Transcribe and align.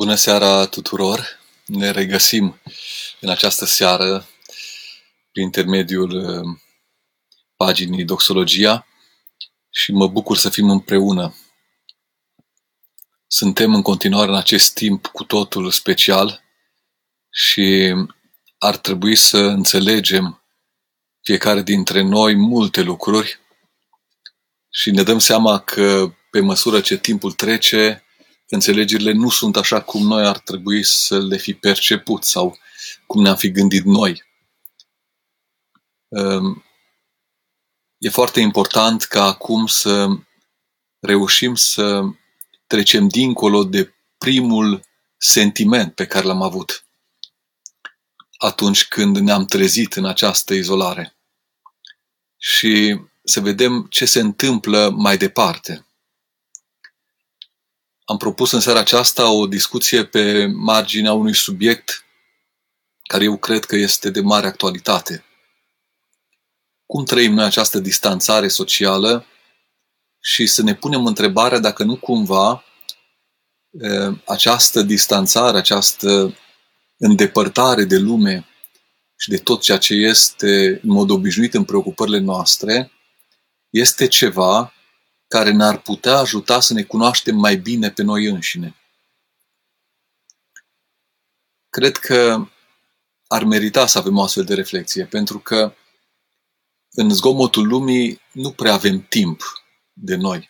Bună 0.00 0.14
seara 0.14 0.66
tuturor! 0.66 1.40
Ne 1.66 1.90
regăsim 1.90 2.60
în 3.20 3.28
această 3.28 3.64
seară 3.64 4.28
prin 5.32 5.44
intermediul 5.44 6.10
uh, 6.10 6.58
paginii 7.56 8.04
Doxologia 8.04 8.86
și 9.70 9.92
mă 9.92 10.08
bucur 10.08 10.36
să 10.36 10.48
fim 10.48 10.70
împreună. 10.70 11.34
Suntem 13.26 13.74
în 13.74 13.82
continuare 13.82 14.30
în 14.30 14.36
acest 14.36 14.74
timp 14.74 15.06
cu 15.06 15.24
totul 15.24 15.70
special 15.70 16.42
și 17.30 17.94
ar 18.58 18.76
trebui 18.76 19.16
să 19.16 19.38
înțelegem 19.38 20.42
fiecare 21.22 21.62
dintre 21.62 22.02
noi 22.02 22.34
multe 22.34 22.80
lucruri 22.80 23.40
și 24.70 24.90
ne 24.90 25.02
dăm 25.02 25.18
seama 25.18 25.58
că 25.58 26.14
pe 26.30 26.40
măsură 26.40 26.80
ce 26.80 26.98
timpul 26.98 27.32
trece, 27.32 28.04
înțelegerile 28.50 29.12
nu 29.12 29.28
sunt 29.28 29.56
așa 29.56 29.82
cum 29.82 30.06
noi 30.06 30.26
ar 30.26 30.38
trebui 30.38 30.84
să 30.84 31.18
le 31.18 31.36
fi 31.36 31.54
perceput 31.54 32.24
sau 32.24 32.58
cum 33.06 33.22
ne-am 33.22 33.36
fi 33.36 33.50
gândit 33.50 33.84
noi. 33.84 34.24
Ehm, 36.08 36.64
e 37.98 38.08
foarte 38.08 38.40
important 38.40 39.02
ca 39.02 39.24
acum 39.24 39.66
să 39.66 40.08
reușim 40.98 41.54
să 41.54 42.02
trecem 42.66 43.08
dincolo 43.08 43.64
de 43.64 43.94
primul 44.18 44.84
sentiment 45.16 45.94
pe 45.94 46.06
care 46.06 46.26
l-am 46.26 46.42
avut 46.42 46.84
atunci 48.38 48.88
când 48.88 49.16
ne-am 49.16 49.44
trezit 49.44 49.94
în 49.94 50.04
această 50.04 50.54
izolare 50.54 51.16
și 52.36 53.00
să 53.24 53.40
vedem 53.40 53.86
ce 53.90 54.04
se 54.04 54.20
întâmplă 54.20 54.90
mai 54.90 55.16
departe. 55.16 55.86
Am 58.10 58.16
propus 58.16 58.52
în 58.52 58.60
seara 58.60 58.78
aceasta 58.78 59.30
o 59.30 59.46
discuție 59.46 60.04
pe 60.04 60.46
marginea 60.46 61.12
unui 61.12 61.34
subiect 61.34 62.04
care 63.02 63.24
eu 63.24 63.36
cred 63.36 63.64
că 63.64 63.76
este 63.76 64.10
de 64.10 64.20
mare 64.20 64.46
actualitate. 64.46 65.24
Cum 66.86 67.04
trăim 67.04 67.34
noi 67.34 67.44
această 67.44 67.78
distanțare 67.78 68.48
socială 68.48 69.26
și 70.20 70.46
să 70.46 70.62
ne 70.62 70.74
punem 70.74 71.06
întrebarea 71.06 71.58
dacă 71.58 71.84
nu 71.84 71.96
cumva 71.96 72.64
această 74.26 74.82
distanțare, 74.82 75.56
această 75.56 76.36
îndepărtare 76.96 77.84
de 77.84 77.98
lume 77.98 78.46
și 79.16 79.28
de 79.28 79.38
tot 79.38 79.60
ceea 79.60 79.78
ce 79.78 79.94
este 79.94 80.80
în 80.82 80.90
mod 80.90 81.10
obișnuit 81.10 81.54
în 81.54 81.64
preocupările 81.64 82.18
noastre, 82.18 82.92
este 83.68 84.06
ceva 84.06 84.72
care 85.30 85.50
ne-ar 85.50 85.80
putea 85.80 86.16
ajuta 86.16 86.60
să 86.60 86.72
ne 86.72 86.82
cunoaștem 86.82 87.36
mai 87.36 87.56
bine 87.56 87.90
pe 87.90 88.02
noi 88.02 88.24
înșine. 88.24 88.76
Cred 91.68 91.96
că 91.96 92.48
ar 93.26 93.44
merita 93.44 93.86
să 93.86 93.98
avem 93.98 94.16
o 94.16 94.22
astfel 94.22 94.44
de 94.44 94.54
reflexie, 94.54 95.06
pentru 95.06 95.38
că 95.38 95.74
în 96.90 97.10
zgomotul 97.10 97.66
lumii 97.66 98.20
nu 98.32 98.52
prea 98.52 98.72
avem 98.72 99.06
timp 99.08 99.42
de 99.92 100.16
noi. 100.16 100.48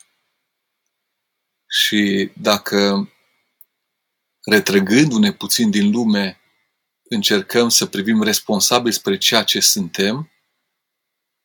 Și 1.67 2.33
dacă 2.37 3.11
retrăgându-ne 4.41 5.33
puțin 5.33 5.71
din 5.71 5.91
lume, 5.91 6.41
încercăm 7.03 7.69
să 7.69 7.87
privim 7.87 8.23
responsabil 8.23 8.93
spre 8.93 9.19
ceea 9.19 9.45
ce 9.45 9.61
suntem, 9.61 10.31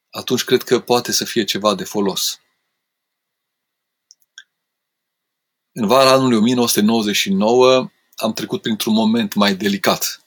atunci 0.09 0.43
cred 0.43 0.63
că 0.63 0.79
poate 0.79 1.11
să 1.11 1.25
fie 1.25 1.43
ceva 1.43 1.75
de 1.75 1.83
folos. 1.83 2.39
În 5.77 5.87
vara 5.87 6.11
anului 6.11 6.37
1999 6.37 7.89
am 8.15 8.33
trecut 8.33 8.61
printr-un 8.61 8.93
moment 8.93 9.33
mai 9.33 9.55
delicat. 9.55 10.25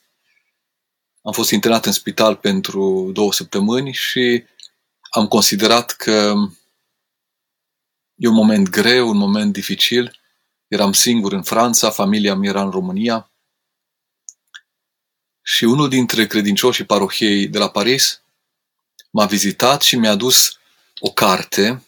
Am 1.22 1.32
fost 1.32 1.50
internat 1.50 1.86
în 1.86 1.92
spital 1.92 2.36
pentru 2.36 3.10
două 3.12 3.32
săptămâni 3.32 3.92
și 3.92 4.44
am 5.10 5.28
considerat 5.28 5.92
că 5.92 6.34
e 8.14 8.28
un 8.28 8.34
moment 8.34 8.68
greu, 8.68 9.08
un 9.08 9.16
moment 9.16 9.52
dificil. 9.52 10.20
Eram 10.66 10.92
singur 10.92 11.32
în 11.32 11.42
Franța, 11.42 11.90
familia 11.90 12.34
mi 12.34 12.46
era 12.46 12.62
în 12.62 12.70
România. 12.70 13.30
Și 15.42 15.64
unul 15.64 15.88
dintre 15.88 16.26
credincioșii 16.26 16.84
parohiei 16.84 17.48
de 17.48 17.58
la 17.58 17.70
Paris 17.70 18.22
m-a 19.10 19.26
vizitat 19.26 19.82
și 19.82 19.96
mi-a 19.96 20.14
dus 20.14 20.58
o 21.00 21.10
carte 21.10 21.82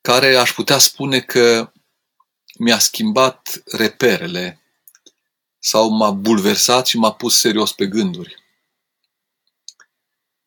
care 0.00 0.36
aș 0.36 0.52
putea 0.52 0.78
spune 0.78 1.20
că 1.20 1.72
mi-a 2.58 2.78
schimbat 2.78 3.62
reperele 3.64 4.60
sau 5.58 5.90
m-a 5.90 6.10
bulversat 6.10 6.86
și 6.86 6.98
m-a 6.98 7.12
pus 7.12 7.38
serios 7.38 7.72
pe 7.72 7.86
gânduri. 7.86 8.36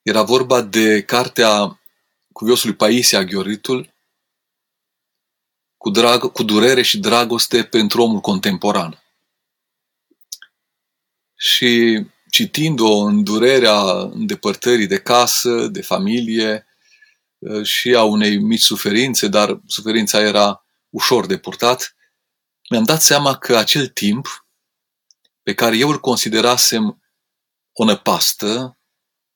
Era 0.02 0.24
vorba 0.24 0.62
de 0.62 1.04
cartea 1.04 1.82
cuviosului 2.34 2.76
Paisia 2.76 3.24
Ghioritul 3.24 3.94
cu, 5.78 5.90
drag, 5.90 6.32
cu 6.32 6.44
durere 6.44 6.82
și 6.82 7.00
dragoste 7.00 7.64
pentru 7.64 8.02
omul 8.02 8.20
contemporan. 8.20 9.04
Și 11.36 12.06
citind-o 12.30 12.98
în 12.98 13.24
durerea 13.24 13.82
îndepărtării 13.92 14.88
de 14.88 15.00
casă, 15.00 15.68
de 15.68 15.82
familie, 15.82 16.68
Uh, 16.68 16.73
și 17.64 17.96
a 17.96 18.04
unei 18.04 18.38
mici 18.38 18.62
suferințe, 18.62 19.28
dar 19.28 19.62
suferința 19.68 20.20
era 20.20 20.66
ușor 20.90 21.26
de 21.26 21.38
purtat, 21.38 21.96
mi-am 22.70 22.84
dat 22.84 23.02
seama 23.02 23.38
că 23.38 23.58
acel 23.58 23.88
timp 23.88 24.48
pe 25.44 25.54
care 25.54 25.78
eu 25.78 25.90
îl 25.90 26.00
considerasem 26.00 27.02
o 27.74 27.84
năpastă, 27.84 28.78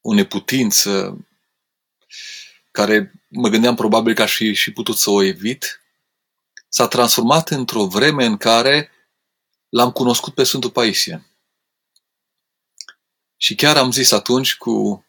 o 0.01 0.13
neputință, 0.13 1.17
care 2.71 3.13
mă 3.27 3.49
gândeam 3.49 3.75
probabil 3.75 4.13
că 4.13 4.21
aș 4.21 4.35
fi 4.35 4.53
și 4.53 4.71
putut 4.71 4.97
să 4.97 5.09
o 5.09 5.23
evit, 5.23 5.81
s-a 6.69 6.87
transformat 6.87 7.49
într-o 7.49 7.85
vreme 7.85 8.25
în 8.25 8.37
care 8.37 8.91
l-am 9.69 9.91
cunoscut 9.91 10.33
pe 10.33 10.43
Sfântul 10.43 10.71
Paisie. 10.71 11.25
Și 13.37 13.55
chiar 13.55 13.77
am 13.77 13.91
zis 13.91 14.11
atunci 14.11 14.55
cu 14.55 15.05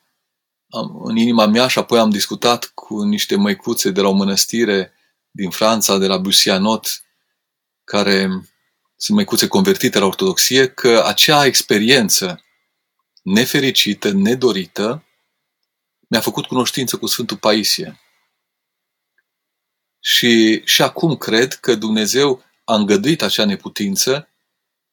am, 0.70 1.00
în 1.04 1.16
inima 1.16 1.46
mea 1.46 1.66
și 1.68 1.78
apoi 1.78 1.98
am 1.98 2.10
discutat 2.10 2.64
cu 2.64 3.02
niște 3.02 3.36
măicuțe 3.36 3.90
de 3.90 4.00
la 4.00 4.08
o 4.08 4.12
mănăstire 4.12 4.92
din 5.30 5.50
Franța, 5.50 5.98
de 5.98 6.06
la 6.06 6.16
Busianot, 6.16 7.02
care 7.84 8.22
sunt 8.96 9.16
măicuțe 9.16 9.48
convertite 9.48 9.98
la 9.98 10.06
ortodoxie, 10.06 10.68
că 10.68 11.02
acea 11.06 11.44
experiență 11.44 12.44
nefericită, 13.22 14.10
nedorită, 14.10 15.04
mi-a 16.08 16.20
făcut 16.20 16.46
cunoștință 16.46 16.96
cu 16.96 17.06
Sfântul 17.06 17.36
Paisie. 17.36 18.00
Și, 20.00 20.62
și 20.64 20.82
acum 20.82 21.16
cred 21.16 21.54
că 21.54 21.74
Dumnezeu 21.74 22.42
a 22.64 22.74
îngăduit 22.74 23.22
acea 23.22 23.44
neputință 23.44 24.28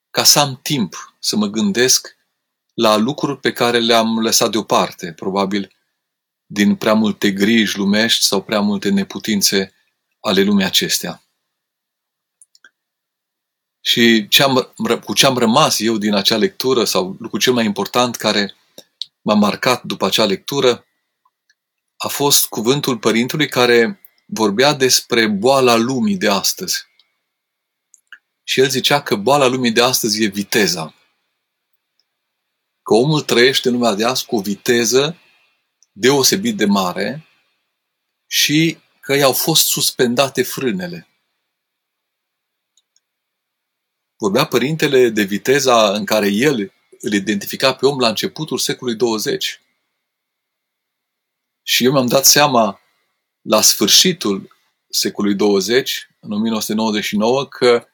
ca 0.10 0.24
să 0.24 0.40
am 0.40 0.60
timp 0.62 1.16
să 1.20 1.36
mă 1.36 1.48
gândesc 1.48 2.15
la 2.76 2.96
lucruri 2.96 3.40
pe 3.40 3.52
care 3.52 3.80
le-am 3.80 4.20
lăsat 4.20 4.52
deoparte, 4.52 5.14
probabil 5.14 5.72
din 6.46 6.76
prea 6.76 6.94
multe 6.94 7.32
griji 7.32 7.78
lumești 7.78 8.24
sau 8.24 8.44
prea 8.44 8.60
multe 8.60 8.90
neputințe 8.90 9.74
ale 10.20 10.42
lumii 10.42 10.66
acestea. 10.66 11.24
Și 13.82 14.28
ce 14.28 14.44
am, 14.44 14.74
cu 15.04 15.14
ce 15.14 15.26
am 15.26 15.38
rămas 15.38 15.80
eu 15.80 15.98
din 15.98 16.14
acea 16.14 16.38
lectură, 16.38 16.84
sau 16.84 17.16
lucrul 17.20 17.40
cel 17.40 17.54
mai 17.54 17.66
important 17.66 18.16
care 18.16 18.56
m-a 19.22 19.34
marcat 19.34 19.84
după 19.84 20.06
acea 20.06 20.26
lectură, 20.26 20.86
a 21.98 22.08
fost 22.08 22.48
cuvântul 22.48 22.98
Părintelui 22.98 23.48
care 23.48 24.00
vorbea 24.26 24.74
despre 24.74 25.28
boala 25.28 25.76
lumii 25.76 26.18
de 26.18 26.30
astăzi. 26.30 26.86
Și 28.44 28.60
el 28.60 28.70
zicea 28.70 29.02
că 29.02 29.16
boala 29.16 29.48
lumii 29.48 29.72
de 29.72 29.82
astăzi 29.82 30.24
e 30.24 30.28
viteza 30.28 30.95
că 32.86 32.94
omul 32.94 33.22
trăiește 33.22 33.68
în 33.68 33.74
lumea 33.74 33.94
de 33.94 34.06
azi 34.06 34.26
cu 34.26 34.36
o 34.36 34.42
viteză 34.42 35.18
deosebit 35.92 36.58
de 36.58 36.66
mare 36.66 37.28
și 38.28 38.78
că 39.00 39.14
i-au 39.14 39.34
fost 39.34 39.68
suspendate 39.68 40.44
frânele. 40.44 41.08
Vorbea 44.16 44.46
părintele 44.46 45.10
de 45.10 45.24
viteza 45.24 45.92
în 45.92 46.06
care 46.06 46.28
el 46.28 46.74
îl 47.00 47.14
identifica 47.14 47.76
pe 47.76 47.86
om 47.86 48.00
la 48.00 48.08
începutul 48.08 48.58
secolului 48.58 49.00
20. 49.00 49.62
Și 51.62 51.86
eu 51.86 51.92
mi-am 51.92 52.08
dat 52.08 52.26
seama 52.26 52.82
la 53.42 53.62
sfârșitul 53.62 54.56
secolului 54.90 55.38
20, 55.38 56.08
în 56.20 56.32
1999, 56.32 57.48
că 57.48 57.88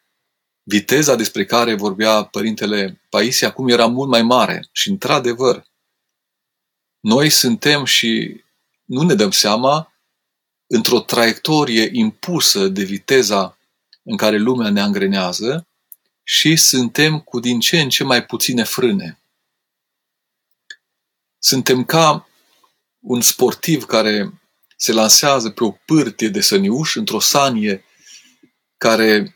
viteza 0.64 1.16
despre 1.16 1.46
care 1.46 1.74
vorbea 1.74 2.24
părintele 2.24 3.02
Paisie 3.10 3.48
acum 3.48 3.68
era 3.68 3.86
mult 3.86 4.10
mai 4.10 4.22
mare. 4.22 4.70
Și 4.72 4.90
într-adevăr, 4.90 5.66
noi 7.00 7.30
suntem 7.30 7.86
și 7.86 8.42
nu 8.86 9.02
ne 9.02 9.14
dăm 9.14 9.32
seama 9.32 9.94
într-o 10.68 11.00
traiectorie 11.00 11.90
impusă 11.92 12.68
de 12.68 12.84
viteza 12.84 13.58
în 14.04 14.18
care 14.18 14.38
lumea 14.38 14.70
ne 14.70 14.82
angrenează 14.82 15.68
și 16.24 16.56
suntem 16.56 17.20
cu 17.20 17.40
din 17.40 17.60
ce 17.60 17.82
în 17.82 17.90
ce 17.90 18.04
mai 18.04 18.26
puține 18.26 18.64
frâne. 18.64 19.22
Suntem 21.40 21.86
ca 21.86 22.30
un 23.00 23.22
sportiv 23.22 23.86
care 23.86 24.42
se 24.78 24.92
lansează 24.92 25.50
pe 25.50 25.64
o 25.64 25.72
pârtie 25.72 26.28
de 26.28 26.42
săniuș 26.42 26.96
într-o 26.96 27.20
sanie 27.20 27.84
care 28.78 29.36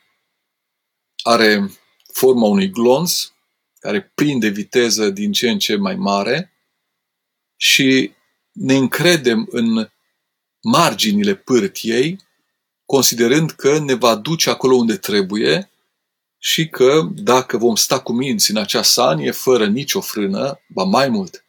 are 1.27 1.71
forma 2.13 2.47
unui 2.47 2.69
glonț, 2.69 3.31
care 3.79 4.11
prinde 4.15 4.47
viteză 4.47 5.09
din 5.09 5.31
ce 5.31 5.49
în 5.49 5.59
ce 5.59 5.75
mai 5.75 5.95
mare 5.95 6.53
și 7.55 8.11
ne 8.51 8.75
încredem 8.75 9.47
în 9.51 9.89
marginile 10.61 11.35
pârtiei, 11.35 12.19
considerând 12.85 13.51
că 13.51 13.79
ne 13.79 13.93
va 13.93 14.15
duce 14.15 14.49
acolo 14.49 14.75
unde 14.75 14.97
trebuie 14.97 15.71
și 16.37 16.67
că 16.67 17.09
dacă 17.15 17.57
vom 17.57 17.75
sta 17.75 17.99
cu 17.99 18.13
minți 18.13 18.51
în 18.51 18.57
acea 18.57 18.83
sanie 18.83 19.31
fără 19.31 19.67
nicio 19.67 20.01
frână, 20.01 20.59
ba 20.67 20.83
mai 20.83 21.09
mult, 21.09 21.45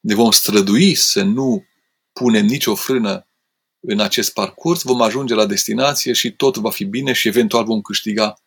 ne 0.00 0.14
vom 0.14 0.30
strădui 0.30 0.94
să 0.94 1.22
nu 1.22 1.64
punem 2.12 2.46
nicio 2.46 2.74
frână 2.74 3.26
în 3.80 4.00
acest 4.00 4.32
parcurs, 4.32 4.82
vom 4.82 5.02
ajunge 5.02 5.34
la 5.34 5.46
destinație 5.46 6.12
și 6.12 6.32
tot 6.32 6.56
va 6.56 6.70
fi 6.70 6.84
bine 6.84 7.12
și 7.12 7.28
eventual 7.28 7.64
vom 7.64 7.80
câștiga 7.80 8.40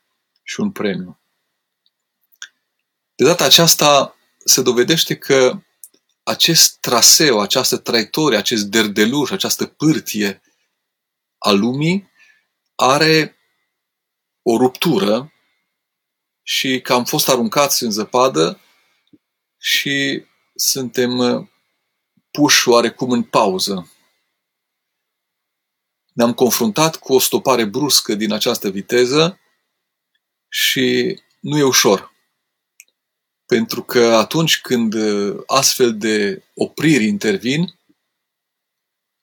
și 0.49 0.59
un 0.59 0.71
premiu. 0.71 1.19
De 3.15 3.23
data 3.23 3.43
aceasta 3.43 4.15
se 4.45 4.61
dovedește 4.61 5.17
că 5.17 5.61
acest 6.23 6.77
traseu, 6.79 7.39
această 7.39 7.77
traiectorie, 7.77 8.37
acest 8.37 8.65
derdeluș, 8.65 9.31
această 9.31 9.65
pârtie 9.65 10.41
a 11.37 11.51
lumii 11.51 12.09
are 12.75 13.37
o 14.41 14.57
ruptură 14.57 15.33
și 16.41 16.81
că 16.81 16.93
am 16.93 17.05
fost 17.05 17.29
aruncați 17.29 17.83
în 17.83 17.91
zăpadă 17.91 18.59
și 19.57 20.25
suntem 20.55 21.17
uh, 21.17 21.47
puși 22.31 22.69
oarecum 22.69 23.11
în 23.11 23.23
pauză. 23.23 23.91
Ne-am 26.13 26.33
confruntat 26.33 26.95
cu 26.95 27.13
o 27.13 27.19
stopare 27.19 27.65
bruscă 27.65 28.15
din 28.15 28.31
această 28.31 28.69
viteză 28.69 29.39
și 30.49 31.19
nu 31.39 31.57
e 31.57 31.63
ușor. 31.63 32.13
Pentru 33.45 33.83
că 33.83 34.15
atunci 34.15 34.61
când 34.61 34.93
uh, 34.93 35.43
astfel 35.47 35.97
de 35.97 36.43
opriri 36.53 37.03
intervin, 37.03 37.79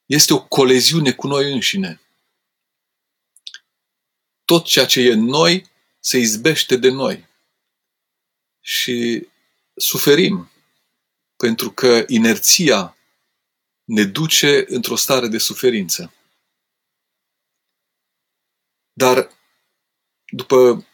este 0.06 0.32
o 0.32 0.46
coleziune 0.46 1.12
cu 1.12 1.26
noi 1.26 1.52
înșine. 1.52 2.00
Tot 4.44 4.64
ceea 4.64 4.86
ce 4.86 5.00
e 5.00 5.12
în 5.12 5.24
noi 5.24 5.70
se 6.00 6.18
izbește 6.18 6.76
de 6.76 6.88
noi. 6.88 7.28
Și 8.60 9.28
suferim, 9.76 10.50
pentru 11.36 11.72
că 11.72 12.04
inerția 12.06 12.96
ne 13.84 14.04
duce 14.04 14.64
într-o 14.68 14.96
stare 14.96 15.28
de 15.28 15.38
suferință. 15.38 16.14
Dar 18.92 19.30
după 20.26 20.86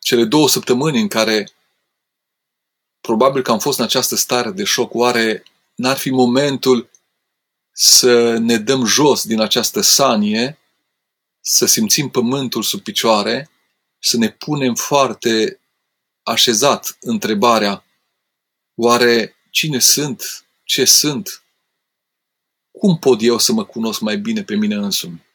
cele 0.00 0.24
două 0.24 0.48
săptămâni 0.48 1.00
în 1.00 1.08
care 1.08 1.50
probabil 3.00 3.42
că 3.42 3.50
am 3.50 3.58
fost 3.58 3.78
în 3.78 3.84
această 3.84 4.16
stare 4.16 4.50
de 4.50 4.64
șoc, 4.64 4.94
oare 4.94 5.42
n-ar 5.74 5.96
fi 5.96 6.10
momentul 6.10 6.90
să 7.72 8.38
ne 8.38 8.56
dăm 8.56 8.84
jos 8.84 9.26
din 9.26 9.40
această 9.40 9.80
sanie, 9.80 10.58
să 11.40 11.66
simțim 11.66 12.08
pământul 12.08 12.62
sub 12.62 12.80
picioare, 12.80 13.50
să 13.98 14.16
ne 14.16 14.30
punem 14.30 14.74
foarte 14.74 15.60
așezat 16.22 16.96
întrebarea 17.00 17.84
oare 18.74 19.36
cine 19.50 19.78
sunt, 19.78 20.44
ce 20.64 20.84
sunt, 20.84 21.42
cum 22.70 22.98
pot 22.98 23.22
eu 23.22 23.38
să 23.38 23.52
mă 23.52 23.64
cunosc 23.64 24.00
mai 24.00 24.18
bine 24.18 24.42
pe 24.42 24.54
mine 24.54 24.74
însumi? 24.74 25.26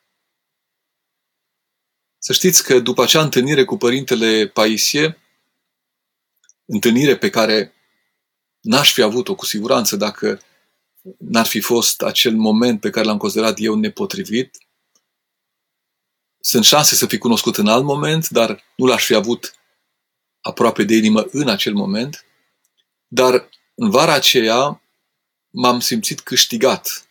Să 2.26 2.34
știți 2.34 2.64
că 2.64 2.80
după 2.80 3.04
acea 3.04 3.22
întâlnire 3.22 3.66
cu 3.66 3.78
părintele 3.78 4.48
Paisie, 4.48 5.18
întâlnire 6.66 7.18
pe 7.18 7.30
care 7.30 7.74
n-aș 8.62 8.94
fi 8.94 9.02
avut-o 9.02 9.36
cu 9.36 9.46
siguranță 9.46 9.96
dacă 9.96 10.42
n-ar 11.18 11.46
fi 11.46 11.60
fost 11.60 12.02
acel 12.02 12.36
moment 12.36 12.80
pe 12.80 12.90
care 12.90 13.06
l-am 13.06 13.18
considerat 13.18 13.56
eu 13.60 13.76
nepotrivit. 13.76 14.58
Sunt 16.40 16.64
șanse 16.64 16.96
să 16.96 17.06
fi 17.06 17.18
cunoscut 17.18 17.58
în 17.58 17.68
alt 17.68 17.84
moment, 17.84 18.30
dar 18.30 18.64
nu 18.76 18.86
l-aș 18.86 19.06
fi 19.06 19.14
avut 19.14 19.56
aproape 20.42 20.84
de 20.84 20.96
inimă 20.96 21.26
în 21.32 21.50
acel 21.50 21.74
moment. 21.74 22.26
Dar 23.08 23.50
în 23.76 23.90
vara 23.90 24.14
aceea 24.14 24.82
m-am 25.50 25.80
simțit 25.80 26.22
câștigat 26.22 27.08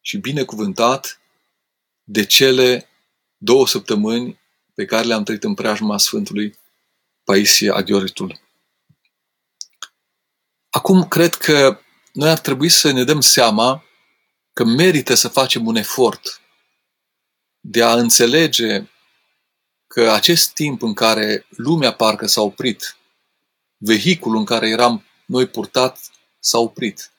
și 0.00 0.16
binecuvântat 0.16 1.20
de 2.04 2.24
cele 2.24 2.90
două 3.46 3.66
săptămâni 3.66 4.40
pe 4.74 4.84
care 4.84 5.06
le-am 5.06 5.22
trăit 5.22 5.44
în 5.44 5.54
preajma 5.54 5.98
Sfântului 5.98 6.58
Paisie 7.24 7.70
Aghioritul. 7.70 8.40
Acum 10.70 11.08
cred 11.08 11.34
că 11.34 11.80
noi 12.12 12.30
ar 12.30 12.38
trebui 12.38 12.68
să 12.68 12.90
ne 12.90 13.04
dăm 13.04 13.20
seama 13.20 13.84
că 14.52 14.64
merită 14.64 15.14
să 15.14 15.28
facem 15.28 15.66
un 15.66 15.76
efort 15.76 16.40
de 17.60 17.82
a 17.82 17.92
înțelege 17.92 18.86
că 19.86 20.10
acest 20.10 20.52
timp 20.52 20.82
în 20.82 20.94
care 20.94 21.46
lumea 21.50 21.92
parcă 21.92 22.26
s-a 22.26 22.40
oprit, 22.40 22.96
vehiculul 23.76 24.38
în 24.38 24.44
care 24.44 24.68
eram 24.68 25.04
noi 25.26 25.46
purtat 25.46 25.98
s-a 26.38 26.58
oprit, 26.58 27.10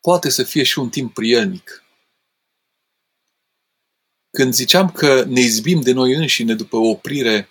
poate 0.00 0.30
să 0.30 0.42
fie 0.42 0.62
și 0.62 0.78
un 0.78 0.88
timp 0.88 1.14
prielnic. 1.14 1.82
Când 4.38 4.54
ziceam 4.54 4.90
că 4.90 5.24
ne 5.24 5.40
izbim 5.40 5.80
de 5.80 5.92
noi 5.92 6.14
înșine 6.14 6.54
după 6.54 6.76
o 6.76 6.88
oprire 6.88 7.48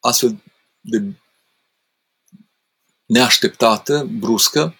astfel 0.00 0.42
de 0.80 1.02
neașteptată, 3.04 4.04
bruscă, 4.04 4.76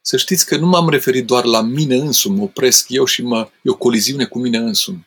să 0.00 0.16
știți 0.16 0.46
că 0.46 0.56
nu 0.56 0.66
m-am 0.66 0.88
referit 0.88 1.26
doar 1.26 1.44
la 1.44 1.60
mine 1.60 1.96
însumi, 1.96 2.36
mă 2.36 2.42
opresc 2.42 2.88
eu 2.88 3.04
și 3.04 3.22
mă, 3.22 3.50
e 3.62 3.70
o 3.70 3.76
coliziune 3.76 4.26
cu 4.26 4.38
mine 4.38 4.58
însumi. 4.58 5.06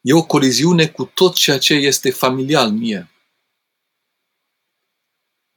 E 0.00 0.12
o 0.12 0.26
coliziune 0.26 0.88
cu 0.88 1.04
tot 1.04 1.34
ceea 1.34 1.58
ce 1.58 1.74
este 1.74 2.10
familial 2.10 2.70
mie. 2.70 3.10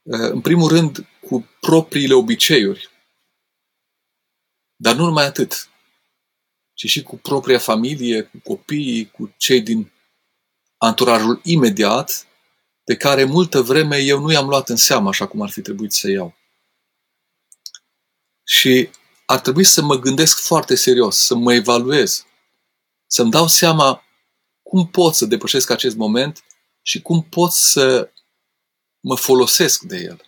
În 0.04 0.42
primul 0.42 0.70
rând, 0.70 1.08
cu 1.22 1.50
propriile 1.60 2.14
obiceiuri. 2.14 2.90
Dar 4.76 4.96
nu 4.96 5.06
numai 5.06 5.26
atât, 5.26 5.70
ci 6.76 6.88
și 6.90 7.04
cu 7.04 7.18
propria 7.18 7.60
familie, 7.60 8.22
cu 8.22 8.38
copiii, 8.44 9.12
cu 9.12 9.34
cei 9.38 9.62
din 9.62 9.92
anturajul 10.78 11.42
imediat, 11.44 12.28
pe 12.84 12.96
care 12.96 13.24
multă 13.24 13.62
vreme 13.62 13.98
eu 13.98 14.20
nu 14.20 14.32
i-am 14.32 14.48
luat 14.48 14.70
în 14.70 14.76
seamă 14.76 15.10
așa 15.10 15.28
cum 15.28 15.42
ar 15.42 15.50
fi 15.50 15.62
trebuit 15.62 15.92
să 15.92 16.10
iau. 16.10 16.36
Și 18.44 18.90
ar 19.26 19.40
trebui 19.40 19.64
să 19.64 19.82
mă 19.82 19.96
gândesc 19.96 20.40
foarte 20.40 20.76
serios, 20.76 21.18
să 21.18 21.36
mă 21.36 21.54
evaluez, 21.54 22.26
să-mi 23.08 23.32
dau 23.32 23.48
seama 23.48 24.04
cum 24.64 24.88
pot 24.88 25.16
să 25.16 25.26
depășesc 25.26 25.70
acest 25.70 25.96
moment 25.96 26.44
și 26.82 27.02
cum 27.02 27.24
pot 27.24 27.52
să 27.52 28.12
mă 29.00 29.16
folosesc 29.16 29.82
de 29.82 29.98
el. 29.98 30.26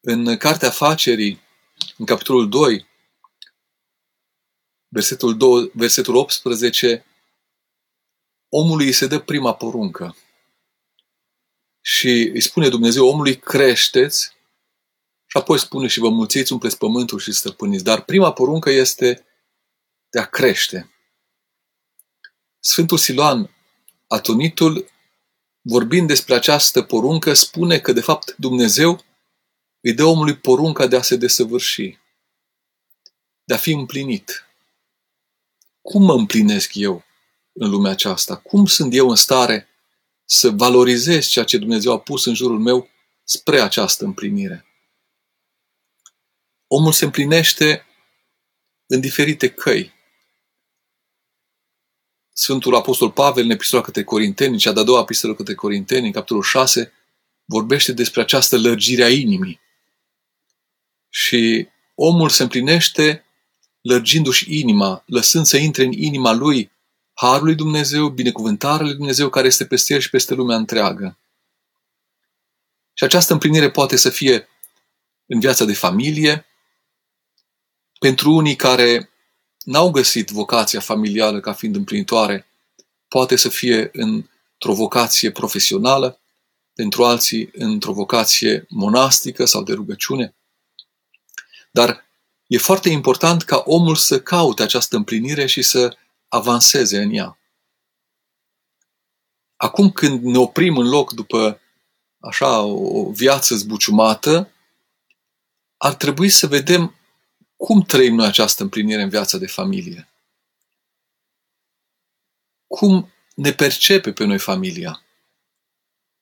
În 0.00 0.36
Cartea 0.36 0.68
Afacerii, 0.68 1.40
în 1.96 2.04
capitolul 2.04 2.48
2, 2.48 2.88
versetul, 4.92 5.36
2, 5.36 5.70
versetul 5.74 6.14
18, 6.14 7.04
omului 8.48 8.86
îi 8.86 8.92
se 8.92 9.06
dă 9.06 9.18
prima 9.18 9.54
poruncă. 9.54 10.16
Și 11.80 12.08
îi 12.08 12.40
spune 12.40 12.68
Dumnezeu 12.68 13.06
omului, 13.06 13.38
creșteți 13.38 14.38
și 15.26 15.36
apoi 15.36 15.58
spune 15.58 15.86
și 15.86 15.98
vă 15.98 16.08
mulțiți, 16.08 16.52
umpleți 16.52 16.78
pământul 16.78 17.18
și 17.18 17.32
stăpâniți. 17.32 17.84
Dar 17.84 18.04
prima 18.04 18.32
poruncă 18.32 18.70
este 18.70 19.26
de 20.10 20.18
a 20.18 20.26
crește. 20.26 20.90
Sfântul 22.60 22.98
Siloan, 22.98 23.50
atonitul, 24.06 24.90
vorbind 25.60 26.06
despre 26.06 26.34
această 26.34 26.82
poruncă, 26.82 27.34
spune 27.34 27.78
că, 27.78 27.92
de 27.92 28.00
fapt, 28.00 28.34
Dumnezeu 28.36 29.04
îi 29.80 29.94
dă 29.94 30.04
omului 30.04 30.36
porunca 30.36 30.86
de 30.86 30.96
a 30.96 31.02
se 31.02 31.16
desăvârși, 31.16 31.98
de 33.44 33.54
a 33.54 33.56
fi 33.56 33.70
împlinit. 33.70 34.49
Cum 35.82 36.02
mă 36.02 36.12
împlinesc 36.12 36.74
eu 36.74 37.04
în 37.52 37.70
lumea 37.70 37.90
aceasta? 37.90 38.36
Cum 38.36 38.66
sunt 38.66 38.94
eu 38.94 39.08
în 39.08 39.16
stare 39.16 39.68
să 40.24 40.50
valorizez 40.50 41.26
ceea 41.26 41.44
ce 41.44 41.58
Dumnezeu 41.58 41.92
a 41.92 42.00
pus 42.00 42.24
în 42.24 42.34
jurul 42.34 42.58
meu 42.58 42.88
spre 43.24 43.60
această 43.60 44.04
împlinire? 44.04 44.64
Omul 46.66 46.92
se 46.92 47.04
împlinește 47.04 47.86
în 48.86 49.00
diferite 49.00 49.50
căi. 49.50 49.92
Sfântul 52.32 52.74
Apostol 52.74 53.10
Pavel, 53.10 53.44
în 53.44 53.50
epistola 53.50 53.82
către 53.82 54.04
Corinteni, 54.04 54.58
cea 54.58 54.72
de-a 54.72 54.82
doua 54.82 55.00
epistolă 55.00 55.34
către 55.34 55.54
Corinteni, 55.54 56.06
în 56.06 56.12
capitolul 56.12 56.42
6, 56.42 56.92
vorbește 57.44 57.92
despre 57.92 58.20
această 58.20 58.58
lărgire 58.58 59.02
a 59.02 59.08
inimii. 59.08 59.60
Și 61.08 61.68
omul 61.94 62.28
se 62.28 62.42
împlinește 62.42 63.24
lărgindu-și 63.80 64.58
inima, 64.58 65.02
lăsând 65.06 65.46
să 65.46 65.56
intre 65.56 65.84
în 65.84 65.92
inima 65.92 66.32
lui 66.32 66.70
Harul 67.12 67.44
lui 67.44 67.54
Dumnezeu, 67.54 68.08
binecuvântarea 68.08 68.86
lui 68.86 68.94
Dumnezeu 68.94 69.28
care 69.28 69.46
este 69.46 69.66
peste 69.66 69.94
el 69.94 70.00
și 70.00 70.10
peste 70.10 70.34
lumea 70.34 70.56
întreagă. 70.56 71.18
Și 72.92 73.04
această 73.04 73.32
împlinire 73.32 73.70
poate 73.70 73.96
să 73.96 74.10
fie 74.10 74.48
în 75.26 75.40
viața 75.40 75.64
de 75.64 75.74
familie, 75.74 76.46
pentru 77.98 78.32
unii 78.32 78.56
care 78.56 79.10
n-au 79.64 79.90
găsit 79.90 80.30
vocația 80.30 80.80
familială 80.80 81.40
ca 81.40 81.52
fiind 81.52 81.76
împlinitoare, 81.76 82.46
poate 83.08 83.36
să 83.36 83.48
fie 83.48 83.90
într-o 83.92 84.74
vocație 84.74 85.30
profesională, 85.30 86.20
pentru 86.74 87.04
alții 87.04 87.50
într-o 87.52 87.92
vocație 87.92 88.66
monastică 88.68 89.44
sau 89.44 89.62
de 89.62 89.72
rugăciune. 89.72 90.34
Dar 91.70 92.09
e 92.50 92.58
foarte 92.58 92.88
important 92.88 93.42
ca 93.42 93.62
omul 93.66 93.96
să 93.96 94.20
caute 94.20 94.62
această 94.62 94.96
împlinire 94.96 95.46
și 95.46 95.62
să 95.62 95.96
avanseze 96.28 97.02
în 97.02 97.10
ea. 97.12 97.38
Acum 99.56 99.90
când 99.90 100.22
ne 100.22 100.38
oprim 100.38 100.76
în 100.76 100.88
loc 100.88 101.12
după 101.12 101.60
așa 102.18 102.60
o 102.62 103.10
viață 103.10 103.54
zbuciumată, 103.54 104.50
ar 105.76 105.94
trebui 105.94 106.28
să 106.28 106.46
vedem 106.46 106.94
cum 107.56 107.82
trăim 107.82 108.14
noi 108.14 108.26
această 108.26 108.62
împlinire 108.62 109.02
în 109.02 109.08
viața 109.08 109.38
de 109.38 109.46
familie. 109.46 110.08
Cum 112.66 113.12
ne 113.34 113.52
percepe 113.52 114.12
pe 114.12 114.24
noi 114.24 114.38
familia. 114.38 115.02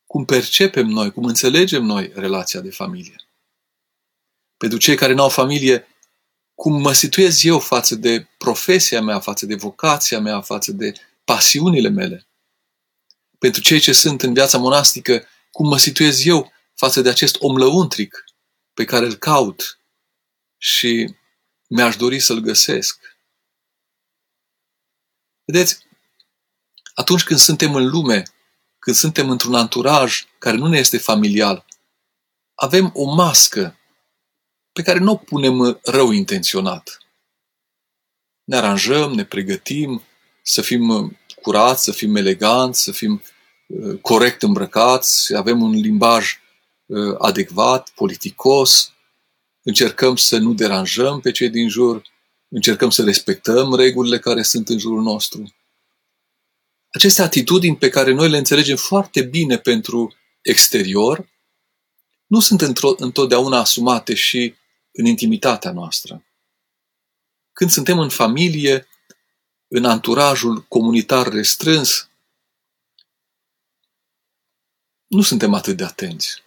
Cum 0.07 0.25
percepem 0.25 0.87
noi, 0.87 1.13
cum 1.13 1.25
înțelegem 1.25 1.85
noi 1.85 2.13
relația 2.15 2.61
de 2.61 2.71
familie. 2.71 3.17
Pentru 4.57 4.79
cei 4.79 4.97
care 4.97 5.13
nu 5.13 5.23
au 5.23 5.29
familie, 5.29 5.87
cum 6.59 6.81
mă 6.81 6.93
situez 6.93 7.45
eu 7.45 7.59
față 7.59 7.95
de 7.95 8.29
profesia 8.39 9.01
mea, 9.01 9.21
față 9.21 9.47
de 9.47 9.55
vocația 9.55 10.21
mea, 10.21 10.41
față 10.41 10.73
de 10.73 10.93
pasiunile 11.25 11.89
mele. 11.89 12.29
Pentru 13.39 13.61
cei 13.61 13.81
ce 13.81 13.93
sunt 13.93 14.23
în 14.23 14.33
viața 14.33 14.59
monastică, 14.59 15.27
cum 15.51 15.69
mă 15.69 15.79
situez 15.79 16.27
eu 16.27 16.53
față 16.75 17.01
de 17.01 17.09
acest 17.09 17.37
om 17.39 17.57
lăuntric 17.57 18.25
pe 18.75 18.85
care 18.85 19.07
îl 19.07 19.15
caut 19.15 19.81
și 20.57 21.15
mi-aș 21.69 21.97
dori 21.97 22.21
să-l 22.21 22.39
găsesc. 22.39 23.01
Vedeți, 25.45 25.87
atunci 26.95 27.25
când 27.25 27.41
suntem 27.41 27.75
în 27.75 27.89
lume, 27.89 28.23
când 28.79 28.97
suntem 28.97 29.31
într-un 29.31 29.55
anturaj 29.55 30.27
care 30.39 30.57
nu 30.57 30.67
ne 30.67 30.79
este 30.79 30.99
familial, 30.99 31.65
avem 32.55 32.91
o 32.95 33.15
mască 33.15 33.78
pe 34.79 34.85
care 34.85 34.99
nu 34.99 35.11
o 35.11 35.17
punem 35.17 35.81
rău 35.83 36.11
intenționat. 36.11 36.99
Ne 38.45 38.57
aranjăm, 38.57 39.13
ne 39.13 39.25
pregătim 39.25 40.03
să 40.43 40.63
fim 40.63 41.17
curați, 41.43 41.85
să 41.85 41.93
fim 41.93 42.17
eleganți, 42.17 42.83
să 42.83 42.93
fim 42.93 43.23
uh, 43.67 43.99
corect 44.01 44.43
îmbrăcați, 44.43 45.35
avem 45.35 45.63
un 45.63 45.71
limbaj 45.71 46.41
uh, 46.87 47.15
adecvat, 47.19 47.91
politicos, 47.95 48.93
încercăm 49.63 50.17
să 50.17 50.39
nu 50.39 50.53
deranjăm 50.53 51.21
pe 51.21 51.31
cei 51.31 51.51
din 51.51 51.69
jur, 51.69 52.03
încercăm 52.49 52.91
să 52.91 53.05
respectăm 53.05 53.75
regulile 53.75 54.19
care 54.19 54.43
sunt 54.43 54.69
în 54.69 54.79
jurul 54.79 55.03
nostru. 55.03 55.55
Aceste 56.89 57.23
atitudini 57.23 57.77
pe 57.77 57.89
care 57.89 58.13
noi 58.13 58.31
le 58.31 58.39
înțelegem 58.39 58.77
foarte 58.77 59.23
bine 59.23 59.59
pentru 59.59 60.15
exterior, 60.43 61.29
nu 62.27 62.41
sunt 62.41 62.61
întotdeauna 62.99 63.59
asumate 63.59 64.15
și 64.15 64.55
în 64.99 65.07
intimitatea 65.07 65.73
noastră. 65.73 66.25
Când 67.53 67.71
suntem 67.71 67.99
în 67.99 68.09
familie, 68.09 68.87
în 69.69 69.85
anturajul 69.85 70.63
comunitar 70.63 71.29
restrâns, 71.29 72.11
nu 75.07 75.23
suntem 75.23 75.55
atât 75.55 75.77
de 75.77 75.85
atenți. 75.85 76.43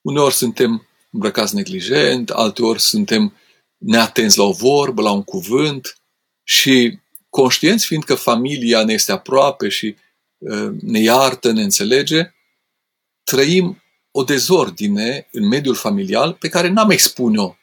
Uneori 0.00 0.34
suntem 0.34 0.86
îmbrăcați 1.10 1.54
neglijent, 1.54 2.30
alteori 2.30 2.80
suntem 2.80 3.36
neatenți 3.76 4.38
la 4.38 4.44
o 4.44 4.52
vorbă, 4.52 5.02
la 5.02 5.10
un 5.10 5.22
cuvânt 5.24 6.00
și 6.42 6.98
conștienți 7.28 7.86
fiindcă 7.86 8.14
familia 8.14 8.84
ne 8.84 8.92
este 8.92 9.12
aproape 9.12 9.68
și 9.68 9.96
uh, 10.38 10.70
ne 10.80 10.98
iartă, 10.98 11.52
ne 11.52 11.62
înțelege, 11.62 12.34
trăim 13.22 13.82
o 14.18 14.24
dezordine 14.24 15.28
în 15.32 15.46
mediul 15.46 15.74
familial 15.74 16.34
pe 16.34 16.48
care 16.48 16.68
n-am 16.68 16.90
expune-o 16.90 17.56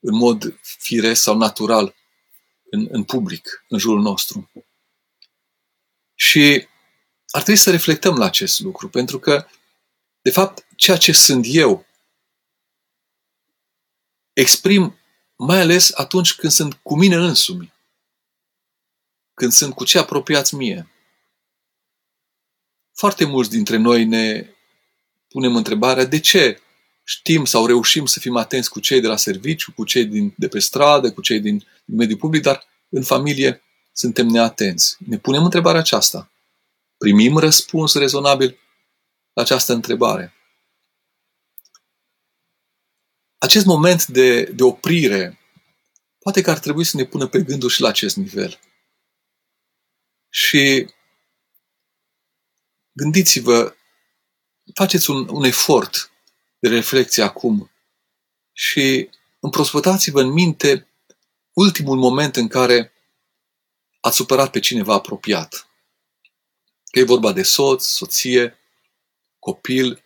în 0.00 0.16
mod 0.16 0.58
firesc 0.62 1.22
sau 1.22 1.36
natural 1.36 1.94
în, 2.70 2.86
în 2.90 3.04
public, 3.04 3.64
în 3.68 3.78
jurul 3.78 4.00
nostru. 4.00 4.50
Și 6.14 6.68
ar 7.28 7.42
trebui 7.42 7.60
să 7.60 7.70
reflectăm 7.70 8.16
la 8.16 8.24
acest 8.24 8.60
lucru, 8.60 8.88
pentru 8.88 9.18
că, 9.18 9.46
de 10.20 10.30
fapt, 10.30 10.66
ceea 10.76 10.96
ce 10.96 11.12
sunt 11.12 11.44
eu 11.48 11.86
exprim 14.32 14.98
mai 15.36 15.60
ales 15.60 15.92
atunci 15.94 16.34
când 16.34 16.52
sunt 16.52 16.72
cu 16.74 16.96
mine 16.96 17.16
însumi, 17.16 17.72
când 19.34 19.52
sunt 19.52 19.74
cu 19.74 19.84
cei 19.84 20.00
apropiați 20.00 20.54
mie. 20.54 20.90
Foarte 22.92 23.24
mulți 23.24 23.50
dintre 23.50 23.76
noi 23.76 24.04
ne 24.04 24.52
punem 25.28 25.56
întrebarea 25.56 26.04
de 26.04 26.20
ce 26.20 26.60
știm 27.04 27.44
sau 27.44 27.66
reușim 27.66 28.06
să 28.06 28.18
fim 28.18 28.36
atenți 28.36 28.70
cu 28.70 28.80
cei 28.80 29.00
de 29.00 29.06
la 29.06 29.16
serviciu, 29.16 29.72
cu 29.72 29.84
cei 29.84 30.04
din, 30.04 30.34
de 30.36 30.48
pe 30.48 30.58
stradă, 30.58 31.12
cu 31.12 31.20
cei 31.20 31.40
din, 31.40 31.66
din 31.84 31.96
mediul 31.96 32.18
public, 32.18 32.42
dar 32.42 32.64
în 32.88 33.02
familie 33.02 33.62
suntem 33.92 34.26
neatenți. 34.26 34.96
Ne 34.98 35.18
punem 35.18 35.44
întrebarea 35.44 35.80
aceasta. 35.80 36.32
Primim 36.98 37.36
răspuns 37.36 37.94
rezonabil 37.94 38.58
la 39.32 39.42
această 39.42 39.72
întrebare. 39.72 40.34
Acest 43.38 43.64
moment 43.64 44.06
de, 44.06 44.42
de 44.42 44.62
oprire 44.62 45.38
poate 46.18 46.40
că 46.40 46.50
ar 46.50 46.58
trebui 46.58 46.84
să 46.84 46.96
ne 46.96 47.04
pună 47.04 47.26
pe 47.26 47.42
gânduri 47.42 47.72
și 47.72 47.80
la 47.80 47.88
acest 47.88 48.16
nivel. 48.16 48.60
Și 50.28 50.86
gândiți-vă 52.92 53.77
faceți 54.74 55.10
un, 55.10 55.28
un 55.28 55.44
efort 55.44 56.10
de 56.58 56.68
reflexie 56.68 57.22
acum 57.22 57.70
și 58.52 59.08
împrospătați-vă 59.40 60.20
în 60.20 60.28
minte 60.28 60.86
ultimul 61.52 61.96
moment 61.96 62.36
în 62.36 62.48
care 62.48 62.92
ați 64.00 64.16
supărat 64.16 64.50
pe 64.50 64.58
cineva 64.58 64.94
apropiat. 64.94 65.68
Că 66.90 66.98
e 66.98 67.02
vorba 67.02 67.32
de 67.32 67.42
soț, 67.42 67.84
soție, 67.84 68.58
copil, 69.38 70.02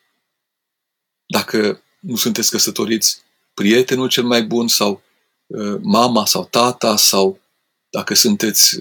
dacă 1.26 1.82
nu 2.00 2.16
sunteți 2.16 2.50
căsătoriți, 2.50 3.22
prietenul 3.54 4.08
cel 4.08 4.24
mai 4.24 4.42
bun 4.42 4.68
sau 4.68 5.02
uh, 5.46 5.78
mama 5.80 6.26
sau 6.26 6.44
tata 6.44 6.96
sau 6.96 7.40
dacă 7.90 8.14
sunteți 8.14 8.80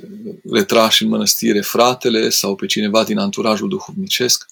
retrași 0.52 1.04
în 1.04 1.10
mănăstire, 1.10 1.62
fratele 1.62 2.30
sau 2.30 2.56
pe 2.56 2.66
cineva 2.66 3.04
din 3.04 3.18
anturajul 3.18 3.70
duhovnicesc. 3.70 4.50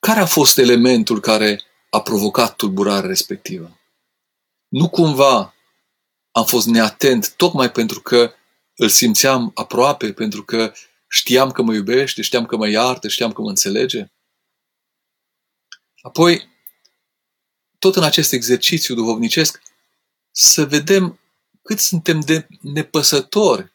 Care 0.00 0.20
a 0.20 0.26
fost 0.26 0.58
elementul 0.58 1.20
care 1.20 1.62
a 1.90 2.02
provocat 2.02 2.56
tulburarea 2.56 3.08
respectivă? 3.08 3.80
Nu 4.68 4.88
cumva 4.88 5.54
am 6.30 6.44
fost 6.44 6.66
neatent 6.66 7.34
tocmai 7.36 7.70
pentru 7.70 8.00
că 8.00 8.34
îl 8.74 8.88
simțeam 8.88 9.50
aproape, 9.54 10.12
pentru 10.12 10.44
că 10.44 10.72
știam 11.08 11.50
că 11.50 11.62
mă 11.62 11.74
iubește, 11.74 12.22
știam 12.22 12.46
că 12.46 12.56
mă 12.56 12.68
iartă, 12.68 13.08
știam 13.08 13.32
că 13.32 13.40
mă 13.40 13.48
înțelege? 13.48 14.10
Apoi, 16.02 16.48
tot 17.78 17.96
în 17.96 18.02
acest 18.02 18.32
exercițiu 18.32 18.94
duhovnicesc, 18.94 19.62
să 20.30 20.66
vedem 20.66 21.20
cât 21.62 21.78
suntem 21.78 22.20
de 22.20 22.46
nepăsători 22.60 23.72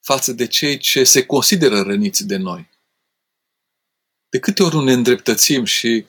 față 0.00 0.32
de 0.32 0.46
cei 0.46 0.78
ce 0.78 1.04
se 1.04 1.26
consideră 1.26 1.80
răniți 1.82 2.26
de 2.26 2.36
noi. 2.36 2.70
De 4.34 4.40
câte 4.40 4.62
ori 4.62 4.74
nu 4.74 4.82
ne 4.82 4.92
îndreptățim 4.92 5.64
și 5.64 6.04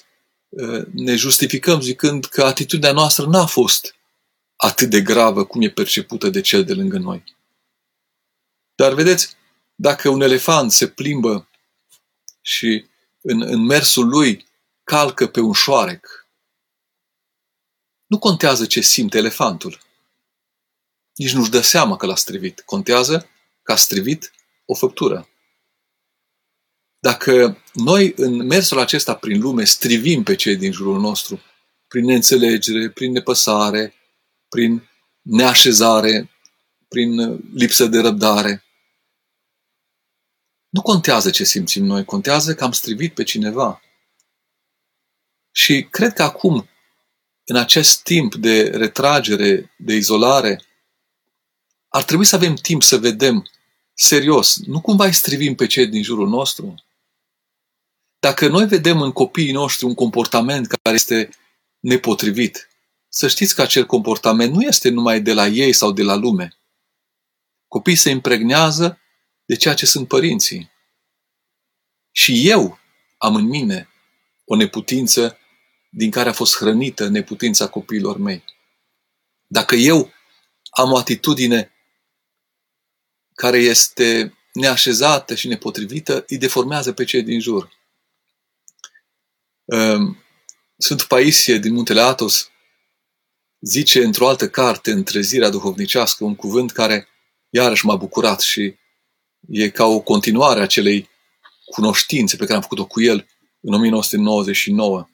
uh, 0.50 0.86
ne 0.92 1.16
justificăm 1.16 1.82
zicând 1.82 2.26
că 2.26 2.44
atitudinea 2.44 2.92
noastră 2.92 3.26
n-a 3.26 3.46
fost 3.46 3.96
atât 4.56 4.90
de 4.90 5.02
gravă 5.02 5.46
cum 5.46 5.62
e 5.62 5.70
percepută 5.70 6.30
de 6.30 6.42
cel 6.42 6.64
de 6.64 6.74
lângă 6.74 6.98
noi. 6.98 7.24
Dar 8.76 8.94
vedeți, 8.94 9.36
dacă 9.76 10.10
un 10.10 10.22
elefant 10.22 10.72
se 10.72 10.88
plimbă 10.88 11.50
și 12.42 12.86
în, 13.22 13.42
în 13.42 13.60
mersul 13.60 14.08
lui 14.08 14.46
calcă 14.84 15.28
pe 15.28 15.40
un 15.40 15.54
șoarec, 15.54 16.28
nu 18.06 18.20
contează 18.20 18.66
ce 18.66 18.82
simte 18.82 19.18
elefantul. 19.18 19.82
nici 21.16 21.34
nu-și 21.34 21.52
dă 21.52 21.62
seama 21.62 21.96
că 21.96 22.06
l-a 22.06 22.16
strivit. 22.16 22.62
Contează 22.62 23.30
că 23.64 23.72
a 23.72 23.76
strivit 23.76 24.32
o 24.66 24.76
făptură. 24.76 25.30
Dacă 27.06 27.62
noi 27.74 28.14
în 28.16 28.36
mersul 28.36 28.80
acesta 28.80 29.16
prin 29.16 29.42
lume 29.42 29.64
strivim 29.64 30.24
pe 30.24 30.36
cei 30.36 30.56
din 30.56 30.72
jurul 30.72 31.00
nostru, 31.00 31.42
prin 31.88 32.06
neînțelegere, 32.06 32.90
prin 32.90 33.12
nepăsare, 33.12 33.94
prin 34.50 34.90
neașezare, 35.22 36.30
prin 36.88 37.40
lipsă 37.54 37.86
de 37.86 38.00
răbdare, 38.00 38.64
nu 40.70 40.82
contează 40.82 41.30
ce 41.30 41.44
simțim 41.44 41.86
noi, 41.86 42.06
contează 42.06 42.56
că 42.56 42.64
am 42.64 42.72
strivit 42.72 43.14
pe 43.14 43.24
cineva. 43.24 43.82
Și 45.52 45.88
cred 45.92 46.14
că 46.14 46.24
acum, 46.24 46.70
în 47.44 47.56
acest 47.56 48.04
timp 48.04 48.36
de 48.36 48.70
retragere, 48.70 49.74
de 49.78 49.94
izolare, 49.94 50.62
ar 51.88 52.04
trebui 52.04 52.26
să 52.26 52.36
avem 52.36 52.56
timp 52.56 52.84
să 52.84 52.98
vedem 52.98 53.50
serios, 53.94 54.58
nu 54.58 54.82
cumva 54.82 55.06
îi 55.06 55.14
strivim 55.14 55.56
pe 55.56 55.68
cei 55.68 55.88
din 55.88 56.04
jurul 56.04 56.28
nostru? 56.28 56.85
Dacă 58.26 58.48
noi 58.48 58.66
vedem 58.66 59.02
în 59.02 59.12
copiii 59.12 59.52
noștri 59.52 59.86
un 59.86 59.94
comportament 59.94 60.68
care 60.68 60.96
este 60.96 61.30
nepotrivit, 61.80 62.70
să 63.08 63.28
știți 63.28 63.56
că 63.56 63.62
acel 63.62 63.86
comportament 63.86 64.54
nu 64.54 64.62
este 64.62 64.90
numai 64.90 65.22
de 65.22 65.34
la 65.34 65.48
ei 65.48 65.74
sau 65.74 65.92
de 65.92 66.04
la 66.04 66.16
lume. 66.16 66.58
Copiii 67.68 67.96
se 67.96 68.10
impregnează 68.10 69.00
de 69.46 69.56
ceea 69.56 69.74
ce 69.74 69.86
sunt 69.86 70.08
părinții. 70.08 70.72
Și 72.12 72.50
eu 72.50 72.80
am 73.18 73.36
în 73.36 73.46
mine 73.46 73.90
o 74.46 74.56
neputință 74.56 75.38
din 75.90 76.12
care 76.12 76.30
a 76.30 76.34
fost 76.34 76.58
hrănită 76.58 77.08
neputința 77.08 77.68
copiilor 77.68 78.18
mei. 78.18 78.44
Dacă 79.48 79.76
eu 79.76 80.12
am 80.70 80.92
o 80.92 80.98
atitudine 80.98 81.72
care 83.34 83.58
este 83.58 84.38
neașezată 84.54 85.36
și 85.36 85.48
nepotrivită, 85.48 86.24
îi 86.28 86.38
deformează 86.38 86.94
pe 86.94 87.04
cei 87.04 87.24
din 87.24 87.40
jur. 87.40 87.74
Ehm, 89.66 90.24
sunt 90.78 91.04
Paisie 91.04 91.58
din 91.58 91.74
Muntele 91.74 92.02
Atos 92.02 92.50
zice 93.60 94.04
într-o 94.04 94.28
altă 94.28 94.50
carte, 94.50 94.92
Întrezirea 94.92 95.50
duhovnicească, 95.50 96.24
un 96.24 96.36
cuvânt 96.36 96.72
care 96.72 97.08
iarăși 97.50 97.86
m-a 97.86 97.96
bucurat 97.96 98.42
și 98.42 98.76
e 99.48 99.70
ca 99.70 99.86
o 99.86 100.00
continuare 100.00 100.62
a 100.62 100.66
celei 100.66 101.10
cunoștințe 101.66 102.36
pe 102.36 102.44
care 102.44 102.56
am 102.56 102.62
făcut-o 102.62 102.86
cu 102.86 103.02
el 103.02 103.28
în 103.62 103.74
1999. 103.74 105.10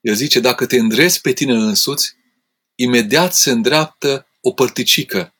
El 0.00 0.14
zice, 0.14 0.40
dacă 0.40 0.66
te 0.66 0.76
îndrezi 0.76 1.20
pe 1.20 1.32
tine 1.32 1.52
însuți, 1.52 2.16
imediat 2.74 3.34
se 3.34 3.50
îndreaptă 3.50 4.26
o 4.40 4.52
părticică 4.52 5.34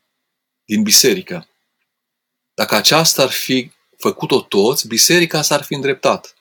din 0.64 0.82
biserică. 0.82 1.48
Dacă 2.54 2.74
aceasta 2.74 3.22
ar 3.22 3.30
fi 3.30 3.70
făcut-o 3.96 4.40
toți, 4.40 4.86
biserica 4.86 5.42
s-ar 5.42 5.62
fi 5.62 5.74
îndreptat. 5.74 6.37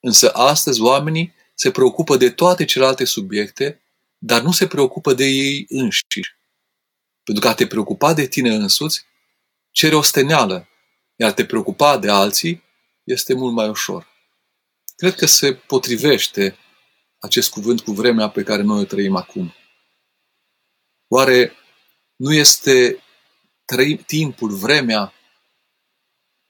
Însă 0.00 0.30
astăzi 0.34 0.80
oamenii 0.80 1.34
se 1.54 1.70
preocupă 1.70 2.16
de 2.16 2.30
toate 2.30 2.64
celelalte 2.64 3.04
subiecte, 3.04 3.82
dar 4.18 4.42
nu 4.42 4.52
se 4.52 4.66
preocupă 4.66 5.14
de 5.14 5.24
ei 5.24 5.66
înșiși. 5.68 6.36
Pentru 7.22 7.42
că 7.42 7.48
a 7.48 7.54
te 7.54 7.66
preocupa 7.66 8.14
de 8.14 8.26
tine 8.26 8.54
însuți 8.54 9.06
cere 9.70 9.94
o 9.94 10.02
steneală, 10.02 10.68
iar 11.16 11.32
te 11.32 11.46
preocupa 11.46 11.98
de 11.98 12.10
alții 12.10 12.62
este 13.04 13.34
mult 13.34 13.54
mai 13.54 13.68
ușor. 13.68 14.06
Cred 14.96 15.14
că 15.14 15.26
se 15.26 15.54
potrivește 15.54 16.56
acest 17.18 17.50
cuvânt 17.50 17.80
cu 17.80 17.92
vremea 17.92 18.28
pe 18.28 18.42
care 18.42 18.62
noi 18.62 18.80
o 18.80 18.84
trăim 18.84 19.16
acum. 19.16 19.54
Oare 21.08 21.52
nu 22.16 22.32
este 22.32 23.02
timpul, 24.06 24.50
vremea, 24.50 25.12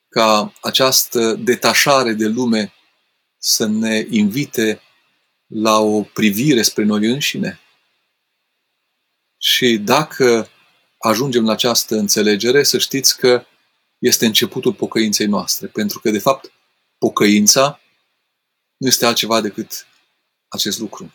ca 0.09 0.53
această 0.63 1.35
detașare 1.35 2.13
de 2.13 2.27
lume 2.27 2.73
să 3.39 3.67
ne 3.67 4.07
invite 4.11 4.83
la 5.47 5.79
o 5.79 6.03
privire 6.03 6.63
spre 6.63 6.85
noi 6.85 7.07
înșine? 7.07 7.61
Și 9.39 9.79
dacă 9.79 10.49
ajungem 10.99 11.45
la 11.45 11.53
această 11.53 11.97
înțelegere, 11.97 12.63
să 12.63 12.79
știți 12.79 13.17
că 13.17 13.45
este 13.99 14.27
începutul 14.27 14.75
pocăinței 14.75 15.27
noastre. 15.27 15.67
Pentru 15.67 16.01
că, 16.01 16.11
de 16.11 16.19
fapt, 16.19 16.53
pocăința 16.99 17.81
nu 18.77 18.87
este 18.87 19.07
altceva 19.07 19.41
decât 19.41 19.87
acest 20.49 20.79
lucru. 20.79 21.15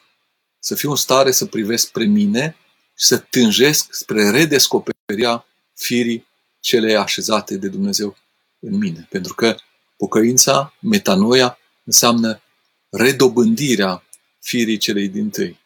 Să 0.60 0.76
fiu 0.76 0.89
în 0.89 0.95
stare 0.95 1.32
să 1.32 1.45
privesc 1.45 1.88
spre 1.88 2.06
mine 2.06 2.56
și 2.97 3.06
să 3.06 3.17
tânjesc 3.17 3.93
spre 3.93 4.30
redescoperirea 4.30 5.45
firii 5.76 6.28
cele 6.60 6.95
așezate 6.95 7.58
de 7.58 7.67
Dumnezeu 7.67 8.17
în 8.60 8.78
mine. 8.78 9.08
Pentru 9.10 9.34
că 9.34 9.56
pocăința, 9.97 10.74
metanoia, 10.80 11.58
înseamnă 11.84 12.41
redobândirea 12.89 14.04
firii 14.39 14.78
celei 14.78 15.08
din 15.08 15.30
tâi. 15.30 15.60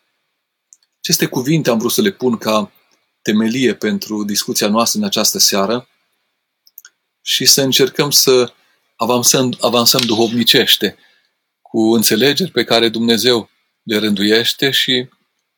Aceste 1.00 1.26
cuvinte 1.26 1.70
am 1.70 1.78
vrut 1.78 1.92
să 1.92 2.02
le 2.02 2.12
pun 2.12 2.38
ca 2.38 2.72
temelie 3.22 3.76
pentru 3.76 4.24
discuția 4.24 4.68
noastră 4.68 5.00
în 5.00 5.06
această 5.06 5.38
seară 5.38 5.88
și 7.22 7.46
să 7.46 7.62
încercăm 7.62 8.12
să 8.12 8.54
avansăm, 8.96 9.58
avansăm 9.62 10.02
duhovnicește 10.02 10.98
cu 11.62 11.94
înțelegeri 11.94 12.52
pe 12.52 12.64
care 12.64 12.90
Dumnezeu 12.90 13.50
le 13.84 13.98
rânduiește 13.98 14.72
și 14.72 15.10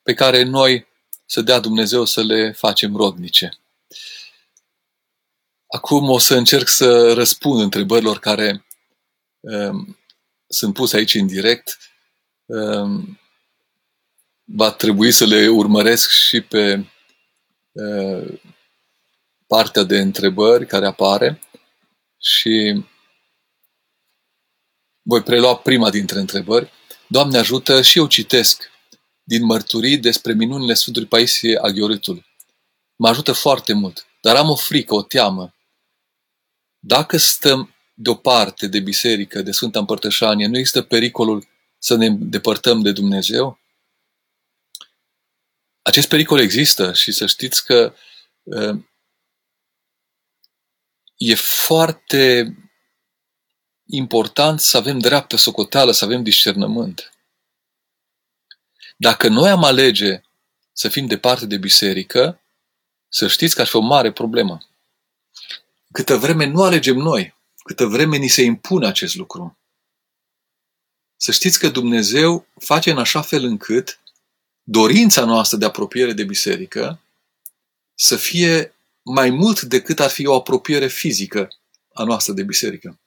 pe 0.03 0.13
care 0.13 0.43
noi 0.43 0.87
să 1.25 1.41
dea 1.41 1.59
Dumnezeu 1.59 2.05
să 2.05 2.23
le 2.23 2.51
facem 2.51 2.95
rodnice. 2.95 3.59
Acum 5.67 6.09
o 6.09 6.17
să 6.17 6.35
încerc 6.35 6.67
să 6.67 7.13
răspund 7.13 7.61
întrebărilor 7.61 8.19
care 8.19 8.65
um, 9.39 9.98
sunt 10.49 10.73
puse 10.73 10.97
aici 10.97 11.13
în 11.13 11.27
direct. 11.27 11.77
Um, 12.45 13.19
va 14.43 14.71
trebui 14.71 15.11
să 15.11 15.25
le 15.25 15.47
urmăresc 15.47 16.09
și 16.09 16.41
pe 16.41 16.85
uh, 17.71 18.39
partea 19.47 19.83
de 19.83 19.99
întrebări 19.99 20.65
care 20.65 20.85
apare 20.85 21.41
și 22.17 22.83
voi 25.01 25.23
prelua 25.23 25.57
prima 25.57 25.89
dintre 25.89 26.19
întrebări. 26.19 26.71
Doamne 27.07 27.37
ajută 27.37 27.81
și 27.81 27.97
eu 27.97 28.07
citesc 28.07 28.71
din 29.23 29.45
mărturii 29.45 29.97
despre 29.97 30.33
minunile 30.33 30.73
Sfântului 30.73 31.07
Paisie 31.07 31.57
Aghioritul. 31.57 32.25
Mă 32.95 33.07
ajută 33.07 33.31
foarte 33.31 33.73
mult, 33.73 34.05
dar 34.21 34.35
am 34.35 34.49
o 34.49 34.55
frică, 34.55 34.95
o 34.95 35.01
teamă. 35.01 35.55
Dacă 36.79 37.17
stăm 37.17 37.73
deoparte 38.01 38.67
de 38.67 38.79
biserică, 38.79 39.41
de 39.41 39.51
Sfânta 39.51 39.79
Împărtășanie, 39.79 40.47
nu 40.47 40.57
există 40.57 40.81
pericolul 40.81 41.47
să 41.77 41.95
ne 41.95 42.09
depărtăm 42.09 42.81
de 42.81 42.91
Dumnezeu? 42.91 43.59
Acest 45.81 46.07
pericol 46.07 46.39
există 46.39 46.93
și 46.93 47.11
să 47.11 47.25
știți 47.25 47.65
că 47.65 47.93
uh, 48.43 48.83
e 51.15 51.35
foarte 51.35 52.55
important 53.85 54.59
să 54.59 54.77
avem 54.77 54.99
dreaptă 54.99 55.35
socoteală, 55.35 55.91
să 55.91 56.05
avem 56.05 56.23
discernământ. 56.23 57.11
Dacă 58.97 59.27
noi 59.27 59.49
am 59.49 59.63
alege 59.63 60.21
să 60.71 60.89
fim 60.89 61.05
departe 61.05 61.45
de 61.45 61.57
biserică, 61.57 62.41
să 63.09 63.27
știți 63.27 63.55
că 63.55 63.61
ar 63.61 63.67
fi 63.67 63.75
o 63.75 63.79
mare 63.79 64.11
problemă. 64.11 64.57
Câtă 65.91 66.15
vreme 66.15 66.45
nu 66.45 66.63
alegem 66.63 66.95
noi, 66.95 67.38
câtă 67.69 67.85
vreme 67.85 68.17
ni 68.17 68.27
se 68.27 68.41
impune 68.41 68.87
acest 68.87 69.15
lucru. 69.15 69.57
Să 71.15 71.31
știți 71.31 71.59
că 71.59 71.69
Dumnezeu 71.69 72.47
face 72.59 72.91
în 72.91 72.97
așa 72.97 73.21
fel 73.21 73.43
încât 73.43 73.99
dorința 74.63 75.25
noastră 75.25 75.57
de 75.57 75.65
apropiere 75.65 76.13
de 76.13 76.23
biserică 76.23 76.99
să 77.95 78.15
fie 78.15 78.73
mai 79.01 79.29
mult 79.29 79.61
decât 79.61 79.99
ar 79.99 80.09
fi 80.09 80.25
o 80.25 80.35
apropiere 80.35 80.87
fizică 80.87 81.47
a 81.93 82.03
noastră 82.03 82.33
de 82.33 82.43
biserică. 82.43 82.99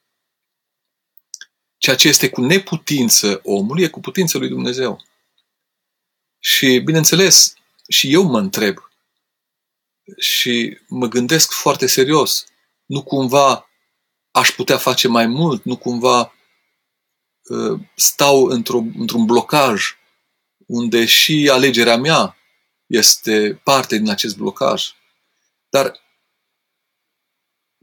Ceea 1.77 1.95
ce 1.95 2.07
este 2.07 2.29
cu 2.29 2.41
neputință 2.41 3.39
omului 3.43 3.83
e 3.83 3.87
cu 3.87 3.99
putință 3.99 4.37
lui 4.37 4.49
Dumnezeu. 4.49 5.05
Și, 6.39 6.79
bineînțeles, 6.79 7.53
și 7.87 8.13
eu 8.13 8.23
mă 8.23 8.39
întreb 8.39 8.77
și 10.17 10.77
mă 10.87 11.07
gândesc 11.07 11.51
foarte 11.51 11.87
serios, 11.87 12.45
nu 12.85 13.03
cumva 13.03 13.67
aș 14.33 14.51
putea 14.51 14.77
face 14.77 15.07
mai 15.07 15.25
mult, 15.25 15.63
nu 15.63 15.77
cumva 15.77 16.33
uh, 17.43 17.79
stau 17.95 18.45
într 18.45 18.73
într-un 18.73 19.25
blocaj 19.25 19.83
unde 20.67 21.05
și 21.05 21.49
alegerea 21.51 21.97
mea 21.97 22.37
este 22.85 23.61
parte 23.63 23.97
din 23.97 24.09
acest 24.09 24.37
blocaj. 24.37 24.83
Dar 25.69 25.99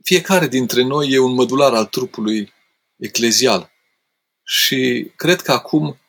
fiecare 0.02 0.46
dintre 0.46 0.82
noi 0.82 1.08
e 1.10 1.18
un 1.18 1.34
mădular 1.34 1.74
al 1.74 1.86
trupului 1.86 2.52
eclezial. 2.96 3.70
Și 4.42 5.12
cred 5.16 5.40
că 5.40 5.52
acum, 5.52 6.00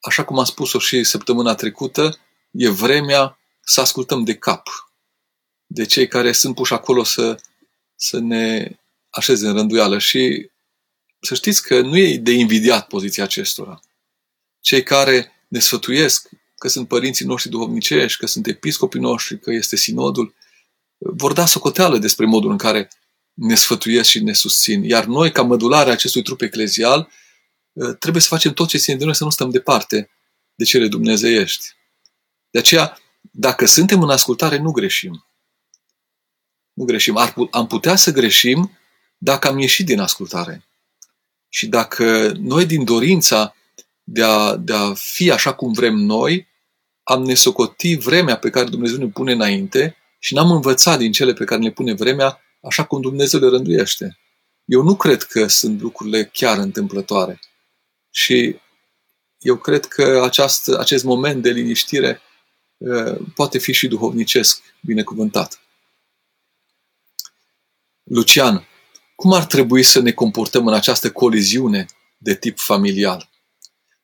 așa 0.00 0.24
cum 0.24 0.38
am 0.38 0.44
spus-o 0.44 0.78
și 0.78 1.04
săptămâna 1.04 1.54
trecută, 1.54 2.18
e 2.50 2.68
vremea 2.68 3.38
să 3.60 3.80
ascultăm 3.80 4.24
de 4.24 4.36
cap. 4.36 4.68
de 5.66 5.86
cei 5.86 6.08
care 6.08 6.32
sunt 6.32 6.54
puși 6.54 6.72
acolo 6.72 7.04
să, 7.04 7.40
să 7.94 8.18
ne 8.18 8.79
așeze 9.10 9.46
în 9.46 9.54
rânduială. 9.54 9.98
Și 9.98 10.50
să 11.20 11.34
știți 11.34 11.62
că 11.62 11.80
nu 11.80 11.96
e 11.96 12.16
de 12.16 12.32
invidiat 12.32 12.86
poziția 12.86 13.24
acestora. 13.24 13.80
Cei 14.60 14.82
care 14.82 15.32
ne 15.48 15.58
sfătuiesc 15.58 16.28
că 16.56 16.68
sunt 16.68 16.88
părinții 16.88 17.26
noștri 17.26 17.50
duhovnicești, 17.50 18.18
că 18.18 18.26
sunt 18.26 18.46
episcopii 18.46 19.00
noștri, 19.00 19.38
că 19.38 19.52
este 19.52 19.76
sinodul, 19.76 20.34
vor 20.98 21.32
da 21.32 21.46
socoteală 21.46 21.98
despre 21.98 22.26
modul 22.26 22.50
în 22.50 22.56
care 22.56 22.88
ne 23.34 23.54
sfătuiesc 23.54 24.10
și 24.10 24.22
ne 24.22 24.32
susțin. 24.32 24.84
Iar 24.84 25.04
noi, 25.04 25.32
ca 25.32 25.42
mădulare 25.42 25.90
acestui 25.90 26.22
trup 26.22 26.40
eclezial, 26.40 27.10
trebuie 27.98 28.22
să 28.22 28.28
facem 28.28 28.52
tot 28.52 28.68
ce 28.68 28.78
ține 28.78 28.96
de 28.96 29.04
noi 29.04 29.14
să 29.14 29.24
nu 29.24 29.30
stăm 29.30 29.50
departe 29.50 30.10
de 30.54 30.64
cele 30.64 30.88
dumnezeiești. 30.88 31.66
De 32.50 32.58
aceea, 32.58 32.98
dacă 33.20 33.66
suntem 33.66 34.02
în 34.02 34.10
ascultare, 34.10 34.58
nu 34.58 34.70
greșim. 34.70 35.26
Nu 36.72 36.84
greșim. 36.84 37.16
Ar, 37.16 37.34
am 37.50 37.66
putea 37.66 37.96
să 37.96 38.12
greșim 38.12 38.78
dacă 39.22 39.48
am 39.48 39.58
ieșit 39.58 39.86
din 39.86 40.00
ascultare. 40.00 40.64
Și 41.48 41.66
dacă 41.66 42.32
noi, 42.38 42.66
din 42.66 42.84
dorința 42.84 43.54
de 44.02 44.22
a, 44.22 44.56
de 44.56 44.72
a 44.72 44.94
fi 44.94 45.30
așa 45.30 45.54
cum 45.54 45.72
vrem 45.72 45.94
noi, 45.94 46.46
am 47.02 47.22
nesocotit 47.22 48.00
vremea 48.00 48.36
pe 48.38 48.50
care 48.50 48.68
Dumnezeu 48.68 48.98
ne 48.98 49.06
pune 49.06 49.32
înainte 49.32 49.96
și 50.18 50.34
n-am 50.34 50.50
învățat 50.50 50.98
din 50.98 51.12
cele 51.12 51.32
pe 51.32 51.44
care 51.44 51.60
ne 51.60 51.70
pune 51.70 51.94
vremea 51.94 52.40
așa 52.62 52.84
cum 52.84 53.00
Dumnezeu 53.00 53.40
le 53.40 53.48
rânduiește. 53.48 54.18
Eu 54.64 54.82
nu 54.82 54.96
cred 54.96 55.22
că 55.22 55.46
sunt 55.46 55.80
lucrurile 55.80 56.24
chiar 56.24 56.58
întâmplătoare. 56.58 57.40
Și 58.10 58.56
eu 59.38 59.56
cred 59.56 59.86
că 59.86 60.22
aceast, 60.24 60.68
acest 60.68 61.04
moment 61.04 61.42
de 61.42 61.50
liniștire 61.50 62.20
uh, 62.76 63.16
poate 63.34 63.58
fi 63.58 63.72
și 63.72 63.88
duhovnicesc 63.88 64.62
binecuvântat. 64.80 65.60
Lucian, 68.02 68.68
cum 69.20 69.32
ar 69.32 69.44
trebui 69.44 69.82
să 69.82 70.00
ne 70.00 70.12
comportăm 70.12 70.66
în 70.66 70.74
această 70.74 71.12
coliziune 71.12 71.86
de 72.18 72.34
tip 72.34 72.58
familial? 72.58 73.30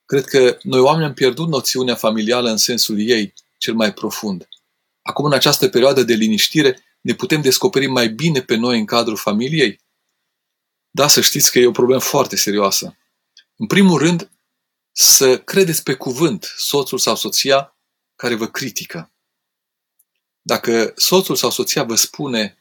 Cred 0.05 0.25
că 0.25 0.59
noi 0.63 0.81
oameni 0.81 1.05
am 1.05 1.15
pierdut 1.15 1.49
noțiunea 1.49 1.95
familială 1.95 2.51
în 2.51 2.57
sensul 2.57 2.99
ei 3.01 3.35
cel 3.59 3.75
mai 3.75 3.93
profund. 3.93 4.49
Acum, 5.03 5.25
în 5.25 5.33
această 5.33 5.69
perioadă 5.69 6.03
de 6.03 6.15
liniștire, 6.15 6.85
ne 7.01 7.15
putem 7.15 7.41
descoperi 7.41 7.87
mai 7.87 8.09
bine 8.09 8.43
pe 8.43 8.55
noi 8.55 8.79
în 8.79 8.85
cadrul 8.85 9.17
familiei? 9.17 9.81
Da, 10.91 11.09
să 11.09 11.21
știți 11.21 11.51
că 11.51 11.59
e 11.59 11.67
o 11.67 11.71
problemă 11.71 12.01
foarte 12.01 12.37
serioasă. 12.37 12.97
În 13.57 13.67
primul 13.67 13.99
rând, 13.99 14.31
să 14.93 15.39
credeți 15.39 15.83
pe 15.83 15.95
cuvânt 15.95 16.55
soțul 16.57 16.99
sau 16.99 17.17
soția 17.17 17.77
care 18.17 18.35
vă 18.35 18.47
critică. 18.47 19.13
Dacă 20.43 20.93
soțul 20.97 21.37
sau 21.37 21.51
soția 21.51 21.83
vă 21.83 21.95
spune 21.95 22.57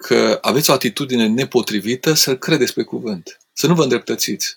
că 0.00 0.38
aveți 0.40 0.70
o 0.70 0.72
atitudine 0.72 1.26
nepotrivită, 1.26 2.12
să-l 2.12 2.38
credeți 2.38 2.72
pe 2.72 2.82
cuvânt. 2.82 3.40
Să 3.52 3.66
nu 3.66 3.74
vă 3.74 3.82
îndreptățiți. 3.82 4.56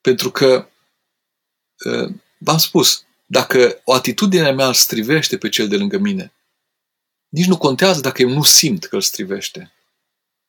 Pentru 0.00 0.30
că, 0.30 0.68
ă, 1.84 2.08
v-am 2.38 2.58
spus, 2.58 3.04
dacă 3.26 3.80
o 3.84 3.94
atitudine 3.94 4.50
mea 4.50 4.66
îl 4.66 4.74
strivește 4.74 5.38
pe 5.38 5.48
cel 5.48 5.68
de 5.68 5.76
lângă 5.76 5.98
mine, 5.98 6.32
nici 7.28 7.46
nu 7.46 7.58
contează 7.58 8.00
dacă 8.00 8.22
eu 8.22 8.28
nu 8.28 8.42
simt 8.42 8.84
că 8.84 8.94
îl 8.94 9.00
strivește. 9.00 9.72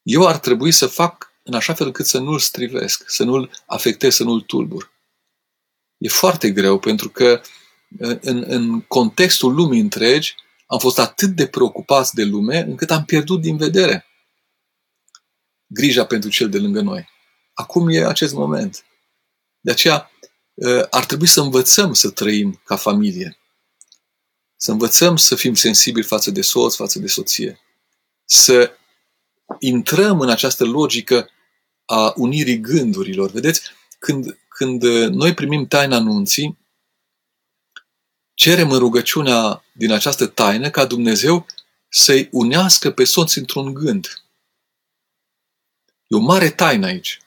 Eu 0.02 0.28
ar 0.28 0.38
trebui 0.38 0.72
să 0.72 0.88
fac 0.88 1.32
în 1.44 1.54
așa 1.54 1.74
fel 1.74 1.86
încât 1.86 2.06
să 2.06 2.20
nu-l 2.20 2.40
strivesc, 2.40 3.10
să 3.10 3.24
nu-l 3.24 3.64
afectez, 3.66 4.16
să 4.16 4.24
nu-l 4.24 4.42
tulbur. 4.42 4.92
E 5.98 6.08
foarte 6.08 6.52
greu 6.52 6.80
pentru 6.80 7.10
că 7.10 7.42
în, 8.22 8.44
în 8.48 8.82
contextul 8.82 9.54
lumii 9.54 9.80
întregi 9.80 10.36
am 10.72 10.80
fost 10.80 11.00
atât 11.00 11.30
de 11.30 11.48
preocupați 11.48 12.16
de 12.16 12.24
lume 12.24 12.60
încât 12.60 12.92
am 12.92 13.06
pierdut 13.06 13.42
din 13.42 13.58
vedere 13.58 14.06
grija 15.68 16.06
pentru 16.06 16.30
cel 16.30 16.50
de 16.50 16.58
lângă 16.58 16.82
noi. 16.82 17.10
Acum 17.54 17.90
e 17.90 18.06
acest 18.06 18.34
moment. 18.34 18.86
De 19.60 19.72
aceea 19.72 20.12
ă, 20.62 20.88
ar 20.90 21.06
trebui 21.06 21.28
să 21.28 21.42
învățăm 21.42 21.94
să 21.94 22.10
trăim 22.10 22.62
ca 22.66 22.76
familie. 22.76 23.40
Să 24.56 24.72
învățăm 24.72 25.18
să 25.18 25.36
fim 25.36 25.54
sensibili 25.54 26.06
față 26.06 26.32
de 26.32 26.42
soț, 26.42 26.76
față 26.76 27.00
de 27.00 27.08
soție. 27.08 27.60
Să 28.26 28.72
intrăm 29.60 30.20
în 30.20 30.30
această 30.30 30.66
logică 30.66 31.30
a 31.86 32.14
unirii 32.16 32.60
gândurilor. 32.60 33.32
Vedeți, 33.32 33.62
când, 34.00 34.40
când 34.48 34.84
noi 35.08 35.34
primim 35.34 35.68
taina 35.68 35.96
anunții, 35.96 36.58
cerem 38.42 38.72
în 38.72 38.80
rugăciunea 38.80 39.64
din 39.72 39.92
această 39.92 40.28
taină 40.28 40.70
ca 40.70 40.86
Dumnezeu 40.86 41.46
să-i 41.90 42.30
unească 42.32 42.92
pe 42.92 43.04
soț 43.04 43.36
într-un 43.36 43.74
gând. 43.74 44.24
E 46.08 46.16
o 46.16 46.20
mare 46.20 46.50
taină 46.50 46.86
aici. 46.86 47.22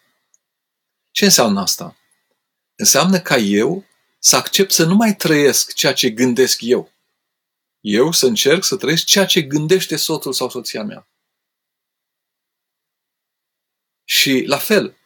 Ce 1.10 1.24
înseamnă 1.24 1.60
asta? 1.60 1.96
Înseamnă 2.74 3.20
ca 3.20 3.36
eu 3.36 3.84
să 4.18 4.36
accept 4.36 4.72
să 4.72 4.84
nu 4.84 4.94
mai 4.94 5.16
trăiesc 5.16 5.72
ceea 5.72 5.92
ce 5.92 6.10
gândesc 6.10 6.60
eu. 6.60 6.92
Eu 7.80 8.12
să 8.12 8.26
încerc 8.26 8.64
să 8.64 8.76
trăiesc 8.76 9.04
ceea 9.04 9.26
ce 9.26 9.42
gândește 9.42 9.96
soțul 9.96 10.32
sau 10.32 10.50
soția 10.50 10.82
mea. 10.82 11.08
Și 14.04 14.44
la 14.46 14.58
fel, 14.58 14.96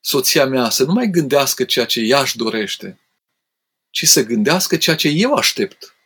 soția 0.00 0.46
mea 0.46 0.70
să 0.70 0.84
nu 0.84 0.92
mai 0.92 1.10
gândească 1.10 1.64
ceea 1.64 1.86
ce 1.86 2.00
ea 2.00 2.20
își 2.20 2.36
dorește, 2.36 3.00
ci 3.96 4.08
să 4.08 4.22
gândească 4.22 4.76
ceea 4.76 4.96
ce 4.96 5.08
eu 5.08 5.34
aștept. 5.34 5.96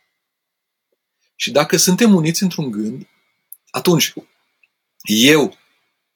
Și 1.35 1.51
dacă 1.51 1.77
suntem 1.77 2.15
uniți 2.15 2.43
într-un 2.43 2.71
gând, 2.71 3.07
atunci 3.69 4.13
eu 5.01 5.57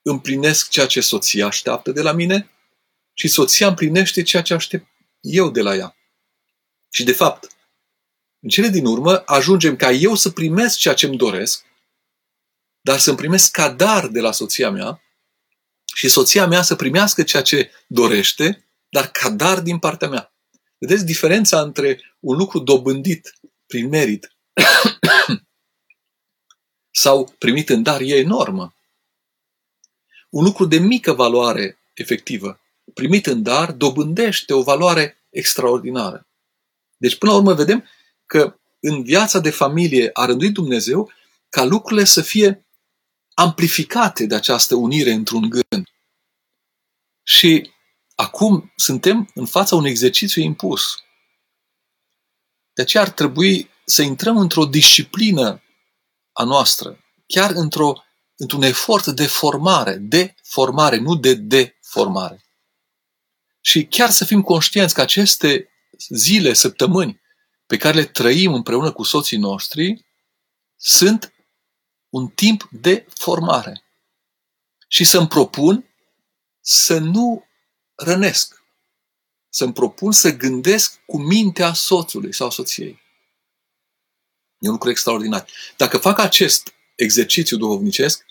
împlinesc 0.01 0.69
ceea 0.69 0.85
ce 0.85 1.01
soția 1.01 1.45
așteaptă 1.45 1.91
de 1.91 2.01
la 2.01 2.11
mine 2.11 2.49
și 3.13 3.27
soția 3.27 3.67
împlinește 3.67 4.21
ceea 4.21 4.41
ce 4.41 4.53
aștept 4.53 4.87
eu 5.19 5.49
de 5.49 5.61
la 5.61 5.75
ea. 5.75 5.95
Și 6.89 7.03
de 7.03 7.11
fapt, 7.11 7.47
în 8.39 8.49
cele 8.49 8.67
din 8.67 8.85
urmă, 8.85 9.23
ajungem 9.25 9.75
ca 9.75 9.91
eu 9.91 10.15
să 10.15 10.29
primesc 10.29 10.77
ceea 10.77 10.93
ce 10.93 11.05
îmi 11.05 11.17
doresc, 11.17 11.65
dar 12.81 12.99
să-mi 12.99 13.17
primesc 13.17 13.51
ca 13.51 13.69
dar 13.69 14.07
de 14.07 14.19
la 14.19 14.31
soția 14.31 14.69
mea 14.69 15.01
și 15.95 16.09
soția 16.09 16.47
mea 16.47 16.61
să 16.61 16.75
primească 16.75 17.23
ceea 17.23 17.41
ce 17.41 17.71
dorește, 17.87 18.65
dar 18.89 19.11
ca 19.11 19.29
dar 19.29 19.59
din 19.59 19.79
partea 19.79 20.07
mea. 20.07 20.34
Vedeți 20.77 21.05
diferența 21.05 21.61
între 21.61 22.01
un 22.19 22.37
lucru 22.37 22.59
dobândit 22.59 23.39
prin 23.65 23.87
merit 23.87 24.35
sau 27.03 27.35
primit 27.37 27.69
în 27.69 27.83
dar 27.83 28.01
e 28.01 28.15
enormă. 28.15 28.75
Un 30.29 30.43
lucru 30.43 30.65
de 30.65 30.77
mică 30.77 31.13
valoare 31.13 31.77
efectivă, 31.93 32.59
primit 32.93 33.25
în 33.25 33.43
dar, 33.43 33.71
dobândește 33.71 34.53
o 34.53 34.61
valoare 34.61 35.25
extraordinară. 35.29 36.27
Deci, 36.97 37.17
până 37.17 37.31
la 37.31 37.37
urmă, 37.37 37.53
vedem 37.53 37.85
că 38.25 38.59
în 38.79 39.03
viața 39.03 39.39
de 39.39 39.49
familie 39.49 40.09
a 40.13 40.25
rânduit 40.25 40.53
Dumnezeu 40.53 41.11
ca 41.49 41.63
lucrurile 41.63 42.05
să 42.05 42.21
fie 42.21 42.65
amplificate 43.33 44.25
de 44.25 44.35
această 44.35 44.75
unire 44.75 45.11
într-un 45.11 45.49
gând. 45.49 45.87
Și 47.23 47.71
acum 48.15 48.73
suntem 48.75 49.29
în 49.33 49.45
fața 49.45 49.75
unui 49.75 49.89
exercițiu 49.89 50.41
impus. 50.41 51.03
De 52.73 52.81
aceea 52.81 53.03
ar 53.03 53.09
trebui 53.09 53.69
să 53.85 54.01
intrăm 54.01 54.37
într-o 54.37 54.65
disciplină 54.65 55.63
a 56.31 56.43
noastră, 56.43 57.03
chiar 57.27 57.51
într-o, 57.51 58.03
într-un 58.35 58.61
efort 58.61 59.05
de 59.05 59.27
formare, 59.27 59.95
de 59.95 60.35
formare, 60.43 60.97
nu 60.97 61.15
de 61.15 61.33
deformare. 61.33 62.45
Și 63.61 63.85
chiar 63.85 64.09
să 64.09 64.25
fim 64.25 64.41
conștienți 64.41 64.93
că 64.93 65.01
aceste 65.01 65.69
zile, 66.09 66.53
săptămâni 66.53 67.21
pe 67.65 67.77
care 67.77 67.97
le 67.97 68.05
trăim 68.05 68.53
împreună 68.53 68.91
cu 68.91 69.03
soții 69.03 69.37
noștri 69.37 70.05
sunt 70.75 71.33
un 72.09 72.27
timp 72.27 72.67
de 72.71 73.05
formare. 73.13 73.83
Și 74.87 75.03
să-mi 75.03 75.27
propun 75.27 75.95
să 76.61 76.97
nu 76.97 77.44
rănesc. 77.95 78.63
Să-mi 79.49 79.73
propun 79.73 80.11
să 80.11 80.35
gândesc 80.35 80.99
cu 81.05 81.17
mintea 81.17 81.73
soțului 81.73 82.33
sau 82.33 82.49
soției. 82.49 83.01
E 84.57 84.67
un 84.67 84.71
lucru 84.71 84.89
extraordinar. 84.89 85.47
Dacă 85.77 85.97
fac 85.97 86.19
acest 86.19 86.73
exercițiu 86.95 87.57
duhovnicesc, 87.57 88.25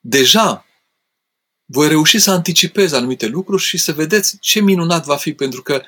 deja 0.00 0.66
voi 1.64 1.88
reuși 1.88 2.18
să 2.18 2.30
anticipez 2.30 2.92
anumite 2.92 3.26
lucruri 3.26 3.62
și 3.62 3.78
să 3.78 3.92
vedeți 3.92 4.38
ce 4.38 4.60
minunat 4.60 5.04
va 5.04 5.16
fi, 5.16 5.34
pentru 5.34 5.62
că 5.62 5.82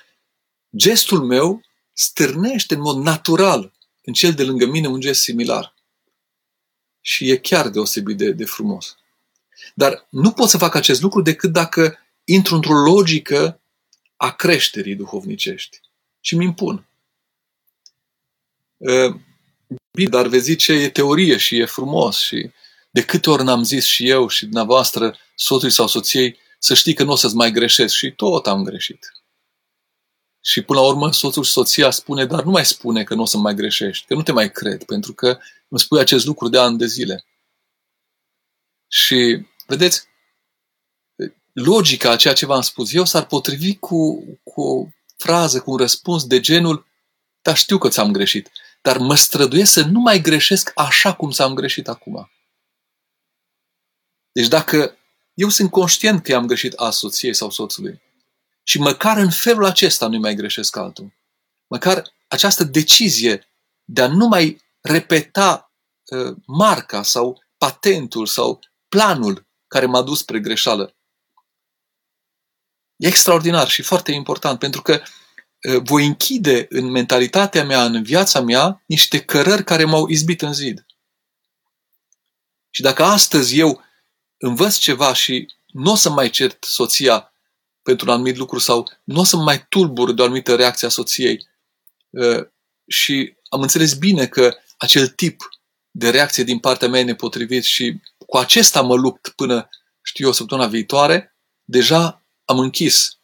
gestul 0.77 1.25
meu 1.25 1.63
stârnește 1.93 2.75
în 2.75 2.81
mod 2.81 2.97
natural 2.97 3.73
în 4.03 4.13
cel 4.13 4.35
de 4.35 4.45
lângă 4.45 4.67
mine 4.67 4.89
un 4.89 5.01
gest 5.01 5.23
similar. 5.23 5.75
Și 7.01 7.31
e 7.31 7.37
chiar 7.37 7.69
deosebit 7.69 8.17
de, 8.17 8.33
de 8.33 8.45
frumos. 8.45 8.97
Dar 9.75 10.07
nu 10.11 10.33
pot 10.33 10.49
să 10.49 10.59
fac 10.59 10.75
acest 10.75 11.01
lucru 11.01 11.23
decât 11.23 11.53
dacă 11.53 11.99
intru 12.25 12.55
într-o 12.55 12.75
logică 12.75 13.61
a 14.17 14.33
creșterii 14.33 14.95
duhovnicești 14.95 15.81
și 16.21 16.37
mi 16.37 16.45
impun. 16.45 16.89
Ă, 18.87 19.21
bine, 19.93 20.09
dar 20.09 20.27
vezi 20.27 20.45
zice, 20.45 20.73
e 20.73 20.91
teorie 20.91 21.37
și 21.37 21.59
e 21.59 21.65
frumos 21.65 22.19
și 22.19 22.51
de 22.91 23.05
câte 23.05 23.31
ori 23.31 23.45
n-am 23.45 23.63
zis 23.63 23.85
și 23.85 24.09
eu 24.09 24.29
și 24.29 24.45
dumneavoastră, 24.45 25.17
soțului 25.35 25.75
sau 25.75 25.87
soției, 25.87 26.39
să 26.59 26.75
știi 26.75 26.95
că 26.95 27.03
nu 27.03 27.13
o 27.13 27.17
să-ți 27.17 27.35
mai 27.35 27.51
greșesc 27.51 27.95
și 27.95 28.11
tot 28.11 28.47
am 28.47 28.65
greșit. 28.65 29.13
Și 30.41 30.63
până 30.63 30.81
la 30.81 30.87
urmă 30.87 31.13
soțul 31.13 31.45
și 31.45 31.51
soția 31.51 31.91
spune, 31.91 32.27
dar 32.27 32.45
nu 32.45 32.51
mai 32.51 32.67
spune 32.67 33.05
că 33.05 33.15
nu 33.15 33.23
o 33.23 33.25
să 33.25 33.37
mai 33.37 33.55
greșești, 33.55 34.07
că 34.07 34.15
nu 34.15 34.23
te 34.23 34.33
mai 34.33 34.51
cred, 34.51 34.85
pentru 34.85 35.13
că 35.15 35.39
îmi 35.69 35.81
spui 35.81 36.01
acest 36.01 36.25
lucru 36.27 36.49
de 36.49 36.59
ani 36.59 36.79
de 36.79 36.87
zile. 36.87 37.25
Și, 38.89 39.47
vedeți, 39.67 40.09
logica 41.61 42.11
a 42.11 42.17
ceea 42.17 42.35
ce 42.35 42.47
v-am 42.47 42.61
spus 42.61 42.93
eu 42.93 43.05
s-ar 43.05 43.27
potrivi 43.27 43.77
cu, 43.77 44.25
cu 44.43 44.63
o 44.63 44.87
frază, 45.17 45.61
cu 45.61 45.71
un 45.71 45.77
răspuns 45.77 46.27
de 46.27 46.41
genul, 46.41 46.87
dar 47.43 47.57
știu 47.57 47.79
că 47.79 47.89
ți-am 47.89 48.13
greșit, 48.13 48.51
dar 48.83 48.99
mă 48.99 49.15
străduiesc 49.15 49.73
să 49.73 49.85
nu 49.85 50.01
mai 50.01 50.21
greșesc 50.21 50.71
așa 50.75 51.15
cum 51.15 51.31
ți-am 51.31 51.55
greșit 51.55 51.89
acum. 51.89 52.31
Deci 54.33 54.49
dacă 54.49 54.97
eu 55.35 55.49
sunt 55.49 55.71
conștient 55.71 56.23
că 56.23 56.31
i-am 56.31 56.47
greșit 56.47 56.73
a 56.73 56.91
soției 56.91 57.35
sau 57.35 57.51
soțului 57.51 58.03
și 58.63 58.79
măcar 58.79 59.17
în 59.17 59.31
felul 59.31 59.65
acesta 59.65 60.07
nu 60.07 60.19
mai 60.19 60.35
greșesc 60.35 60.77
altul, 60.77 61.13
măcar 61.67 62.03
această 62.29 62.65
decizie 62.65 63.49
de 63.85 64.03
a 64.03 64.09
nu 64.09 64.27
mai 64.27 64.63
repeta 64.81 65.73
uh, 66.11 66.37
marca 66.47 67.03
sau 67.03 67.43
patentul 67.59 68.27
sau 68.27 68.59
planul 68.89 69.47
care 69.67 69.87
m-a 69.87 70.03
dus 70.03 70.19
spre 70.19 70.41
greșeală. 70.41 70.95
E 73.01 73.07
extraordinar 73.07 73.69
și 73.69 73.83
foarte 73.83 74.13
important 74.13 74.59
pentru 74.59 74.83
că 74.83 75.03
uh, 75.69 75.81
voi 75.83 76.07
închide 76.07 76.67
în 76.69 76.85
mentalitatea 76.85 77.65
mea, 77.65 77.85
în 77.85 78.03
viața 78.03 78.41
mea, 78.41 78.83
niște 78.87 79.21
cărări 79.21 79.65
care 79.65 79.85
m-au 79.85 80.09
izbit 80.09 80.43
în 80.43 80.53
zid. 80.53 80.87
Și 82.71 82.83
dacă 82.83 83.03
astăzi 83.03 83.59
eu 83.59 83.83
învăț 84.37 84.77
ceva 84.77 85.15
și 85.15 85.47
nu 85.67 85.91
o 85.91 85.95
să 85.95 86.11
mai 86.11 86.31
cert 86.31 86.65
soția 86.65 87.33
pentru 87.83 88.07
un 88.07 88.13
anumit 88.13 88.37
lucru 88.37 88.59
sau 88.59 88.91
nu 89.05 89.21
o 89.21 89.25
să 89.25 89.37
mai 89.37 89.67
tulbur 89.69 90.13
de 90.13 90.23
o 90.23 90.25
anumită 90.25 90.55
reacție 90.55 90.87
a 90.87 90.91
soției 90.91 91.49
uh, 92.11 92.47
și 92.87 93.37
am 93.49 93.61
înțeles 93.61 93.95
bine 93.95 94.27
că 94.27 94.57
acel 94.77 95.09
tip 95.09 95.49
de 95.91 96.11
reacție 96.11 96.45
din 96.45 96.59
partea 96.59 96.89
mea 96.89 97.01
e 97.01 97.05
nepotrivit 97.05 97.65
și 97.65 98.01
cu 98.27 98.37
acesta 98.37 98.81
mă 98.81 98.95
lupt 98.95 99.29
până, 99.29 99.69
știu 100.03 100.27
eu, 100.27 100.33
săptămâna 100.33 100.69
viitoare, 100.69 101.37
deja 101.65 102.20
am 102.51 102.59
închis 102.59 103.19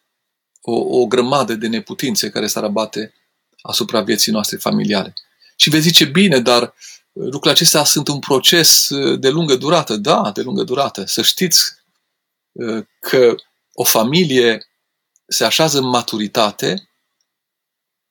o, 0.61 0.73
o 0.73 1.07
grămadă 1.07 1.55
de 1.55 1.67
neputințe 1.67 2.31
care 2.31 2.47
s-ar 2.47 2.65
abate 2.65 3.15
asupra 3.63 4.03
vieții 4.03 4.33
noastre 4.33 4.57
familiale. 4.57 5.15
Și 5.57 5.71
veți 5.71 5.83
zice, 5.83 6.05
bine, 6.05 6.41
dar 6.41 6.75
lucrurile 7.13 7.51
acestea 7.51 7.85
sunt 7.85 8.09
un 8.09 8.19
proces 8.19 8.89
de 9.19 9.29
lungă 9.29 9.57
durată. 9.57 9.97
Da, 9.97 10.31
de 10.35 10.43
lungă 10.43 10.63
durată. 10.63 11.05
Să 11.05 11.23
știți 11.23 11.61
uh, 12.53 12.87
că 13.01 13.35
o 13.73 13.85
familie 13.85 14.67
se 15.27 15.45
așează 15.45 15.79
în 15.79 15.87
maturitate 15.87 16.91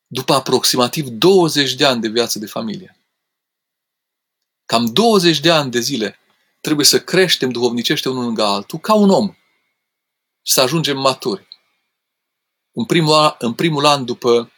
după 0.07 0.33
aproximativ 0.33 1.07
20 1.07 1.73
de 1.73 1.85
ani 1.85 2.01
de 2.01 2.07
viață 2.07 2.39
de 2.39 2.45
familie. 2.45 2.99
Cam 4.65 4.85
20 4.85 5.39
de 5.39 5.51
ani 5.51 5.71
de 5.71 5.79
zile 5.79 6.19
trebuie 6.61 6.85
să 6.85 7.01
creștem 7.01 7.49
duhovnicește 7.49 8.09
unul 8.09 8.23
lângă 8.23 8.43
altul 8.43 8.79
ca 8.79 8.93
un 8.93 9.09
om 9.09 9.35
și 10.45 10.53
să 10.53 10.61
ajungem 10.61 10.97
maturi. 10.97 11.47
În 12.71 12.85
primul, 12.85 13.13
an, 13.13 13.35
în 13.37 13.53
primul 13.53 13.85
an 13.85 14.05
după 14.05 14.51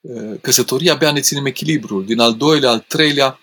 uh, 0.00 0.40
căsătorie 0.40 0.90
abia 0.90 1.12
ne 1.12 1.20
ținem 1.20 1.46
echilibrul. 1.46 2.04
Din 2.04 2.18
al 2.18 2.36
doilea, 2.36 2.70
al 2.70 2.80
treilea, 2.80 3.40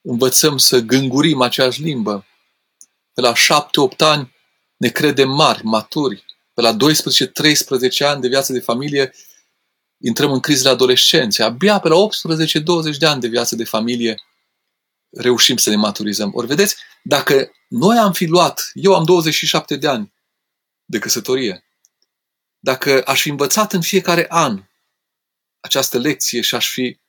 învățăm 0.00 0.58
să 0.58 0.78
gângurim 0.78 1.40
aceeași 1.40 1.82
limbă. 1.82 2.26
Pe 3.12 3.20
la 3.20 3.34
șapte-opt 3.34 4.00
ani 4.02 4.34
ne 4.76 4.88
credem 4.88 5.30
mari, 5.30 5.64
maturi. 5.64 6.24
Pe 6.54 6.60
la 6.60 6.76
12-13 6.76 6.76
ani 7.98 8.20
de 8.20 8.28
viață 8.28 8.52
de 8.52 8.60
familie 8.60 9.14
intrăm 9.98 10.32
în 10.32 10.40
crizele 10.40 10.68
adolescenței. 10.68 11.44
Abia 11.44 11.80
pe 11.80 11.88
la 11.88 11.96
18-20 12.94 12.96
de 12.98 13.06
ani 13.06 13.20
de 13.20 13.28
viață 13.28 13.56
de 13.56 13.64
familie 13.64 14.22
reușim 15.10 15.56
să 15.56 15.70
ne 15.70 15.76
maturizăm. 15.76 16.30
Ori 16.34 16.46
vedeți, 16.46 16.76
dacă 17.02 17.50
noi 17.68 17.96
am 17.96 18.12
fi 18.12 18.26
luat, 18.26 18.70
eu 18.74 18.94
am 18.94 19.04
27 19.04 19.76
de 19.76 19.88
ani 19.88 20.11
de 20.92 20.98
căsătorie, 20.98 21.64
dacă 22.58 23.02
aș 23.06 23.20
fi 23.20 23.28
învățat 23.28 23.72
în 23.72 23.80
fiecare 23.80 24.26
an 24.28 24.62
această 25.60 25.98
lecție 25.98 26.40
și 26.40 26.54
aș 26.54 26.70
fi 26.70 27.00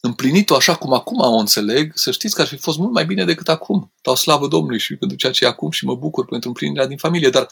împlinit-o 0.00 0.54
așa 0.54 0.76
cum 0.76 0.92
acum 0.92 1.18
o 1.18 1.36
înțeleg, 1.36 1.92
să 1.94 2.10
știți 2.10 2.34
că 2.34 2.40
ar 2.40 2.46
fi 2.46 2.56
fost 2.56 2.78
mult 2.78 2.92
mai 2.92 3.06
bine 3.06 3.24
decât 3.24 3.48
acum. 3.48 3.92
Dau 4.02 4.14
slavă 4.14 4.48
Domnului 4.48 4.78
și 4.78 4.96
pentru 4.96 5.16
ceea 5.16 5.32
ce 5.32 5.44
e 5.44 5.48
acum 5.48 5.70
și 5.70 5.84
mă 5.84 5.94
bucur 5.94 6.26
pentru 6.26 6.48
împlinirea 6.48 6.86
din 6.86 6.96
familie, 6.96 7.30
dar 7.30 7.46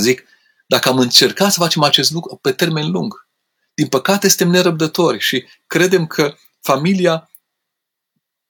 zic, 0.00 0.24
dacă 0.66 0.88
am 0.88 0.98
încercat 0.98 1.52
să 1.52 1.60
facem 1.60 1.82
acest 1.82 2.10
lucru 2.10 2.36
pe 2.36 2.52
termen 2.52 2.90
lung, 2.90 3.28
din 3.74 3.88
păcate 3.88 4.28
suntem 4.28 4.50
nerăbdători 4.50 5.18
și 5.18 5.44
credem 5.66 6.06
că 6.06 6.36
familia 6.60 7.27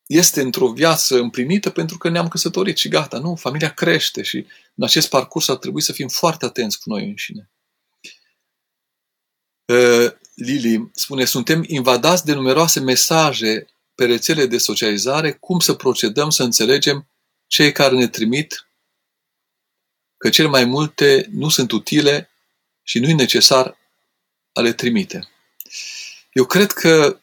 este 0.08 0.40
într-o 0.40 0.72
viață 0.72 1.18
împlinită 1.18 1.70
pentru 1.70 1.98
că 1.98 2.08
ne-am 2.08 2.28
căsătorit 2.28 2.76
și 2.76 2.88
gata. 2.88 3.18
Nu, 3.18 3.34
familia 3.34 3.74
crește 3.74 4.22
și 4.22 4.46
în 4.74 4.84
acest 4.84 5.08
parcurs 5.08 5.48
ar 5.48 5.56
trebui 5.56 5.82
să 5.82 5.92
fim 5.92 6.08
foarte 6.08 6.44
atenți 6.44 6.80
cu 6.80 6.88
noi 6.88 7.04
înșine. 7.04 7.50
Uh, 9.64 10.12
Lili 10.34 10.90
spune, 10.94 11.24
suntem 11.24 11.64
invadați 11.66 12.24
de 12.24 12.32
numeroase 12.32 12.80
mesaje 12.80 13.66
pe 13.94 14.04
rețele 14.04 14.46
de 14.46 14.58
socializare, 14.58 15.32
cum 15.32 15.58
să 15.58 15.74
procedăm 15.74 16.30
să 16.30 16.42
înțelegem 16.42 17.08
cei 17.46 17.72
care 17.72 17.94
ne 17.94 18.08
trimit 18.08 18.68
că 20.16 20.28
cel 20.28 20.48
mai 20.48 20.64
multe 20.64 21.28
nu 21.30 21.48
sunt 21.48 21.70
utile 21.70 22.30
și 22.82 22.98
nu 22.98 23.08
e 23.08 23.12
necesar 23.12 23.78
a 24.52 24.60
le 24.60 24.72
trimite. 24.72 25.28
Eu 26.32 26.44
cred 26.44 26.72
că 26.72 27.20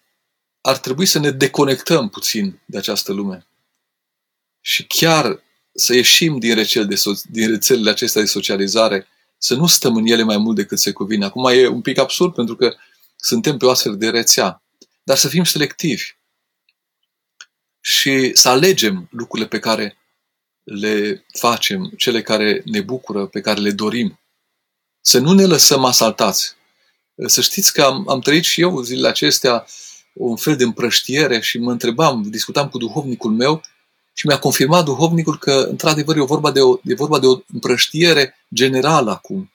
ar 0.66 0.78
trebui 0.78 1.06
să 1.06 1.20
ne 1.20 1.32
deconectăm 1.32 2.10
puțin 2.10 2.60
de 2.66 2.78
această 2.78 3.14
lume 3.14 3.48
și 4.62 4.86
chiar 4.88 5.44
să 5.74 5.94
ieșim 5.94 6.40
din, 6.40 6.56
rețele 6.56 6.86
de 6.86 6.96
so- 6.96 7.30
din 7.30 7.50
rețelele 7.50 7.90
acestea 7.90 8.22
de 8.22 8.28
socializare, 8.28 9.08
să 9.38 9.56
nu 9.56 9.68
stăm 9.68 9.96
în 9.96 10.06
ele 10.06 10.24
mai 10.24 10.38
mult 10.38 10.56
decât 10.56 10.80
se 10.80 10.92
cuvine. 10.92 11.26
Acum 11.26 11.46
e 11.46 11.68
un 11.68 11.82
pic 11.82 11.98
absurd 11.98 12.34
pentru 12.34 12.56
că 12.56 12.76
suntem 13.16 13.58
pe 13.58 13.66
o 13.66 13.70
astfel 13.70 13.98
de 13.98 14.10
rețea, 14.10 14.64
dar 15.04 15.18
să 15.18 15.28
fim 15.28 15.44
selectivi 15.44 16.04
și 17.80 18.32
să 18.34 18.50
alegem 18.50 19.08
lucrurile 19.12 19.48
pe 19.48 19.60
care 19.60 19.98
le 20.64 21.26
facem, 21.34 21.94
cele 21.98 22.22
care 22.22 22.62
ne 22.66 22.82
bucură, 22.82 23.26
pe 23.26 23.42
care 23.42 23.60
le 23.60 23.72
dorim. 23.72 24.20
Să 25.02 25.20
nu 25.20 25.34
ne 25.34 25.46
lăsăm 25.46 25.84
asaltați. 25.84 26.56
Să 27.26 27.42
știți 27.42 27.74
că 27.74 27.82
am, 27.84 28.10
am 28.10 28.20
trăit 28.20 28.44
și 28.44 28.62
eu 28.62 28.82
zilele 28.82 29.08
acestea 29.08 29.66
un 30.18 30.36
fel 30.36 30.56
de 30.56 30.64
împrăștiere 30.64 31.40
și 31.40 31.58
mă 31.58 31.72
întrebam, 31.72 32.22
discutam 32.22 32.70
cu 32.70 32.78
duhovnicul 32.78 33.32
meu 33.32 33.62
și 34.14 34.28
mi-a 34.28 34.40
confirmat 34.40 34.84
duhovnicul 34.84 35.38
că, 35.38 35.68
într-adevăr, 35.70 36.18
e 36.18 36.22
vorba 36.22 36.52
de 36.52 36.62
o, 36.62 36.78
e 36.84 36.94
vorba 36.94 37.20
de 37.20 37.26
o 37.26 37.40
împrăștiere 37.54 38.36
generală 38.54 39.12
acum. 39.12 39.52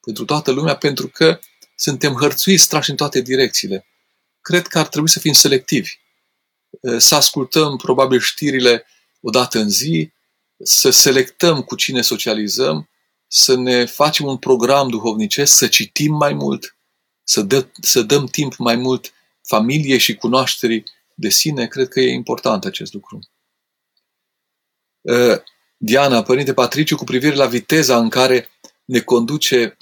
Pentru 0.00 0.24
toată 0.24 0.50
lumea, 0.50 0.76
pentru 0.76 1.08
că 1.08 1.38
suntem 1.74 2.14
hărțuiți, 2.14 2.68
trași 2.68 2.90
în 2.90 2.96
toate 2.96 3.20
direcțiile. 3.20 3.86
Cred 4.40 4.66
că 4.66 4.78
ar 4.78 4.86
trebui 4.86 5.08
să 5.08 5.18
fim 5.18 5.32
selectivi. 5.32 5.90
Să 6.96 7.14
ascultăm, 7.14 7.76
probabil, 7.76 8.20
știrile 8.20 8.86
o 9.20 9.30
dată 9.30 9.58
în 9.58 9.70
zi, 9.70 10.12
să 10.64 10.90
selectăm 10.90 11.62
cu 11.62 11.74
cine 11.74 12.00
socializăm, 12.00 12.88
să 13.26 13.56
ne 13.56 13.84
facem 13.84 14.26
un 14.26 14.36
program 14.36 14.88
duhovnicesc, 14.88 15.54
să 15.54 15.66
citim 15.66 16.14
mai 16.14 16.32
mult, 16.32 16.76
să, 17.22 17.42
dă, 17.42 17.66
să 17.80 18.02
dăm 18.02 18.26
timp 18.26 18.56
mai 18.56 18.76
mult 18.76 19.12
familiei 19.42 19.98
și 19.98 20.16
cunoașterii 20.16 20.84
de 21.14 21.28
sine, 21.28 21.66
cred 21.66 21.88
că 21.88 22.00
e 22.00 22.12
important 22.12 22.64
acest 22.64 22.92
lucru. 22.92 23.18
Uh, 25.00 25.40
Diana, 25.76 26.22
Părinte 26.22 26.54
Patriciu, 26.54 26.96
cu 26.96 27.04
privire 27.04 27.34
la 27.34 27.46
viteza 27.46 27.98
în 27.98 28.08
care 28.08 28.48
ne 28.84 29.00
conduce 29.00 29.76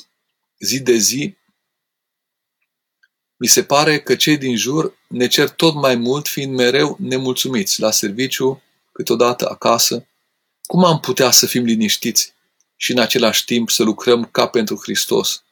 zi 0.59 0.81
de 0.81 0.97
zi, 0.97 1.37
mi 3.37 3.47
se 3.47 3.65
pare 3.65 4.01
că 4.01 4.17
cei 4.17 4.37
din 4.37 4.57
jur 4.57 4.99
ne 5.09 5.27
cer 5.27 5.49
tot 5.49 5.75
mai 5.75 5.95
mult, 5.95 6.29
fiind 6.29 6.55
mereu 6.55 6.97
nemulțumiți 7.01 7.81
la 7.81 7.91
serviciu, 7.91 8.63
câteodată 8.93 9.51
acasă. 9.51 10.07
Cum 10.63 10.85
am 10.85 11.01
putea 11.01 11.31
să 11.31 11.47
fim 11.47 11.65
liniștiți 11.65 12.35
și 12.77 12.93
în 12.93 12.99
același 12.99 13.45
timp 13.45 13.71
să 13.71 13.83
lucrăm 13.83 14.25
ca 14.25 14.47
pentru 14.49 14.79
Hristos? 14.83 15.45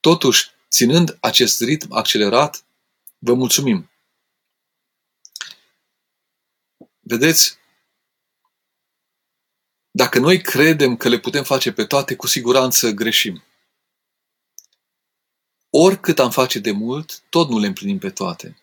Totuși, 0.00 0.50
ținând 0.70 1.16
acest 1.20 1.62
ritm 1.62 1.92
accelerat, 1.92 2.64
Vă 3.18 3.34
mulțumim! 3.34 3.90
Vedeți, 7.00 7.58
dacă 9.90 10.18
noi 10.18 10.40
credem 10.40 10.96
că 10.96 11.08
le 11.08 11.18
putem 11.18 11.44
face 11.44 11.72
pe 11.72 11.84
toate, 11.84 12.16
cu 12.16 12.26
siguranță 12.26 12.90
greșim. 12.90 13.44
Oricât 15.70 16.18
am 16.18 16.30
face 16.30 16.58
de 16.58 16.70
mult, 16.70 17.20
tot 17.20 17.48
nu 17.48 17.58
le 17.58 17.66
împlinim 17.66 17.98
pe 17.98 18.10
toate. 18.10 18.62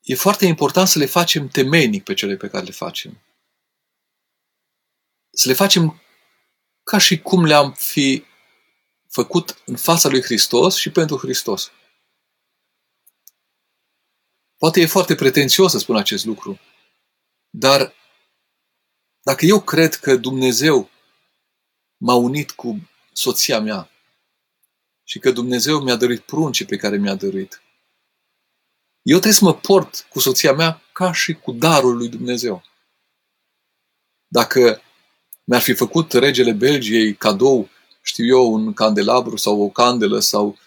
e 0.00 0.14
foarte 0.14 0.46
important 0.46 0.88
să 0.88 0.98
le 0.98 1.06
facem 1.06 1.48
temenic 1.48 2.04
pe 2.04 2.14
cele 2.14 2.36
pe 2.36 2.48
care 2.48 2.64
le 2.64 2.70
facem. 2.70 3.20
Să 5.30 5.48
le 5.48 5.54
facem 5.54 6.00
ca 6.82 6.98
și 6.98 7.20
cum 7.20 7.44
le-am 7.44 7.72
fi 7.72 8.24
făcut 9.08 9.62
în 9.66 9.76
fața 9.76 10.08
lui 10.08 10.22
Hristos 10.22 10.76
și 10.76 10.90
pentru 10.90 11.16
Hristos. 11.16 11.72
Poate 14.60 14.80
e 14.80 14.86
foarte 14.86 15.14
pretențios 15.14 15.70
să 15.70 15.78
spun 15.78 15.96
acest 15.96 16.24
lucru, 16.24 16.58
dar 17.50 17.94
dacă 19.22 19.46
eu 19.46 19.60
cred 19.60 19.94
că 19.94 20.16
Dumnezeu 20.16 20.90
m-a 21.96 22.14
unit 22.14 22.50
cu 22.50 22.90
soția 23.12 23.60
mea 23.60 23.90
și 25.04 25.18
că 25.18 25.30
Dumnezeu 25.30 25.80
mi-a 25.80 25.96
dăruit 25.96 26.20
pruncii 26.20 26.64
pe 26.64 26.76
care 26.76 26.96
mi-a 26.96 27.14
dăruit, 27.14 27.62
eu 29.02 29.18
trebuie 29.18 29.32
să 29.32 29.44
mă 29.44 29.54
port 29.54 30.06
cu 30.08 30.18
soția 30.18 30.52
mea 30.52 30.82
ca 30.92 31.12
și 31.12 31.34
cu 31.34 31.52
darul 31.52 31.96
lui 31.96 32.08
Dumnezeu. 32.08 32.64
Dacă 34.26 34.82
mi-ar 35.44 35.60
fi 35.60 35.74
făcut 35.74 36.12
regele 36.12 36.52
Belgiei 36.52 37.14
cadou, 37.14 37.68
știu 38.02 38.26
eu, 38.26 38.52
un 38.52 38.72
candelabru 38.72 39.36
sau 39.36 39.62
o 39.62 39.68
candelă 39.68 40.18
sau, 40.18 40.58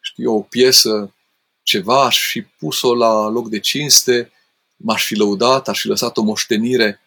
știu 0.00 0.24
eu, 0.24 0.36
o 0.36 0.42
piesă, 0.42 1.14
ceva, 1.62 2.04
aș 2.04 2.26
fi 2.26 2.42
pus-o 2.42 2.94
la 2.94 3.28
loc 3.28 3.48
de 3.48 3.58
cinste, 3.58 4.32
m-aș 4.76 5.04
fi 5.04 5.14
lăudat, 5.14 5.68
aș 5.68 5.80
fi 5.80 5.86
lăsat 5.86 6.16
o 6.16 6.22
moștenire 6.22 7.00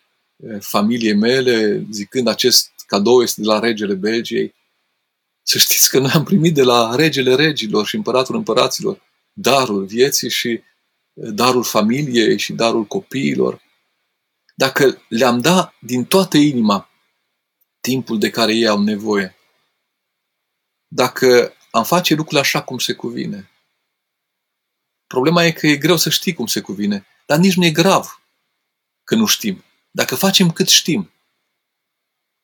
familiei 0.59 1.15
mele, 1.15 1.85
zicând 1.91 2.27
acest 2.27 2.71
cadou 2.87 3.21
este 3.21 3.41
de 3.41 3.47
la 3.47 3.59
regele 3.59 3.93
Belgiei. 3.93 4.55
Să 5.43 5.57
știți 5.57 5.89
că 5.89 5.99
noi 5.99 6.11
am 6.13 6.23
primit 6.23 6.53
de 6.53 6.63
la 6.63 6.95
regele 6.95 7.35
regilor 7.35 7.85
și 7.85 7.95
împăratul 7.95 8.35
împăraților 8.35 9.01
darul 9.33 9.85
vieții 9.85 10.29
și 10.29 10.61
darul 11.13 11.63
familiei 11.63 12.37
și 12.37 12.53
darul 12.53 12.85
copiilor. 12.85 13.61
Dacă 14.55 15.01
le-am 15.09 15.41
dat 15.41 15.73
din 15.79 16.05
toată 16.05 16.37
inima 16.37 16.89
timpul 17.81 18.19
de 18.19 18.29
care 18.29 18.53
ei 18.53 18.67
au 18.67 18.81
nevoie, 18.81 19.35
dacă 20.87 21.53
am 21.71 21.83
face 21.83 22.13
lucrurile 22.13 22.39
așa 22.39 22.61
cum 22.61 22.77
se 22.77 22.93
cuvine, 22.93 23.49
problema 25.07 25.43
e 25.43 25.51
că 25.51 25.67
e 25.67 25.77
greu 25.77 25.97
să 25.97 26.09
știi 26.09 26.33
cum 26.33 26.45
se 26.45 26.61
cuvine, 26.61 27.05
dar 27.25 27.37
nici 27.37 27.55
nu 27.55 27.65
e 27.65 27.71
grav 27.71 28.21
că 29.03 29.15
nu 29.15 29.25
știm. 29.25 29.63
Dacă 29.91 30.15
facem 30.15 30.51
cât 30.51 30.67
știm, 30.67 31.11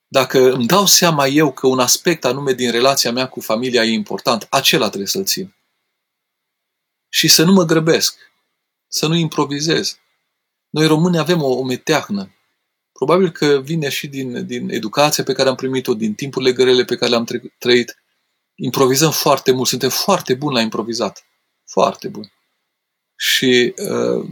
dacă 0.07 0.51
îmi 0.53 0.65
dau 0.65 0.85
seama 0.85 1.27
eu 1.27 1.53
că 1.53 1.67
un 1.67 1.79
aspect 1.79 2.25
anume 2.25 2.53
din 2.53 2.71
relația 2.71 3.11
mea 3.11 3.27
cu 3.27 3.39
familia 3.39 3.83
e 3.83 3.91
important, 3.91 4.47
acela 4.49 4.87
trebuie 4.87 5.07
să-l 5.07 5.25
țin. 5.25 5.55
Și 7.09 7.27
să 7.27 7.43
nu 7.43 7.51
mă 7.51 7.63
grăbesc, 7.63 8.17
să 8.87 9.07
nu 9.07 9.15
improvizez. 9.15 9.99
Noi 10.69 10.87
români 10.87 11.17
avem 11.17 11.41
o, 11.41 11.47
o 11.47 11.63
meteahnă. 11.63 12.35
Probabil 12.91 13.31
că 13.31 13.61
vine 13.61 13.89
și 13.89 14.07
din, 14.07 14.45
din 14.45 14.69
educația 14.69 15.23
pe 15.23 15.33
care 15.33 15.49
am 15.49 15.55
primit-o, 15.55 15.93
din 15.93 16.13
timpurile 16.13 16.53
grele 16.53 16.83
pe 16.83 16.95
care 16.95 17.11
le-am 17.11 17.27
trăit. 17.57 18.03
Improvizăm 18.55 19.11
foarte 19.11 19.51
mult, 19.51 19.67
suntem 19.67 19.89
foarte 19.89 20.33
buni 20.33 20.55
la 20.55 20.61
improvizat. 20.61 21.25
Foarte 21.65 22.07
buni. 22.07 22.33
Și 23.21 23.73
uh, 23.77 24.29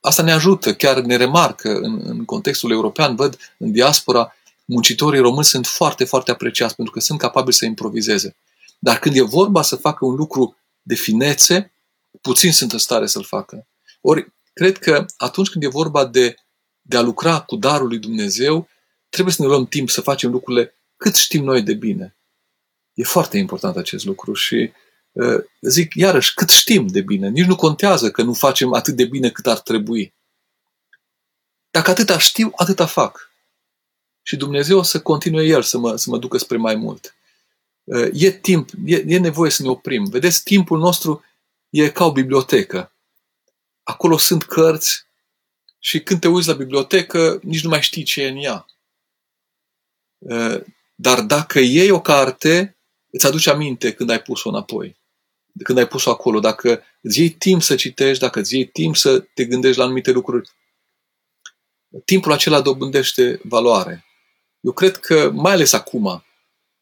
asta 0.00 0.22
ne 0.22 0.32
ajută, 0.32 0.74
chiar 0.74 1.00
ne 1.00 1.16
remarcă 1.16 1.78
în, 1.78 2.00
în 2.04 2.24
contextul 2.24 2.70
european, 2.70 3.16
văd 3.16 3.38
în 3.58 3.72
diaspora, 3.72 4.36
muncitorii 4.64 5.20
români 5.20 5.44
sunt 5.44 5.66
foarte, 5.66 6.04
foarte 6.04 6.30
apreciați 6.30 6.74
pentru 6.74 6.94
că 6.94 7.00
sunt 7.00 7.18
capabili 7.18 7.54
să 7.54 7.64
improvizeze. 7.64 8.36
Dar 8.78 8.98
când 8.98 9.16
e 9.16 9.22
vorba 9.22 9.62
să 9.62 9.76
facă 9.76 10.04
un 10.04 10.14
lucru 10.14 10.56
de 10.82 10.94
finețe, 10.94 11.72
puțin 12.20 12.52
sunt 12.52 12.72
în 12.72 12.78
stare 12.78 13.06
să-l 13.06 13.24
facă. 13.24 13.66
Ori, 14.00 14.32
cred 14.52 14.78
că 14.78 15.06
atunci 15.16 15.48
când 15.48 15.64
e 15.64 15.68
vorba 15.68 16.06
de, 16.06 16.34
de 16.80 16.96
a 16.96 17.00
lucra 17.00 17.40
cu 17.40 17.56
darul 17.56 17.88
lui 17.88 17.98
Dumnezeu, 17.98 18.68
trebuie 19.08 19.34
să 19.34 19.42
ne 19.42 19.48
luăm 19.48 19.66
timp 19.66 19.90
să 19.90 20.00
facem 20.00 20.30
lucrurile 20.30 20.74
cât 20.96 21.14
știm 21.14 21.44
noi 21.44 21.62
de 21.62 21.74
bine. 21.74 22.16
E 22.94 23.02
foarte 23.02 23.38
important 23.38 23.76
acest 23.76 24.04
lucru 24.04 24.34
și 24.34 24.54
uh, 24.54 24.81
zic 25.60 25.94
iarăși, 25.94 26.34
cât 26.34 26.48
știm 26.48 26.86
de 26.86 27.00
bine. 27.00 27.28
Nici 27.28 27.46
nu 27.46 27.56
contează 27.56 28.10
că 28.10 28.22
nu 28.22 28.32
facem 28.32 28.72
atât 28.72 28.96
de 28.96 29.04
bine 29.04 29.30
cât 29.30 29.46
ar 29.46 29.58
trebui. 29.58 30.14
Dacă 31.70 31.90
atâta 31.90 32.18
știu, 32.18 32.52
atâta 32.56 32.86
fac. 32.86 33.30
Și 34.22 34.36
Dumnezeu 34.36 34.78
o 34.78 34.82
să 34.82 35.00
continue 35.00 35.44
El 35.44 35.62
să 35.62 35.78
mă, 35.78 35.96
să 35.96 36.10
mă 36.10 36.18
ducă 36.18 36.38
spre 36.38 36.56
mai 36.56 36.74
mult. 36.74 37.14
Uh, 37.84 38.08
e 38.12 38.30
timp, 38.30 38.70
e, 38.84 39.04
e 39.06 39.18
nevoie 39.18 39.50
să 39.50 39.62
ne 39.62 39.68
oprim. 39.68 40.04
Vedeți, 40.04 40.42
timpul 40.42 40.78
nostru 40.78 41.24
e 41.70 41.90
ca 41.90 42.04
o 42.04 42.12
bibliotecă 42.12 42.92
acolo 43.82 44.16
sunt 44.16 44.42
cărți 44.42 45.06
și 45.78 46.02
când 46.02 46.20
te 46.20 46.28
uiți 46.28 46.48
la 46.48 46.54
bibliotecă, 46.54 47.40
nici 47.42 47.62
nu 47.62 47.68
mai 47.68 47.82
știi 47.82 48.02
ce 48.02 48.22
e 48.22 48.28
în 48.28 48.36
ea. 48.36 48.66
Dar 50.94 51.20
dacă 51.20 51.58
iei 51.58 51.90
o 51.90 52.00
carte, 52.00 52.76
îți 53.10 53.26
aduce 53.26 53.50
aminte 53.50 53.92
când 53.92 54.10
ai 54.10 54.22
pus-o 54.22 54.48
înapoi. 54.48 55.00
De 55.52 55.62
când 55.62 55.78
ai 55.78 55.86
pus-o 55.86 56.10
acolo. 56.10 56.40
Dacă 56.40 56.82
îți 57.00 57.20
iei 57.20 57.30
timp 57.30 57.62
să 57.62 57.74
citești, 57.74 58.22
dacă 58.22 58.40
îți 58.40 58.54
iei 58.54 58.66
timp 58.66 58.96
să 58.96 59.20
te 59.20 59.44
gândești 59.44 59.78
la 59.78 59.84
anumite 59.84 60.10
lucruri, 60.10 60.50
timpul 62.04 62.32
acela 62.32 62.60
dobândește 62.60 63.40
valoare. 63.42 64.04
Eu 64.60 64.72
cred 64.72 64.96
că, 64.96 65.30
mai 65.34 65.52
ales 65.52 65.72
acum, 65.72 66.24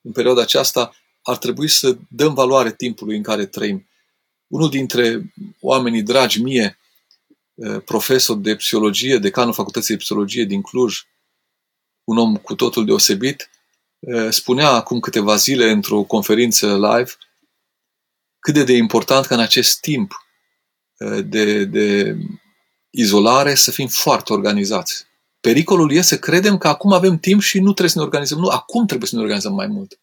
în 0.00 0.12
perioada 0.12 0.40
aceasta, 0.40 0.94
ar 1.22 1.36
trebui 1.36 1.68
să 1.68 1.98
dăm 2.08 2.34
valoare 2.34 2.72
timpului 2.72 3.16
în 3.16 3.22
care 3.22 3.46
trăim. 3.46 3.88
Unul 4.46 4.70
dintre 4.70 5.32
oamenii 5.60 6.02
dragi 6.02 6.42
mie, 6.42 6.80
Eh, 7.60 7.80
profesor 7.84 8.36
de 8.36 8.56
psihologie, 8.56 9.18
decanul 9.18 9.52
Facultății 9.52 9.94
de 9.94 10.00
Psihologie 10.00 10.44
din 10.44 10.62
Cluj, 10.62 11.02
un 12.04 12.18
om 12.18 12.36
cu 12.36 12.54
totul 12.54 12.84
deosebit, 12.84 13.50
eh, 13.98 14.28
spunea 14.30 14.68
acum 14.68 15.00
câteva 15.00 15.36
zile 15.36 15.70
într-o 15.70 16.02
conferință 16.02 16.74
live 16.74 17.10
cât 18.40 18.54
de, 18.54 18.64
de 18.64 18.72
important 18.72 19.26
ca 19.26 19.34
în 19.34 19.40
acest 19.40 19.80
timp 19.80 20.12
eh, 20.96 21.24
de, 21.24 21.64
de 21.64 22.16
izolare 22.90 23.54
să 23.54 23.70
fim 23.70 23.88
foarte 23.88 24.32
organizați. 24.32 25.06
Pericolul 25.40 25.92
este 25.92 26.14
să 26.14 26.20
credem 26.20 26.58
că 26.58 26.68
acum 26.68 26.92
avem 26.92 27.18
timp 27.18 27.40
și 27.40 27.58
nu 27.58 27.64
trebuie 27.64 27.88
să 27.88 27.98
ne 27.98 28.04
organizăm. 28.04 28.38
Nu, 28.38 28.48
acum 28.48 28.86
trebuie 28.86 29.08
să 29.08 29.16
ne 29.16 29.22
organizăm 29.22 29.54
mai 29.54 29.66
mult. 29.66 30.00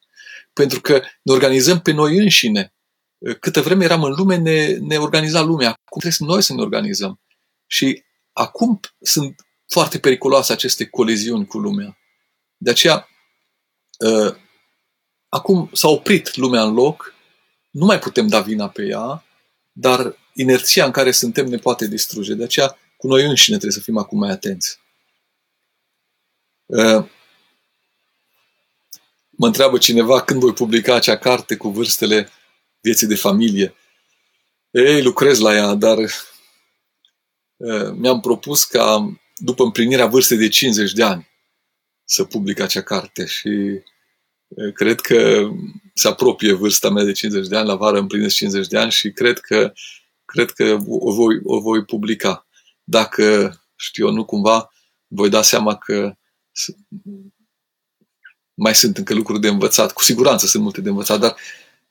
Pentru 0.54 0.82
că 0.82 1.02
ne 1.22 1.34
organizăm 1.34 1.82
pe 1.82 1.92
noi 1.92 2.18
înșine. 2.18 2.74
Câtă 3.40 3.62
vreme 3.62 3.84
eram 3.84 4.04
în 4.04 4.14
lume, 4.18 4.36
ne, 4.36 4.68
ne 4.68 4.98
organiza 4.98 5.42
lumea. 5.42 5.70
Acum 5.70 6.02
trebuie 6.02 6.30
noi 6.30 6.42
să 6.42 6.54
ne 6.54 6.62
organizăm. 6.62 7.20
Și 7.66 8.04
acum 8.34 8.80
sunt 9.02 9.48
foarte 9.68 10.00
periculoase 10.00 10.54
aceste 10.54 10.86
coleziuni 10.86 11.48
cu 11.48 11.58
lumea. 11.58 11.98
De 12.58 12.70
aceea, 12.70 13.08
uh, 14.00 14.36
acum 15.30 15.70
s-a 15.74 15.88
oprit 15.88 16.36
lumea 16.36 16.64
în 16.64 16.74
loc, 16.74 17.14
nu 17.70 17.86
mai 17.86 18.00
putem 18.00 18.28
da 18.28 18.42
vina 18.42 18.70
pe 18.70 18.84
ea, 18.84 19.24
dar 19.72 20.18
inerția 20.34 20.86
în 20.86 20.92
care 20.92 21.12
suntem 21.12 21.46
ne 21.48 21.58
poate 21.58 21.88
distruge. 21.88 22.34
De 22.34 22.44
aceea, 22.44 22.78
cu 22.98 23.08
noi 23.08 23.26
înșine 23.26 23.58
trebuie 23.58 23.78
să 23.78 23.84
fim 23.84 23.98
acum 23.98 24.20
mai 24.20 24.30
atenți. 24.30 24.80
Uh, 26.66 27.06
mă 29.30 29.46
întreabă 29.46 29.78
cineva 29.78 30.22
când 30.22 30.40
voi 30.40 30.54
publica 30.54 30.96
acea 30.96 31.18
carte 31.18 31.56
cu 31.56 31.70
vârstele 31.70 32.30
vieții 32.82 33.08
de 33.08 33.16
familie. 33.16 33.76
Ei, 34.72 35.04
lucrez 35.04 35.40
la 35.40 35.54
ea, 35.54 35.74
dar 35.74 35.98
Eh, 37.58 37.92
mi-am 37.94 38.20
propus 38.20 38.66
ca 38.66 39.18
după 39.36 39.64
împlinirea 39.64 40.06
vârstei 40.06 40.38
de 40.38 40.48
50 40.48 40.92
de 40.92 41.04
ani 41.04 41.28
să 42.04 42.24
public 42.24 42.60
acea 42.60 42.82
carte 42.82 43.26
și 43.26 43.50
eh, 43.50 43.84
cred 44.74 45.02
că 45.02 45.50
se 45.94 46.08
apropie 46.08 46.54
vârsta 46.54 46.90
mea 46.90 47.04
de 47.04 47.12
50 47.12 47.48
de 47.48 47.58
ani, 47.58 47.68
la 47.68 47.76
vară 47.76 48.00
împlinesc 48.00 48.36
50 48.36 48.68
de 48.68 48.78
ani 48.78 48.92
și 48.92 49.12
cred 49.12 49.40
că, 49.40 49.74
cred 50.26 50.52
că 50.52 50.78
o, 50.88 51.14
voi, 51.14 51.40
o 51.44 51.60
voi 51.60 51.84
publica. 51.84 52.48
Dacă, 52.84 53.58
știu 53.76 54.08
eu, 54.08 54.14
nu 54.14 54.26
cumva, 54.26 54.74
voi 55.08 55.30
da 55.30 55.42
seama 55.42 55.76
că 55.76 56.18
mai 58.54 58.76
sunt 58.76 58.98
încă 58.98 59.14
lucruri 59.14 59.40
de 59.40 59.48
învățat. 59.48 59.94
Cu 59.94 60.04
siguranță 60.04 60.46
sunt 60.46 60.64
multe 60.64 60.82
de 60.82 60.90
învățat, 60.90 61.20
dar 61.20 61.36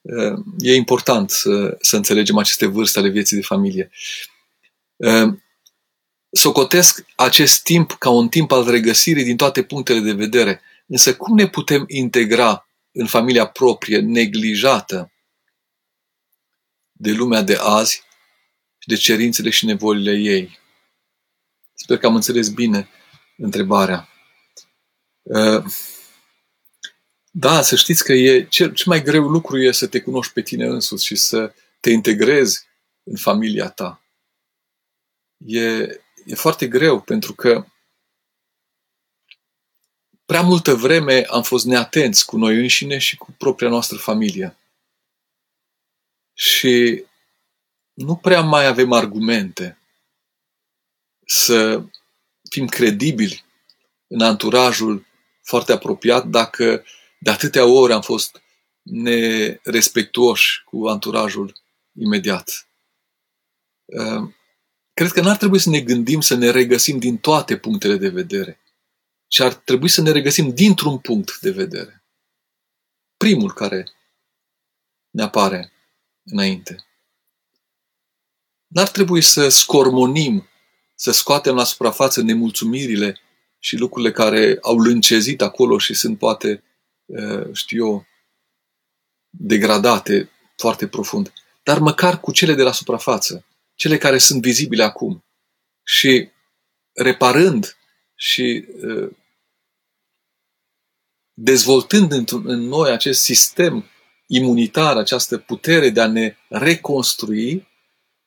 eh, 0.02 0.38
e 0.59 0.74
important 0.74 1.30
să, 1.30 1.76
să 1.80 1.96
înțelegem 1.96 2.36
aceste 2.36 2.66
vârste 2.66 2.98
ale 2.98 3.09
vieții 3.09 3.36
de 3.36 3.42
familie 3.42 3.90
socotesc 6.36 7.04
acest 7.16 7.62
timp 7.62 7.90
ca 7.98 8.11
un 8.11 8.28
timp 8.28 8.52
al 8.52 8.70
regăsirii 8.70 9.24
din 9.24 9.36
toate 9.36 9.62
punctele 9.62 9.98
de 9.98 10.12
vedere. 10.12 10.61
Însă 10.87 11.16
cum 11.16 11.37
ne 11.37 11.49
putem 11.49 11.84
integra 11.89 12.68
în 12.93 13.07
familia 13.07 13.47
proprie, 13.47 13.99
neglijată 13.99 15.12
de 16.93 17.11
lumea 17.11 17.43
de 17.43 17.57
azi 17.61 18.03
și 18.78 18.89
de 18.89 18.97
cerințele 18.97 19.51
și 19.51 19.64
nevoile 19.64 20.12
ei? 20.12 20.59
Sper 21.74 21.99
că 21.99 22.07
am 22.07 22.14
înțeles 22.14 22.49
bine 22.49 22.89
întrebarea. 23.37 24.09
Uh, 25.22 25.64
da, 27.30 27.62
să 27.62 27.76
știți 27.76 28.05
că 28.05 28.12
e 28.12 28.47
cel, 28.47 28.72
cel 28.72 28.87
mai 28.87 29.03
greu 29.03 29.28
lucru 29.28 29.59
e 29.59 29.72
să 29.72 29.87
te 29.87 30.01
cunoști 30.01 30.32
pe 30.32 30.43
tine 30.43 30.66
însuți 30.66 31.05
și 31.05 31.16
să 31.16 31.55
te 31.80 31.91
integrezi 31.91 32.66
în 33.03 33.16
familia 33.16 33.68
ta. 33.68 34.05
e, 35.47 35.62
e 36.24 36.34
foarte 36.34 36.68
greu 36.68 37.01
pentru 37.01 37.34
că 37.34 37.66
prea 40.27 40.43
multă 40.43 40.74
vreme 40.74 41.24
am 41.24 41.43
fost 41.43 41.64
neatenți 41.64 42.27
cu 42.27 42.37
noi 42.37 42.57
înșine 42.57 42.99
și 42.99 43.16
cu 43.16 43.35
propria 43.39 43.68
noastră 43.68 43.97
familie. 43.97 44.57
Și 46.35 47.05
nu 47.93 48.16
prea 48.16 48.41
mai 48.41 48.66
avem 48.66 48.93
argumente 48.93 49.79
să 51.27 51.83
fim 52.51 52.66
credibili 52.66 53.45
în 54.07 54.20
anturajul 54.20 55.07
foarte 55.43 55.72
apropiat 55.72 56.27
dacă 56.27 56.85
de 57.18 57.31
atâtea 57.31 57.66
ori 57.66 57.93
am 57.93 58.01
fost 58.01 58.43
nerespectuoși 58.83 60.64
cu 60.64 60.87
anturajul 60.87 61.57
imediat. 61.93 62.68
Ehm, 63.85 64.37
cred 64.95 65.11
că 65.11 65.20
n-ar 65.20 65.37
trebui 65.37 65.59
să 65.59 65.70
ne 65.70 65.81
gândim 65.81 66.20
să 66.20 66.35
ne 66.35 66.51
regăsim 66.51 66.99
din 66.99 67.18
toate 67.18 67.57
punctele 67.57 67.97
de 67.97 68.09
vedere, 68.09 68.61
ci 69.27 69.41
ar 69.41 69.55
trebui 69.55 69.89
să 69.89 70.01
ne 70.01 70.11
regăsim 70.11 70.55
dintr-un 70.55 70.99
punct 70.99 71.39
de 71.41 71.51
vedere. 71.51 72.05
Primul 73.16 73.53
care 73.53 73.89
ne 75.11 75.22
apare 75.22 75.72
înainte. 76.22 76.87
N-ar 78.66 78.89
trebui 78.89 79.22
să 79.22 79.49
scormonim, 79.49 80.49
să 80.95 81.11
scoatem 81.11 81.55
la 81.55 81.64
suprafață 81.64 82.22
nemulțumirile 82.22 83.20
și 83.59 83.77
lucrurile 83.77 84.12
care 84.12 84.59
au 84.61 84.79
lâncezit 84.79 85.43
acolo 85.43 85.79
și 85.79 85.95
sunt 85.95 86.18
poate, 86.18 86.62
știu 87.53 87.87
eu, 87.87 88.07
degradate 89.31 90.31
foarte 90.57 90.89
profund. 90.89 91.33
Dar 91.62 91.79
măcar 91.79 92.20
cu 92.20 92.33
cele 92.33 92.55
de 92.55 92.62
la 92.62 92.72
suprafață, 92.72 93.47
cele 93.74 93.99
care 93.99 94.18
sunt 94.18 94.43
vizibile 94.43 94.83
acum. 94.83 95.24
Și 95.83 96.31
reparând 96.93 97.77
și 98.16 98.66
dezvoltând 101.32 102.12
în 102.30 102.60
noi 102.60 102.90
acest 102.90 103.22
sistem 103.22 103.84
imunitar, 104.26 104.96
această 104.96 105.38
putere 105.38 105.90
de 105.90 106.00
a 106.00 106.06
ne 106.06 106.36
reconstrui, 106.48 107.68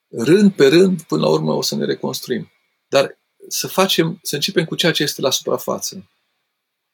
rând 0.09 0.53
pe 0.53 0.67
rând, 0.67 1.01
până 1.01 1.21
la 1.21 1.29
urmă 1.29 1.53
o 1.53 1.61
să 1.61 1.75
ne 1.75 1.85
reconstruim. 1.85 2.51
Dar 2.87 3.17
să 3.47 3.67
facem, 3.67 4.19
să 4.23 4.35
începem 4.35 4.65
cu 4.65 4.75
ceea 4.75 4.91
ce 4.91 5.03
este 5.03 5.21
la 5.21 5.31
suprafață. 5.31 6.09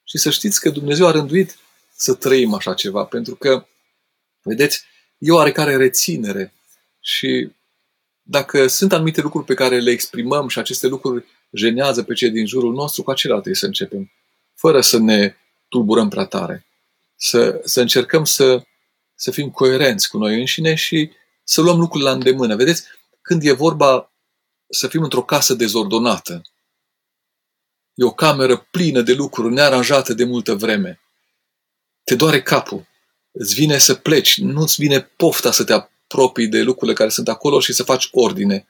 Și 0.03 0.17
să 0.17 0.29
știți 0.29 0.59
că 0.59 0.69
Dumnezeu 0.69 1.07
a 1.07 1.11
rânduit 1.11 1.57
să 1.95 2.13
trăim 2.13 2.53
așa 2.53 2.73
ceva, 2.73 3.05
pentru 3.05 3.35
că, 3.35 3.67
vedeți, 4.41 4.83
e 5.17 5.31
o 5.31 5.35
oarecare 5.35 5.75
reținere 5.75 6.53
și 6.99 7.49
dacă 8.21 8.67
sunt 8.67 8.93
anumite 8.93 9.21
lucruri 9.21 9.45
pe 9.45 9.53
care 9.53 9.79
le 9.79 9.91
exprimăm 9.91 10.47
și 10.47 10.59
aceste 10.59 10.87
lucruri 10.87 11.25
jenează 11.55 12.03
pe 12.03 12.13
cei 12.13 12.29
din 12.29 12.45
jurul 12.45 12.73
nostru, 12.73 13.03
cu 13.03 13.11
acelea 13.11 13.35
trebuie 13.35 13.55
să 13.55 13.65
începem, 13.65 14.11
fără 14.55 14.81
să 14.81 14.97
ne 14.97 15.35
tulburăm 15.69 16.09
prea 16.09 16.25
tare. 16.25 16.65
Să, 17.15 17.61
să 17.63 17.81
încercăm 17.81 18.23
să, 18.23 18.63
să 19.15 19.31
fim 19.31 19.49
coerenți 19.49 20.09
cu 20.09 20.17
noi 20.17 20.39
înșine 20.39 20.75
și 20.75 21.11
să 21.43 21.61
luăm 21.61 21.79
lucrurile 21.79 22.09
la 22.09 22.15
îndemână. 22.15 22.55
Vedeți, 22.55 22.83
când 23.21 23.43
e 23.43 23.51
vorba 23.51 24.11
să 24.69 24.87
fim 24.87 25.03
într-o 25.03 25.23
casă 25.23 25.53
dezordonată. 25.53 26.41
E 27.93 28.03
o 28.03 28.13
cameră 28.13 28.67
plină 28.71 29.01
de 29.01 29.13
lucruri, 29.13 29.53
nearanjată 29.53 30.13
de 30.13 30.23
multă 30.23 30.55
vreme. 30.55 30.99
Te 32.03 32.15
doare 32.15 32.41
capul. 32.41 32.87
Îți 33.31 33.53
vine 33.53 33.77
să 33.77 33.93
pleci. 33.93 34.37
Nu-ți 34.37 34.75
vine 34.81 35.01
pofta 35.01 35.51
să 35.51 35.63
te 35.63 35.73
apropii 35.73 36.47
de 36.47 36.61
lucrurile 36.61 36.97
care 36.97 37.09
sunt 37.09 37.27
acolo 37.27 37.59
și 37.59 37.73
să 37.73 37.83
faci 37.83 38.07
ordine 38.11 38.67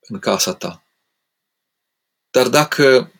în 0.00 0.18
casa 0.18 0.54
ta. 0.54 0.87
Dar 2.30 2.48
dacă 2.48 3.12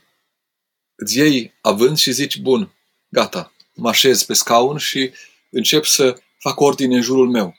îți 0.95 1.17
iei 1.17 1.55
având 1.61 1.97
și 1.97 2.13
zici, 2.13 2.39
bun, 2.39 2.75
gata, 3.09 3.53
mă 3.75 3.89
așez 3.89 4.23
pe 4.23 4.33
scaun 4.33 4.79
și 4.79 5.13
încep 5.51 5.85
să 5.85 6.21
fac 6.39 6.61
ordine 6.61 6.95
în 6.95 7.03
jurul 7.03 7.29
meu, 7.29 7.55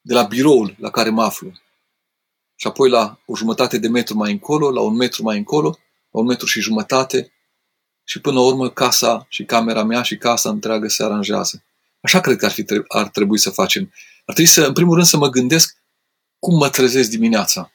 de 0.00 0.14
la 0.14 0.22
biroul 0.22 0.76
la 0.78 0.90
care 0.90 1.10
mă 1.10 1.22
aflu, 1.22 1.52
și 2.62 2.66
apoi 2.66 2.90
la 2.90 3.20
o 3.26 3.36
jumătate 3.36 3.78
de 3.78 3.88
metru 3.88 4.16
mai 4.16 4.30
încolo, 4.30 4.70
la 4.70 4.80
un 4.80 4.94
metru 4.94 5.22
mai 5.22 5.36
încolo, 5.36 5.78
la 6.10 6.20
un 6.20 6.26
metru 6.26 6.46
și 6.46 6.60
jumătate 6.60 7.32
și 8.04 8.20
până 8.20 8.38
la 8.38 8.46
urmă 8.46 8.70
casa 8.70 9.26
și 9.28 9.44
camera 9.44 9.82
mea 9.82 10.02
și 10.02 10.16
casa 10.16 10.48
întreagă 10.48 10.88
se 10.88 11.04
aranjează. 11.04 11.64
Așa 12.00 12.20
cred 12.20 12.36
că 12.36 12.44
ar, 12.44 12.50
fi, 12.50 12.64
ar 12.88 13.08
trebui 13.08 13.38
să 13.38 13.50
facem. 13.50 13.92
Ar 14.24 14.34
trebui 14.34 14.52
să, 14.52 14.66
în 14.66 14.72
primul 14.72 14.94
rând, 14.94 15.06
să 15.06 15.16
mă 15.16 15.28
gândesc 15.28 15.76
cum 16.38 16.56
mă 16.56 16.68
trezesc 16.68 17.10
dimineața. 17.10 17.72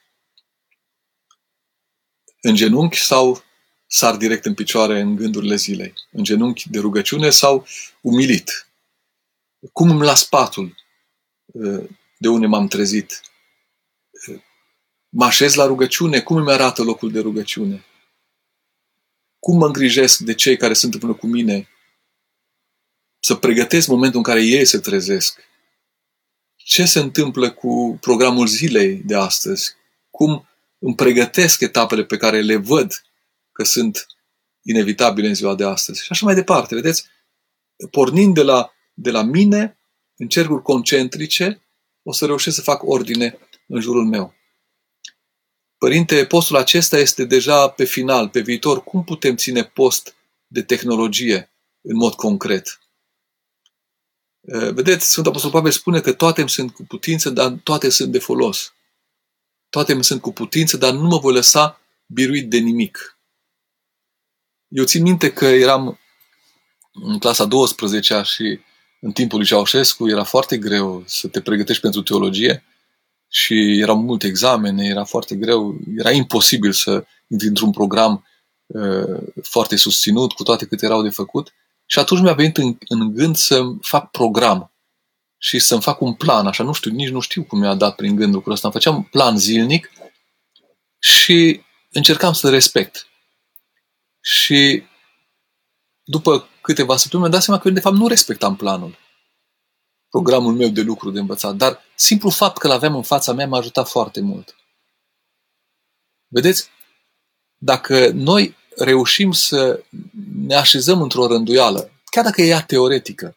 În 2.41 2.55
genunchi 2.55 2.97
sau 2.99 3.43
sar 3.87 4.15
direct 4.15 4.45
în 4.45 4.53
picioare 4.53 4.99
în 4.99 5.15
gândurile 5.15 5.55
zilei. 5.55 5.93
În 6.11 6.23
genunchi 6.23 6.69
de 6.69 6.79
rugăciune 6.79 7.29
sau 7.29 7.67
umilit. 8.01 8.67
Cum 9.73 9.89
îmi 9.89 10.03
las 10.03 10.25
patul 10.25 10.75
de 12.17 12.27
unde 12.27 12.45
m-am 12.45 12.67
trezit 12.67 13.21
mă 15.09 15.25
așez 15.25 15.53
la 15.53 15.65
rugăciune, 15.65 16.19
cum 16.19 16.35
îmi 16.35 16.51
arată 16.51 16.83
locul 16.83 17.11
de 17.11 17.19
rugăciune? 17.19 17.85
Cum 19.39 19.57
mă 19.57 19.65
îngrijesc 19.65 20.19
de 20.19 20.33
cei 20.33 20.57
care 20.57 20.73
sunt 20.73 20.93
împreună 20.93 21.17
cu 21.17 21.27
mine? 21.27 21.69
Să 23.19 23.35
pregătesc 23.35 23.87
momentul 23.87 24.17
în 24.17 24.23
care 24.23 24.43
ei 24.43 24.65
se 24.65 24.79
trezesc. 24.79 25.39
Ce 26.55 26.85
se 26.85 26.99
întâmplă 26.99 27.51
cu 27.51 27.97
programul 28.01 28.47
zilei 28.47 28.95
de 28.95 29.15
astăzi? 29.15 29.75
Cum 30.09 30.47
îmi 30.79 30.95
pregătesc 30.95 31.61
etapele 31.61 32.03
pe 32.05 32.17
care 32.17 32.41
le 32.41 32.55
văd 32.55 33.01
că 33.51 33.63
sunt 33.63 34.07
inevitabile 34.61 35.27
în 35.27 35.33
ziua 35.33 35.55
de 35.55 35.63
astăzi? 35.63 36.03
Și 36.03 36.11
așa 36.11 36.25
mai 36.25 36.35
departe, 36.35 36.75
vedeți? 36.75 37.05
Pornind 37.91 38.33
de 38.33 38.41
la, 38.41 38.73
de 38.93 39.11
la 39.11 39.21
mine, 39.21 39.79
în 40.15 40.27
cercuri 40.27 40.61
concentrice, 40.61 41.67
o 42.03 42.11
să 42.11 42.25
reușesc 42.25 42.55
să 42.55 42.61
fac 42.61 42.83
ordine 42.83 43.37
în 43.67 43.81
jurul 43.81 44.05
meu. 44.05 44.35
Părinte, 45.77 46.25
postul 46.25 46.55
acesta 46.55 46.97
este 46.97 47.25
deja 47.25 47.69
pe 47.69 47.83
final, 47.83 48.29
pe 48.29 48.41
viitor. 48.41 48.83
Cum 48.83 49.03
putem 49.03 49.35
ține 49.35 49.63
post 49.63 50.15
de 50.47 50.63
tehnologie 50.63 51.51
în 51.81 51.95
mod 51.95 52.13
concret? 52.13 52.79
Vedeți, 54.49 55.09
Sfântul 55.09 55.31
Apostol 55.31 55.51
Pavel 55.51 55.71
spune 55.71 56.01
că 56.01 56.13
toate 56.13 56.41
îmi 56.41 56.49
sunt 56.49 56.73
cu 56.73 56.83
putință, 56.83 57.29
dar 57.29 57.51
toate 57.63 57.89
sunt 57.89 58.11
de 58.11 58.19
folos. 58.19 58.73
Toate 59.69 59.91
îmi 59.91 60.03
sunt 60.03 60.21
cu 60.21 60.31
putință, 60.31 60.77
dar 60.77 60.93
nu 60.93 61.07
mă 61.07 61.17
voi 61.17 61.33
lăsa 61.33 61.81
biruit 62.05 62.49
de 62.49 62.57
nimic. 62.57 63.17
Eu 64.67 64.83
țin 64.83 65.01
minte 65.01 65.33
că 65.33 65.45
eram 65.45 65.99
în 66.91 67.19
clasa 67.19 67.45
12 67.45 68.21
și 68.25 68.59
în 68.99 69.11
timpul 69.11 69.37
lui 69.37 69.47
Ceaușescu 69.47 70.09
era 70.09 70.23
foarte 70.23 70.57
greu 70.57 71.03
să 71.05 71.27
te 71.27 71.41
pregătești 71.41 71.81
pentru 71.81 72.01
teologie 72.01 72.63
și 73.29 73.79
erau 73.79 74.01
multe 74.01 74.27
examene, 74.27 74.85
era 74.85 75.03
foarte 75.03 75.35
greu, 75.35 75.77
era 75.97 76.11
imposibil 76.11 76.71
să 76.71 77.05
intri 77.27 77.47
într-un 77.47 77.71
program 77.71 78.25
uh, 78.65 79.19
foarte 79.43 79.75
susținut, 79.75 80.33
cu 80.33 80.43
toate 80.43 80.65
câte 80.65 80.85
erau 80.85 81.03
de 81.03 81.09
făcut. 81.09 81.53
Și 81.85 81.99
atunci 81.99 82.21
mi-a 82.21 82.33
venit 82.33 82.57
în, 82.57 82.77
în 82.87 83.13
gând 83.13 83.35
să 83.35 83.63
fac 83.81 84.11
program 84.11 84.71
și 85.37 85.59
să-mi 85.59 85.81
fac 85.81 86.01
un 86.01 86.13
plan, 86.13 86.47
așa, 86.47 86.63
nu 86.63 86.73
știu, 86.73 86.91
nici 86.91 87.09
nu 87.09 87.19
știu 87.19 87.43
cum 87.43 87.59
mi-a 87.59 87.75
dat 87.75 87.95
prin 87.95 88.15
gând 88.15 88.33
lucrul 88.33 88.53
ăsta. 88.53 88.67
Îmi 88.67 88.81
făceam 88.81 89.03
plan 89.03 89.37
zilnic 89.37 89.91
și 90.99 91.61
încercam 91.91 92.33
să 92.33 92.49
respect. 92.49 93.07
Și 94.19 94.83
după 96.03 96.47
câteva 96.61 96.97
săptămâni 96.97 97.29
mi-am 97.29 97.39
dat 97.39 97.43
seama 97.43 97.61
că 97.61 97.67
eu, 97.67 97.73
de 97.73 97.79
fapt, 97.79 97.95
nu 97.95 98.07
respectam 98.07 98.55
planul 98.55 98.97
programul 100.09 100.53
meu 100.53 100.69
de 100.69 100.81
lucru 100.81 101.11
de 101.11 101.19
învățat, 101.19 101.55
dar 101.55 101.81
simplu 101.95 102.29
fapt 102.29 102.57
că 102.57 102.67
l-aveam 102.67 102.95
în 102.95 103.01
fața 103.01 103.33
mea 103.33 103.47
m-a 103.47 103.57
ajutat 103.57 103.87
foarte 103.87 104.21
mult. 104.21 104.55
Vedeți? 106.27 106.69
Dacă 107.57 108.09
noi 108.09 108.55
reușim 108.75 109.31
să 109.31 109.83
ne 110.35 110.55
așezăm 110.55 111.01
într-o 111.01 111.27
rânduială, 111.27 111.91
chiar 112.11 112.23
dacă 112.23 112.41
e 112.41 112.47
ea 112.47 112.63
teoretică, 112.63 113.36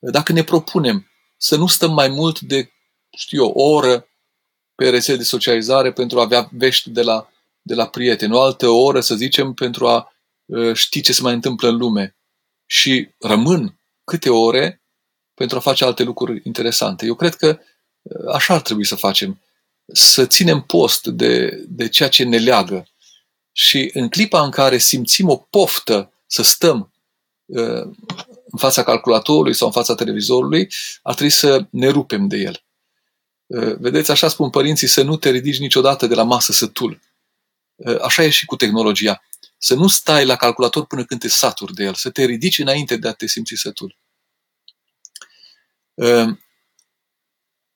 dacă 0.00 0.32
ne 0.32 0.44
propunem 0.44 1.10
să 1.36 1.56
nu 1.56 1.66
stăm 1.66 1.92
mai 1.92 2.08
mult 2.08 2.40
de, 2.40 2.70
știu 3.16 3.42
eu, 3.42 3.50
o 3.50 3.62
oră 3.62 4.08
pe 4.74 4.90
rețele 4.90 5.16
de 5.16 5.22
socializare 5.22 5.92
pentru 5.92 6.18
a 6.18 6.22
avea 6.22 6.48
vești 6.52 6.90
de 6.90 7.02
la, 7.02 7.28
de 7.62 7.74
la 7.74 7.86
prieteni, 7.86 8.34
o 8.34 8.40
altă 8.40 8.68
oră, 8.68 9.00
să 9.00 9.14
zicem, 9.14 9.52
pentru 9.52 9.88
a 9.88 10.12
uh, 10.44 10.74
ști 10.74 11.00
ce 11.00 11.12
se 11.12 11.22
mai 11.22 11.34
întâmplă 11.34 11.68
în 11.68 11.76
lume. 11.76 12.16
Și 12.66 13.08
rămân 13.18 13.80
câte 14.04 14.30
ore 14.30 14.82
pentru 15.34 15.56
a 15.56 15.60
face 15.60 15.84
alte 15.84 16.02
lucruri 16.02 16.40
interesante. 16.44 17.06
Eu 17.06 17.14
cred 17.14 17.34
că 17.34 17.58
uh, 18.02 18.34
așa 18.34 18.54
ar 18.54 18.60
trebui 18.60 18.84
să 18.84 18.94
facem. 18.94 19.42
Să 19.92 20.26
ținem 20.26 20.60
post 20.60 21.06
de, 21.06 21.64
de 21.68 21.88
ceea 21.88 22.08
ce 22.08 22.24
ne 22.24 22.38
leagă. 22.38 22.86
Și 23.52 23.90
în 23.92 24.08
clipa 24.08 24.42
în 24.42 24.50
care 24.50 24.78
simțim 24.78 25.28
o 25.28 25.36
poftă 25.36 26.12
să 26.26 26.42
stăm 26.42 26.92
uh, 27.44 27.90
în 28.50 28.58
fața 28.58 28.82
calculatorului 28.82 29.54
sau 29.54 29.66
în 29.66 29.72
fața 29.72 29.94
televizorului, 29.94 30.68
ar 31.02 31.14
trebui 31.14 31.32
să 31.32 31.66
ne 31.70 31.88
rupem 31.88 32.28
de 32.28 32.36
el. 32.36 32.64
Vedeți, 33.78 34.10
așa 34.10 34.28
spun 34.28 34.50
părinții, 34.50 34.86
să 34.86 35.02
nu 35.02 35.16
te 35.16 35.30
ridici 35.30 35.58
niciodată 35.58 36.06
de 36.06 36.14
la 36.14 36.22
masă 36.22 36.52
sătul. 36.52 37.00
Așa 38.02 38.22
e 38.22 38.30
și 38.30 38.46
cu 38.46 38.56
tehnologia. 38.56 39.22
Să 39.58 39.74
nu 39.74 39.88
stai 39.88 40.26
la 40.26 40.36
calculator 40.36 40.86
până 40.86 41.04
când 41.04 41.20
te 41.20 41.28
saturi 41.28 41.74
de 41.74 41.84
el, 41.84 41.94
să 41.94 42.10
te 42.10 42.24
ridici 42.24 42.58
înainte 42.58 42.96
de 42.96 43.08
a 43.08 43.12
te 43.12 43.26
simți 43.26 43.54
sătul. 43.54 43.96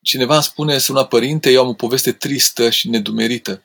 Cineva 0.03 0.35
îmi 0.35 0.43
spune, 0.43 0.79
sună 0.79 1.05
părinte, 1.05 1.51
eu 1.51 1.62
am 1.62 1.68
o 1.68 1.75
poveste 1.75 2.12
tristă 2.12 2.70
și 2.70 2.89
nedumerită. 2.89 3.62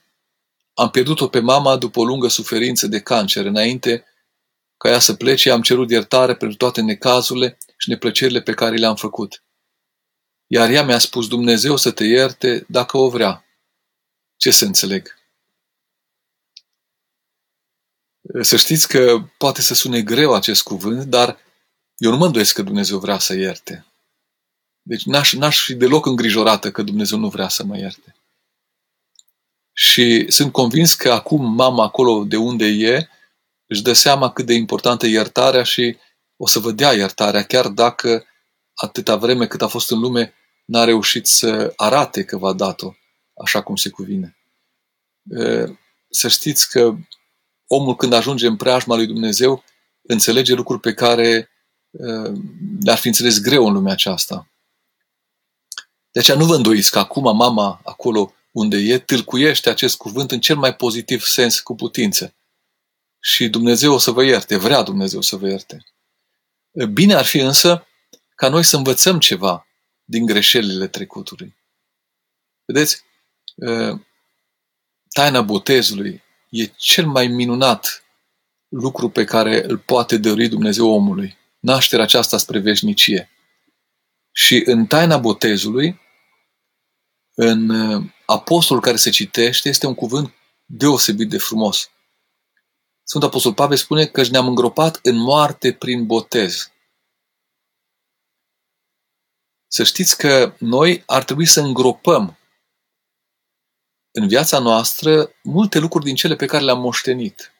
Am 0.73 0.89
pierdut-o 0.89 1.27
pe 1.27 1.39
mama 1.39 1.77
după 1.77 1.99
o 1.99 2.05
lungă 2.05 2.27
suferință 2.27 2.87
de 2.87 2.99
cancer. 2.99 3.45
Înainte 3.45 4.05
ca 4.79 4.89
ea 4.89 4.99
să 4.99 5.13
plece, 5.13 5.51
am 5.51 5.61
cerut 5.61 5.89
iertare 5.89 6.35
pentru 6.35 6.57
toate 6.57 6.81
necazurile 6.81 7.57
și 7.77 7.89
neplăcerile 7.89 8.41
pe 8.41 8.53
care 8.53 8.75
le-am 8.75 8.95
făcut. 8.95 9.43
Iar 10.47 10.69
ea 10.69 10.83
mi-a 10.83 10.99
spus, 10.99 11.27
Dumnezeu 11.27 11.75
să 11.75 11.91
te 11.91 12.03
ierte 12.03 12.65
dacă 12.67 12.97
o 12.97 13.09
vrea. 13.09 13.45
Ce 14.37 14.51
să 14.51 14.65
înțeleg? 14.65 15.17
Să 18.41 18.57
știți 18.57 18.87
că 18.87 19.23
poate 19.37 19.61
să 19.61 19.73
sune 19.73 20.01
greu 20.01 20.33
acest 20.33 20.63
cuvânt, 20.63 21.03
dar 21.03 21.37
eu 21.97 22.11
nu 22.11 22.17
mă 22.17 22.25
îndoiesc 22.25 22.53
că 22.53 22.61
Dumnezeu 22.61 22.99
vrea 22.99 23.19
să 23.19 23.33
ierte. 23.33 23.85
Deci 24.81 25.03
n-aș, 25.03 25.33
n-aș 25.33 25.63
fi 25.63 25.73
deloc 25.73 26.05
îngrijorată 26.05 26.71
că 26.71 26.81
Dumnezeu 26.81 27.17
nu 27.17 27.29
vrea 27.29 27.47
să 27.47 27.63
mă 27.63 27.77
ierte. 27.77 28.15
Și 29.73 30.31
sunt 30.31 30.51
convins 30.51 30.93
că 30.93 31.11
acum 31.11 31.53
mama 31.53 31.83
acolo 31.83 32.23
de 32.23 32.37
unde 32.37 32.65
e 32.65 33.09
își 33.69 33.81
dă 33.81 33.93
seama 33.93 34.31
cât 34.31 34.45
de 34.45 34.53
importantă 34.53 35.05
e 35.05 35.09
iertarea 35.09 35.63
și 35.63 35.97
o 36.37 36.47
să 36.47 36.59
vă 36.59 36.71
dea 36.71 36.93
iertarea, 36.93 37.43
chiar 37.43 37.67
dacă 37.67 38.25
atâta 38.73 39.15
vreme 39.15 39.47
cât 39.47 39.61
a 39.61 39.67
fost 39.67 39.91
în 39.91 39.99
lume 39.99 40.33
n-a 40.65 40.83
reușit 40.83 41.27
să 41.27 41.73
arate 41.75 42.23
că 42.23 42.37
v-a 42.37 42.53
dat-o 42.53 42.93
așa 43.43 43.61
cum 43.61 43.75
se 43.75 43.89
cuvine. 43.89 44.37
Să 46.09 46.27
știți 46.27 46.69
că 46.69 46.95
omul 47.67 47.95
când 47.95 48.13
ajunge 48.13 48.47
în 48.47 48.55
preajma 48.55 48.95
lui 48.95 49.05
Dumnezeu 49.05 49.63
înțelege 50.01 50.53
lucruri 50.53 50.79
pe 50.79 50.93
care 50.93 51.49
le-ar 52.81 52.97
fi 52.97 53.07
înțeles 53.07 53.41
greu 53.41 53.67
în 53.67 53.73
lumea 53.73 53.93
aceasta. 53.93 54.51
De 56.11 56.19
aceea 56.19 56.37
nu 56.37 56.45
vă 56.45 56.55
îndoiți 56.55 56.91
că 56.91 56.99
acum 56.99 57.35
mama 57.35 57.81
acolo 57.83 58.33
unde 58.51 58.77
e 58.77 58.99
tâlcuiește 58.99 59.69
acest 59.69 59.97
cuvânt 59.97 60.31
în 60.31 60.39
cel 60.39 60.55
mai 60.55 60.75
pozitiv 60.75 61.21
sens 61.21 61.59
cu 61.59 61.75
putință. 61.75 62.33
Și 63.19 63.49
Dumnezeu 63.49 63.93
o 63.93 63.97
să 63.97 64.11
vă 64.11 64.23
ierte, 64.23 64.57
vrea 64.57 64.81
Dumnezeu 64.81 65.21
să 65.21 65.35
vă 65.35 65.47
ierte. 65.47 65.83
Bine 66.91 67.13
ar 67.13 67.25
fi 67.25 67.37
însă 67.37 67.87
ca 68.35 68.49
noi 68.49 68.63
să 68.63 68.77
învățăm 68.77 69.19
ceva 69.19 69.67
din 70.03 70.25
greșelile 70.25 70.87
trecutului. 70.87 71.55
Vedeți, 72.65 73.03
taina 75.09 75.41
botezului 75.41 76.23
e 76.49 76.65
cel 76.65 77.07
mai 77.07 77.27
minunat 77.27 78.03
lucru 78.67 79.09
pe 79.09 79.23
care 79.23 79.63
îl 79.65 79.77
poate 79.77 80.17
dări 80.17 80.47
Dumnezeu 80.47 80.89
omului. 80.89 81.37
Nașterea 81.59 82.05
aceasta 82.05 82.37
spre 82.37 82.59
veșnicie. 82.59 83.29
Și 84.31 84.61
în 84.65 84.85
taina 84.85 85.17
botezului, 85.17 85.99
în 87.33 87.69
uh, 87.69 88.03
apostolul 88.25 88.81
care 88.81 88.97
se 88.97 89.09
citește, 89.09 89.69
este 89.69 89.87
un 89.87 89.95
cuvânt 89.95 90.33
deosebit 90.65 91.29
de 91.29 91.37
frumos. 91.37 91.89
Sfântul 93.09 93.29
Apostol 93.29 93.53
Pavel 93.53 93.77
spune 93.77 94.05
că 94.05 94.27
ne-am 94.27 94.47
îngropat 94.47 94.99
în 95.03 95.15
moarte 95.15 95.73
prin 95.73 96.05
botez. 96.05 96.71
Să 99.67 99.83
știți 99.83 100.17
că 100.17 100.55
noi 100.59 101.03
ar 101.05 101.23
trebui 101.23 101.45
să 101.45 101.59
îngropăm 101.59 102.37
în 104.11 104.27
viața 104.27 104.59
noastră 104.59 105.31
multe 105.43 105.79
lucruri 105.79 106.05
din 106.05 106.15
cele 106.15 106.35
pe 106.35 106.45
care 106.45 106.63
le-am 106.63 106.79
moștenit. 106.79 107.53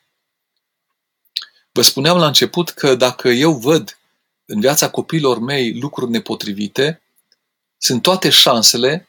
Vă 1.72 1.82
spuneam 1.82 2.18
la 2.18 2.28
început 2.28 2.70
că 2.70 2.96
dacă 2.96 3.28
eu 3.30 3.58
văd 3.58 4.00
în 4.46 4.60
viața 4.60 4.90
copiilor 4.90 5.40
mei 5.40 5.80
lucruri 5.80 6.12
nepotrivite, 6.12 7.02
sunt 7.78 8.02
toate 8.02 8.30
șansele 8.30 9.08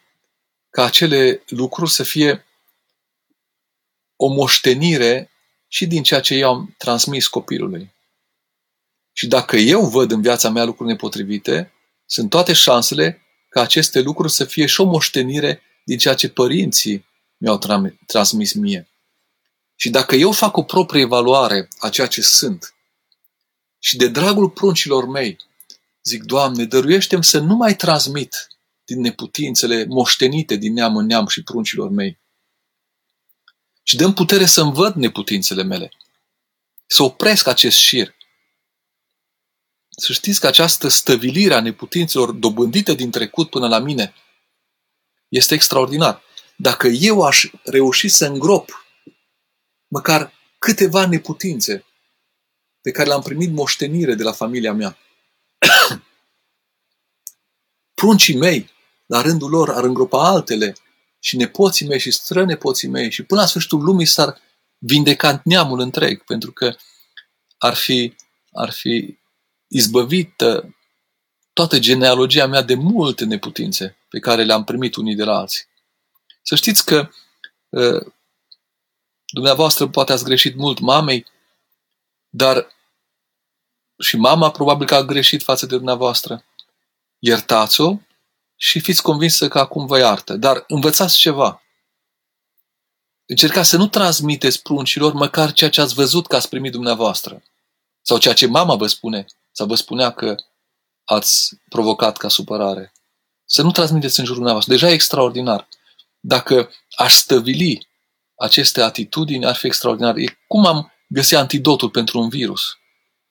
ca 0.70 0.84
acele 0.84 1.43
lucruri 1.47 1.91
să 1.91 2.03
fie 2.03 2.47
o 4.16 4.26
moștenire 4.26 5.30
și 5.73 5.87
din 5.87 6.03
ceea 6.03 6.21
ce 6.21 6.35
eu 6.35 6.49
am 6.49 6.75
transmis 6.79 7.27
copilului. 7.27 7.95
Și 9.12 9.27
dacă 9.27 9.57
eu 9.57 9.89
văd 9.89 10.11
în 10.11 10.23
viața 10.23 10.51
mea 10.51 10.64
lucruri 10.64 10.89
nepotrivite, 10.89 11.73
sunt 12.07 12.31
toate 12.31 12.53
șansele 12.53 13.23
ca 13.49 13.61
aceste 13.61 14.01
lucruri 14.01 14.33
să 14.33 14.45
fie 14.45 14.66
și 14.66 14.81
o 14.81 14.85
moștenire 14.85 15.62
din 15.85 15.99
ceea 15.99 16.14
ce 16.14 16.29
părinții 16.29 17.07
mi-au 17.37 17.59
tra- 17.59 18.07
transmis 18.07 18.53
mie. 18.53 18.89
Și 19.75 19.91
dacă 19.91 20.14
eu 20.14 20.33
fac 20.33 20.57
o 20.57 20.62
proprie 20.62 21.03
evaluare 21.03 21.68
a 21.79 21.89
ceea 21.89 22.07
ce 22.07 22.23
sunt 22.23 22.75
și 23.79 23.97
de 23.97 24.09
dragul 24.09 24.51
pruncilor 24.51 25.07
mei, 25.07 25.37
zic, 26.03 26.23
Doamne, 26.23 26.64
dăruiește 26.64 27.18
să 27.21 27.39
nu 27.39 27.57
mai 27.57 27.77
transmit 27.77 28.49
din 28.85 29.01
neputințele 29.01 29.85
moștenite 29.85 30.57
din 30.57 30.73
neam 30.73 30.97
în 30.97 31.07
neam 31.07 31.27
și 31.27 31.43
pruncilor 31.43 31.91
mei. 31.91 32.20
Și 33.91 33.97
dăm 33.97 34.14
putere 34.14 34.47
să-mi 34.47 34.72
văd 34.72 34.95
neputințele 34.95 35.62
mele. 35.62 35.93
Să 36.86 37.03
opresc 37.03 37.47
acest 37.47 37.76
șir. 37.76 38.14
Să 39.88 40.12
știți 40.12 40.41
că 40.41 40.47
această 40.47 40.88
stăvilire 40.88 41.55
a 41.55 41.61
neputințelor 41.61 42.30
dobândite 42.30 42.95
din 42.95 43.11
trecut 43.11 43.51
până 43.51 43.68
la 43.68 43.78
mine 43.78 44.14
este 45.28 45.55
extraordinar. 45.55 46.22
Dacă 46.57 46.86
eu 46.88 47.22
aș 47.22 47.51
reuși 47.64 48.09
să 48.09 48.26
îngrop 48.26 48.86
măcar 49.88 50.32
câteva 50.59 51.07
neputințe 51.07 51.84
pe 52.80 52.91
care 52.91 53.09
le-am 53.09 53.22
primit 53.22 53.53
moștenire 53.53 54.14
de 54.14 54.22
la 54.22 54.32
familia 54.32 54.72
mea, 54.72 54.99
pruncii 58.01 58.36
mei, 58.36 58.70
la 59.07 59.20
rândul 59.20 59.51
lor, 59.51 59.70
ar 59.70 59.84
îngropa 59.84 60.28
altele 60.28 60.76
și 61.21 61.37
nepoții 61.37 61.87
mei 61.87 61.99
și 61.99 62.11
strănepoții 62.11 62.89
mei 62.89 63.11
și 63.11 63.23
până 63.23 63.41
la 63.41 63.47
sfârșitul 63.47 63.83
lumii 63.83 64.07
s-ar 64.07 64.41
vindeca 64.79 65.41
neamul 65.45 65.81
întreg, 65.81 66.25
pentru 66.25 66.53
că 66.53 66.77
ar 67.59 67.75
fi, 67.75 68.14
ar 68.53 68.71
fi 68.71 69.18
izbăvită 69.68 70.75
toată 71.53 71.79
genealogia 71.79 72.47
mea 72.47 72.62
de 72.62 72.75
multe 72.75 73.25
neputințe 73.25 73.97
pe 74.09 74.18
care 74.18 74.45
le-am 74.45 74.64
primit 74.64 74.97
unii 74.97 75.14
de 75.14 75.25
la 75.25 75.39
alții. 75.39 75.64
Să 76.43 76.55
știți 76.55 76.85
că 76.85 77.11
uh, 77.68 78.12
dumneavoastră 79.27 79.89
poate 79.89 80.12
ați 80.12 80.25
greșit 80.25 80.57
mult 80.57 80.79
mamei, 80.79 81.27
dar 82.29 82.66
și 83.99 84.16
mama 84.16 84.51
probabil 84.51 84.87
că 84.87 84.95
a 84.95 85.05
greșit 85.05 85.43
față 85.43 85.66
de 85.66 85.77
dumneavoastră. 85.77 86.45
Iertați-o 87.18 87.99
și 88.63 88.81
fiți 88.81 89.03
convinsă 89.03 89.49
că 89.49 89.59
acum 89.59 89.87
vă 89.87 89.99
iartă. 89.99 90.37
Dar 90.37 90.65
învățați 90.69 91.17
ceva. 91.17 91.63
Încercați 93.27 93.69
să 93.69 93.77
nu 93.77 93.89
transmiteți 93.89 94.63
pruncilor 94.63 95.13
măcar 95.13 95.53
ceea 95.53 95.71
ce 95.71 95.81
ați 95.81 95.95
văzut 95.95 96.27
că 96.27 96.37
ați 96.37 96.49
primit 96.49 96.73
dumneavoastră. 96.73 97.43
Sau 98.03 98.19
ceea 98.19 98.35
ce 98.35 98.47
mama 98.47 98.77
vă 98.77 98.87
spune 98.87 99.25
sau 99.53 99.67
vă 99.67 99.75
spunea 99.75 100.11
că 100.11 100.35
ați 101.05 101.57
provocat 101.69 102.17
ca 102.17 102.29
supărare. 102.29 102.93
Să 103.45 103.63
nu 103.63 103.71
transmiteți 103.71 104.19
în 104.19 104.25
jurul 104.25 104.37
dumneavoastră. 104.37 104.75
Deja 104.75 104.89
e 104.89 104.93
extraordinar. 104.93 105.69
Dacă 106.21 106.71
aș 106.97 107.13
stăvili 107.13 107.89
aceste 108.35 108.83
atitudini, 108.83 109.47
ar 109.47 109.55
fi 109.55 109.67
extraordinar. 109.67 110.17
E 110.17 110.39
cum 110.47 110.67
am 110.67 110.93
găsit 111.09 111.37
antidotul 111.37 111.91
pentru 111.91 112.19
un 112.19 112.29
virus? 112.29 112.79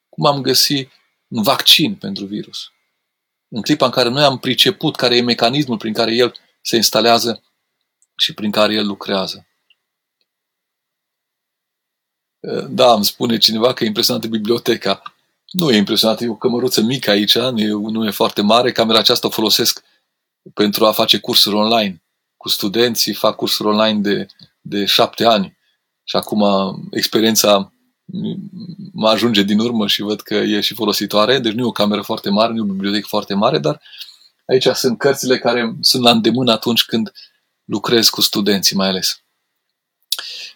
Cum 0.10 0.26
am 0.26 0.42
găsit 0.42 0.92
un 1.28 1.44
vaccin 1.44 1.96
pentru 1.96 2.26
virus? 2.26 2.72
În 3.50 3.62
clipa 3.62 3.86
în 3.86 3.91
care 3.91 4.10
noi 4.10 4.24
am 4.24 4.38
priceput 4.38 4.95
care 4.95 5.16
e 5.16 5.22
mecanismul 5.22 5.78
prin 5.78 5.93
care 5.93 6.16
el 6.16 6.36
se 6.62 6.76
instalează 6.76 7.43
și 8.16 8.34
prin 8.34 8.52
care 8.52 8.74
el 8.74 8.86
lucrează. 8.86 9.47
Da, 12.70 12.93
îmi 12.93 13.06
spune 13.06 13.38
cineva 13.38 13.74
că 13.74 13.84
e 13.84 13.88
impresionantă 13.88 14.28
biblioteca. 14.28 15.02
Nu 15.52 15.72
e 15.72 15.78
impresionantă, 15.78 16.24
e 16.24 16.30
o 16.30 16.36
cămăruță 16.36 16.82
mică 16.82 17.10
aici, 17.10 17.38
nu 17.38 17.60
e, 17.60 17.68
nu 17.68 18.06
e 18.06 18.12
foarte 18.12 18.41
mare. 18.41 18.72
Camera 18.72 19.00
aceasta 19.00 19.28
o 19.28 19.32
folosesc 19.32 19.84
pentru 20.54 20.86
a 20.86 20.91
face 20.91 21.20
cursuri 21.20 21.56
online. 21.56 22.04
Cu 22.38 22.50
studenții 22.50 23.14
fac 23.14 23.36
cursuri 23.36 23.70
online 23.70 24.00
de, 24.00 24.28
de 24.62 24.86
șapte 24.86 25.26
ani. 25.26 25.58
Și 26.04 26.16
acum 26.16 26.43
experiența 26.91 27.74
mă 28.91 29.10
ajunge 29.10 29.43
din 29.43 29.60
urmă 29.60 29.88
și 29.88 30.01
văd 30.01 30.22
că 30.22 30.34
e 30.34 30.62
și 30.62 30.74
folositoare, 30.74 31.39
deci 31.39 31.53
nu 31.53 31.62
e 31.62 31.68
o 31.68 31.72
cameră 31.72 32.01
foarte 32.01 32.30
mare, 32.30 32.51
nu 32.51 32.57
e 32.57 32.62
o 32.62 32.74
bibliotecă 32.74 33.07
foarte 33.10 33.34
mare, 33.34 33.60
dar 33.60 33.82
aici 34.45 34.68
sunt 34.68 34.97
cărțile 34.97 35.38
care 35.38 35.76
sunt 35.82 36.03
la 36.03 36.12
îndemână 36.12 36.51
atunci 36.51 36.86
când 36.86 37.12
lucrez 37.64 38.10
cu 38.10 38.22
studenții 38.22 38.76
mai 38.76 38.88
ales. 38.88 39.24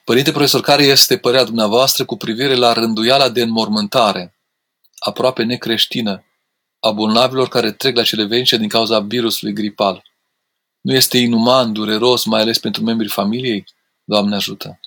Părinte 0.04 0.32
profesor, 0.32 0.62
care 0.62 0.84
este 0.84 1.18
părerea 1.18 1.46
dumneavoastră 1.46 2.06
cu 2.06 2.18
privire 2.18 2.56
la 2.56 2.74
rânduiala 2.74 3.30
de 3.30 3.42
înmormântare, 3.42 4.36
aproape 5.00 5.44
necreștină, 5.44 6.26
a 6.80 6.92
bolnavilor 6.92 7.48
care 7.48 7.72
trec 7.72 7.96
la 7.96 8.04
cele 8.04 8.24
veșnice 8.24 8.58
din 8.58 8.68
cauza 8.68 9.00
virusului 9.00 9.54
gripal? 9.54 10.04
Nu 10.82 10.94
este 10.94 11.18
inuman, 11.18 11.74
dureros, 11.74 12.26
mai 12.26 12.42
ales 12.42 12.60
pentru 12.60 12.84
membrii 12.84 13.10
familiei? 13.10 13.66
Doamne 14.04 14.36
ajută! 14.36 14.80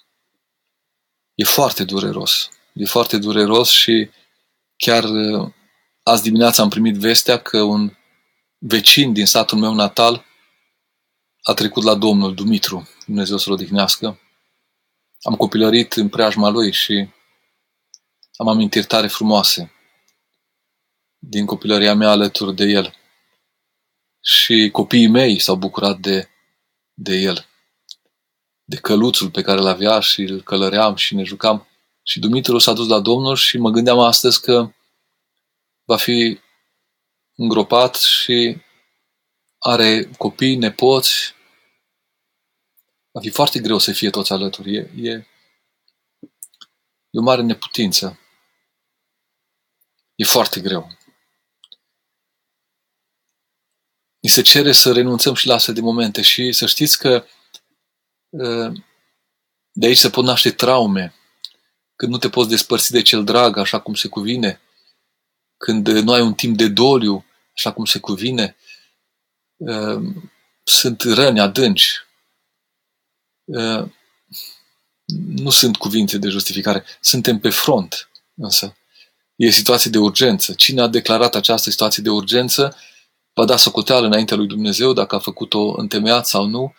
E 1.37 1.45
foarte 1.45 1.85
dureros. 1.85 2.51
E 2.73 2.85
foarte 2.85 3.19
dureros 3.19 3.71
și 3.71 4.11
chiar 4.77 5.05
uh, 5.05 5.53
azi 6.03 6.23
dimineața 6.23 6.63
am 6.63 6.69
primit 6.69 6.97
vestea 6.97 7.39
că 7.39 7.63
un 7.63 7.97
vecin 8.59 9.13
din 9.13 9.27
satul 9.27 9.59
meu 9.59 9.75
natal 9.75 10.25
a 11.43 11.55
trecut 11.55 11.83
la 11.83 11.95
Domnul 11.95 12.35
Dumitru, 12.35 12.89
Dumnezeu 13.07 13.37
să-l 13.37 13.53
odihnească. 13.53 14.21
Am 15.23 15.35
copilărit 15.35 15.93
în 15.93 16.09
preajma 16.09 16.49
lui 16.49 16.73
și 16.73 17.09
am 18.37 18.49
amintiri 18.49 18.87
tare 18.87 19.07
frumoase 19.07 19.73
din 21.19 21.47
copilăria 21.47 21.95
mea 21.95 22.11
alături 22.11 22.55
de 22.55 22.65
el. 22.65 22.95
Și 24.21 24.69
copiii 24.73 25.09
mei 25.09 25.39
s-au 25.39 25.57
bucurat 25.57 25.99
de, 25.99 26.29
de 26.95 27.17
el, 27.17 27.47
de 28.69 28.77
căluțul 28.77 29.31
pe 29.31 29.43
care 29.43 29.59
îl 29.61 29.67
avea 29.67 30.01
și 30.01 30.21
îl 30.21 30.43
călăream 30.43 30.97
și 30.97 31.15
ne 31.15 31.23
jucam. 31.23 31.67
Și 32.03 32.19
Dumitru 32.19 32.59
s-a 32.59 32.73
dus 32.73 32.89
la 32.89 33.01
Domnul 33.01 33.37
și 33.37 33.59
mă 33.59 33.71
gândeam 33.71 33.99
astăzi 33.99 34.41
că 34.41 34.71
va 35.85 35.97
fi 35.97 36.41
îngropat 37.35 37.95
și 37.97 38.57
are 39.59 40.11
copii, 40.19 40.57
nepoți. 40.57 41.35
Va 43.11 43.21
fi 43.21 43.31
foarte 43.31 43.59
greu 43.59 43.79
să 43.79 43.93
fie 43.93 44.11
toți 44.11 44.33
alături. 44.33 44.75
E, 44.75 44.91
e, 44.97 45.11
e 47.11 47.19
o 47.19 47.23
mare 47.23 47.43
neputință. 47.43 48.19
E 50.15 50.25
foarte 50.25 50.61
greu. 50.61 50.91
Ni 54.21 54.31
se 54.31 54.43
cere 54.43 54.73
să 54.73 54.93
renunțăm 54.93 55.35
și 55.35 55.47
la 55.47 55.55
astfel 55.55 55.75
de 55.75 55.81
momente 55.81 56.23
și 56.23 56.53
să 56.53 56.67
știți 56.67 56.99
că 56.99 57.09
ă, 57.09 57.27
de 59.73 59.87
aici 59.87 59.99
se 59.99 60.11
pot 60.11 60.25
naște 60.25 60.51
traume, 60.51 61.15
când 61.97 62.13
nu 62.13 62.19
te 62.19 62.29
poți 62.29 62.49
despărți 62.49 62.93
de 62.93 63.03
cel 63.03 63.25
drag 63.25 63.57
așa 63.57 63.81
cum 63.81 63.95
se 63.95 64.09
cuvine, 64.09 64.61
când 65.57 65.89
nu 65.89 66.13
ai 66.13 66.21
un 66.21 66.35
timp 66.35 66.57
de 66.57 66.69
doliu 66.69 67.25
așa 67.55 67.73
cum 67.73 67.85
se 67.85 67.99
cuvine, 67.99 68.57
ă, 69.67 70.01
sunt 70.65 71.03
răni 71.03 71.41
adânci. 71.41 71.93
Ă, 73.55 73.91
nu 75.27 75.51
sunt 75.51 75.77
cuvinte 75.77 76.19
de 76.19 76.29
justificare. 76.29 76.85
Suntem 77.01 77.39
pe 77.39 77.51
front, 77.51 78.09
însă. 78.35 78.77
E 79.37 79.51
situație 79.51 79.91
de 79.91 79.99
urgență. 79.99 80.55
Cine 80.55 80.81
a 80.81 80.87
declarat 80.87 81.35
această 81.35 81.71
situație 81.71 82.03
de 82.03 82.11
urgență 82.11 82.77
va 83.35 83.45
da 83.45 83.57
socoteală 83.57 84.07
înaintea 84.07 84.37
lui 84.37 84.47
Dumnezeu 84.47 84.93
dacă 84.93 85.15
a 85.15 85.19
făcut-o 85.19 85.75
întemeiat 85.77 86.27
sau 86.27 86.47
nu, 86.47 86.75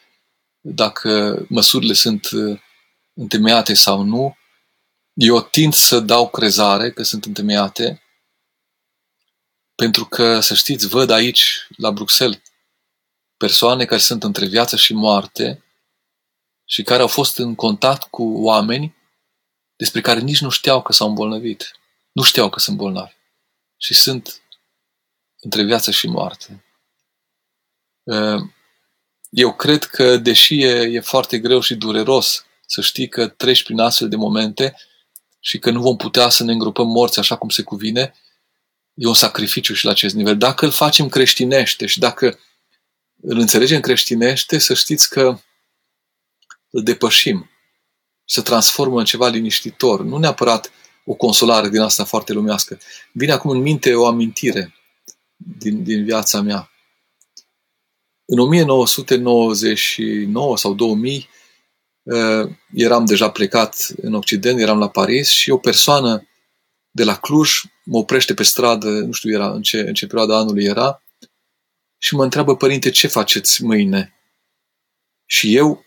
dacă 0.75 1.45
măsurile 1.49 1.93
sunt 1.93 2.29
uh, 2.31 2.59
întemeiate 3.13 3.73
sau 3.73 4.01
nu. 4.01 4.37
Eu 5.13 5.41
tind 5.41 5.73
să 5.73 5.99
dau 5.99 6.29
crezare 6.29 6.91
că 6.91 7.03
sunt 7.03 7.25
întemeiate, 7.25 8.01
pentru 9.75 10.05
că, 10.05 10.39
să 10.39 10.53
știți, 10.53 10.87
văd 10.87 11.09
aici, 11.09 11.67
la 11.77 11.91
Bruxelles, 11.91 12.41
persoane 13.37 13.85
care 13.85 14.01
sunt 14.01 14.23
între 14.23 14.45
viață 14.45 14.75
și 14.75 14.93
moarte 14.93 15.63
și 16.65 16.83
care 16.83 17.01
au 17.01 17.07
fost 17.07 17.37
în 17.37 17.55
contact 17.55 18.03
cu 18.09 18.23
oameni 18.23 18.95
despre 19.75 20.01
care 20.01 20.19
nici 20.19 20.39
nu 20.39 20.49
știau 20.49 20.81
că 20.81 20.91
s-au 20.91 21.07
îmbolnăvit. 21.07 21.71
Nu 22.11 22.23
știau 22.23 22.49
că 22.49 22.59
sunt 22.59 22.77
bolnavi. 22.77 23.13
Și 23.77 23.93
sunt 23.93 24.41
între 25.35 25.63
viață 25.63 25.91
și 25.91 26.07
moarte. 26.07 26.65
Ehm, 29.37 29.47
eu 29.47 29.53
cred 29.55 29.83
că, 29.83 30.17
deși 30.17 30.61
e, 30.61 30.81
e 30.81 30.99
foarte 30.99 31.39
greu 31.39 31.59
și 31.59 31.75
dureros 31.75 32.45
să 32.65 32.81
știi 32.81 33.07
că 33.07 33.27
treci 33.27 33.63
prin 33.63 33.79
astfel 33.79 34.09
de 34.09 34.15
momente 34.15 34.75
și 35.39 35.59
că 35.59 35.71
nu 35.71 35.81
vom 35.81 35.95
putea 35.95 36.29
să 36.29 36.43
ne 36.43 36.51
îngropăm 36.51 36.87
morți 36.87 37.19
așa 37.19 37.35
cum 37.35 37.49
se 37.49 37.61
cuvine, 37.61 38.13
e 38.93 39.07
un 39.07 39.13
sacrificiu 39.13 39.73
și 39.73 39.85
la 39.85 39.91
acest 39.91 40.15
nivel. 40.15 40.37
Dacă 40.37 40.65
îl 40.65 40.71
facem 40.71 41.09
creștinește 41.09 41.85
și 41.85 41.99
dacă 41.99 42.39
îl 43.21 43.37
înțelegem 43.37 43.79
creștinește, 43.79 44.57
să 44.57 44.73
știți 44.73 45.09
că 45.09 45.39
îl 46.69 46.83
depășim, 46.83 47.49
se 48.25 48.41
transformă 48.41 48.99
în 48.99 49.05
ceva 49.05 49.27
liniștitor, 49.27 50.01
nu 50.01 50.17
neapărat 50.17 50.71
o 51.05 51.13
consolare 51.13 51.69
din 51.69 51.79
asta 51.79 52.03
foarte 52.03 52.33
lumească. 52.33 52.79
Vine 53.11 53.31
acum 53.31 53.51
în 53.51 53.61
minte 53.61 53.95
o 53.95 54.05
amintire 54.05 54.75
din, 55.35 55.83
din 55.83 56.03
viața 56.03 56.41
mea. 56.41 56.71
În 58.29 58.39
1999 58.39 60.57
sau 60.57 60.73
2000 60.73 61.29
uh, 62.03 62.49
eram 62.73 63.05
deja 63.05 63.31
plecat 63.31 63.87
în 64.01 64.13
Occident, 64.13 64.59
eram 64.59 64.79
la 64.79 64.89
Paris 64.89 65.29
și 65.29 65.49
o 65.49 65.57
persoană 65.57 66.27
de 66.91 67.03
la 67.03 67.15
Cluj 67.15 67.61
mă 67.83 67.97
oprește 67.97 68.33
pe 68.33 68.43
stradă, 68.43 68.89
nu 68.89 69.11
știu 69.11 69.31
era, 69.31 69.51
în, 69.51 69.61
ce, 69.61 69.79
în 69.79 69.93
ce 69.93 70.07
perioadă 70.07 70.33
anului 70.33 70.63
era, 70.63 71.03
și 71.97 72.15
mă 72.15 72.23
întreabă, 72.23 72.55
părinte, 72.55 72.89
ce 72.89 73.07
faceți 73.07 73.63
mâine? 73.63 74.13
Și 75.25 75.55
eu, 75.55 75.85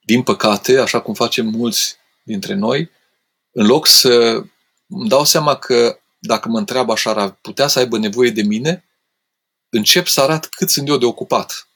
din 0.00 0.22
păcate, 0.22 0.78
așa 0.78 1.00
cum 1.00 1.14
facem 1.14 1.46
mulți 1.46 1.96
dintre 2.22 2.54
noi, 2.54 2.90
în 3.50 3.66
loc 3.66 3.86
să 3.86 4.42
îmi 4.86 5.08
dau 5.08 5.24
seama 5.24 5.56
că 5.56 5.98
dacă 6.18 6.48
mă 6.48 6.58
întreabă 6.58 6.92
așa, 6.92 7.10
ar 7.10 7.30
putea 7.30 7.66
să 7.66 7.78
aibă 7.78 7.98
nevoie 7.98 8.30
de 8.30 8.42
mine, 8.42 8.87
încep 9.68 10.06
să 10.06 10.20
arat 10.20 10.46
cât 10.46 10.70
sunt 10.70 10.88
eu 10.88 10.96
de 10.96 11.04
ocupat. 11.04 11.68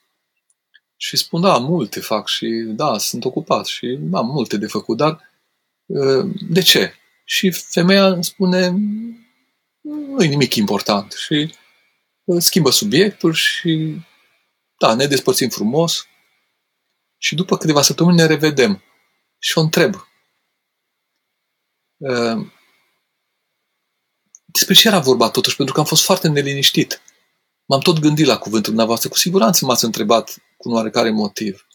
Și 0.95 1.17
spun, 1.17 1.41
da, 1.41 1.57
multe 1.57 1.99
fac 1.99 2.27
și 2.27 2.47
da, 2.67 2.97
sunt 2.97 3.25
ocupat 3.25 3.65
și 3.65 3.99
am 4.11 4.25
multe 4.25 4.57
de 4.57 4.67
făcut, 4.67 4.97
dar 4.97 5.31
ă, 5.95 6.23
de 6.49 6.61
ce? 6.61 6.93
Și 7.25 7.51
femeia 7.51 8.07
îmi 8.07 8.23
spune, 8.23 8.69
nu 9.81 10.23
e 10.23 10.27
nimic 10.27 10.55
important 10.55 11.11
și 11.11 11.53
schimbă 12.37 12.69
subiectul 12.69 13.33
și 13.33 13.97
da, 14.77 14.95
ne 14.95 15.05
despărțim 15.05 15.49
frumos 15.49 16.07
și 17.17 17.35
după 17.35 17.57
câteva 17.57 17.81
săptămâni 17.81 18.17
ne 18.17 18.25
revedem. 18.25 18.81
Și 19.37 19.57
o 19.57 19.61
întreb, 19.61 19.95
Ehm, 22.03 22.53
despre 24.45 24.73
ce 24.73 24.87
era 24.87 24.99
vorba 24.99 25.29
totuși? 25.29 25.55
Pentru 25.55 25.73
că 25.73 25.79
am 25.79 25.85
fost 25.85 26.03
foarte 26.03 26.27
neliniștit. 26.27 27.01
M-am 27.65 27.79
tot 27.79 27.99
gândit 27.99 28.25
la 28.25 28.37
cuvântul 28.37 28.67
dumneavoastră. 28.67 29.09
Cu 29.09 29.17
siguranță 29.17 29.65
m-ați 29.65 29.85
întrebat 29.85 30.37
cu 30.57 30.69
un 30.69 30.75
oarecare 30.75 31.09
motiv. 31.09 31.67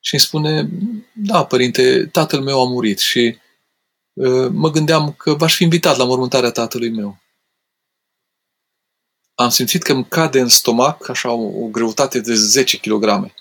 Și 0.00 0.14
îmi 0.14 0.22
spune, 0.22 0.68
da, 1.14 1.44
părinte, 1.44 2.06
tatăl 2.06 2.40
meu 2.40 2.60
a 2.60 2.68
murit 2.68 2.98
și 2.98 3.38
uh, 4.12 4.48
mă 4.52 4.70
gândeam 4.70 5.12
că 5.12 5.34
v-aș 5.34 5.54
fi 5.54 5.62
invitat 5.62 5.96
la 5.96 6.04
mormântarea 6.04 6.50
tatălui 6.50 6.90
meu. 6.90 7.18
Am 9.34 9.48
simțit 9.48 9.82
că 9.82 9.92
îmi 9.92 10.08
cade 10.08 10.40
în 10.40 10.48
stomac 10.48 11.08
așa 11.08 11.30
o, 11.30 11.64
o 11.64 11.68
greutate 11.68 12.20
de 12.20 12.34
10 12.34 12.78
kg. 12.78 13.32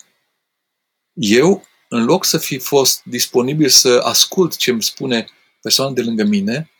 Eu, 1.13 1.63
în 1.89 2.05
loc 2.05 2.25
să 2.25 2.37
fi 2.37 2.57
fost 2.57 3.03
disponibil 3.03 3.69
să 3.69 4.01
ascult 4.03 4.55
ce 4.55 4.71
îmi 4.71 4.83
spune 4.83 5.27
persoana 5.61 5.91
de 5.91 6.01
lângă 6.01 6.23
mine, 6.23 6.71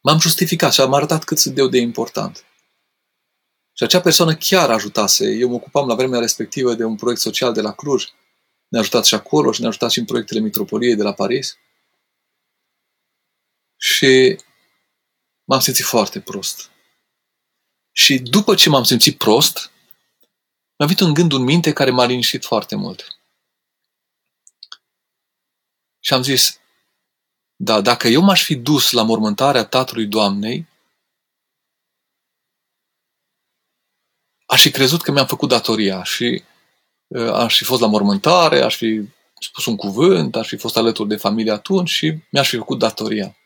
m-am 0.00 0.18
justificat 0.18 0.72
și 0.72 0.80
am 0.80 0.94
arătat 0.94 1.24
cât 1.24 1.38
sunt 1.38 1.58
eu 1.58 1.68
de 1.68 1.78
important. 1.78 2.44
Și 3.82 3.88
acea 3.88 4.00
persoană 4.00 4.34
chiar 4.34 4.70
ajutase. 4.70 5.30
Eu 5.30 5.48
mă 5.48 5.54
ocupam 5.54 5.88
la 5.88 5.94
vremea 5.94 6.20
respectivă 6.20 6.74
de 6.74 6.84
un 6.84 6.96
proiect 6.96 7.20
social 7.20 7.52
de 7.52 7.60
la 7.60 7.72
Cluj. 7.72 8.04
Ne-a 8.68 8.80
ajutat 8.80 9.04
și 9.04 9.14
acolo 9.14 9.52
și 9.52 9.60
ne-a 9.60 9.68
ajutat 9.68 9.90
și 9.90 9.98
în 9.98 10.04
proiectele 10.04 10.40
Mitropoliei 10.40 10.96
de 10.96 11.02
la 11.02 11.12
Paris. 11.12 11.58
Și 13.76 14.38
m-am 15.44 15.60
simțit 15.60 15.84
foarte 15.84 16.20
prost. 16.20 16.70
Și 17.92 18.18
după 18.18 18.54
ce 18.54 18.68
m-am 18.68 18.84
simțit 18.84 19.18
prost, 19.18 19.70
mi-a 20.76 20.86
venit 20.86 21.00
un 21.00 21.14
gând 21.14 21.32
în 21.32 21.42
minte 21.42 21.72
care 21.72 21.90
m-a 21.90 22.04
liniștit 22.04 22.44
foarte 22.44 22.74
mult. 22.74 23.06
Și 26.00 26.12
am 26.14 26.22
zis, 26.22 26.60
da, 27.56 27.80
dacă 27.80 28.08
eu 28.08 28.20
m-aș 28.20 28.44
fi 28.44 28.54
dus 28.54 28.90
la 28.90 29.02
mormântarea 29.02 29.64
tatălui 29.64 30.06
Doamnei, 30.06 30.66
aș 34.52 34.62
fi 34.62 34.70
crezut 34.70 35.02
că 35.02 35.12
mi-am 35.12 35.26
făcut 35.26 35.48
datoria 35.48 36.02
și 36.02 36.42
uh, 37.06 37.32
aș 37.32 37.56
fi 37.56 37.64
fost 37.64 37.80
la 37.80 37.86
mormântare, 37.86 38.60
aș 38.60 38.76
fi 38.76 39.08
spus 39.40 39.66
un 39.66 39.76
cuvânt, 39.76 40.36
aș 40.36 40.48
fi 40.48 40.56
fost 40.56 40.76
alături 40.76 41.08
de 41.08 41.16
familie 41.16 41.52
atunci 41.52 41.88
și 41.88 42.18
mi-aș 42.30 42.48
fi 42.48 42.56
făcut 42.56 42.78
datoria. 42.78 43.36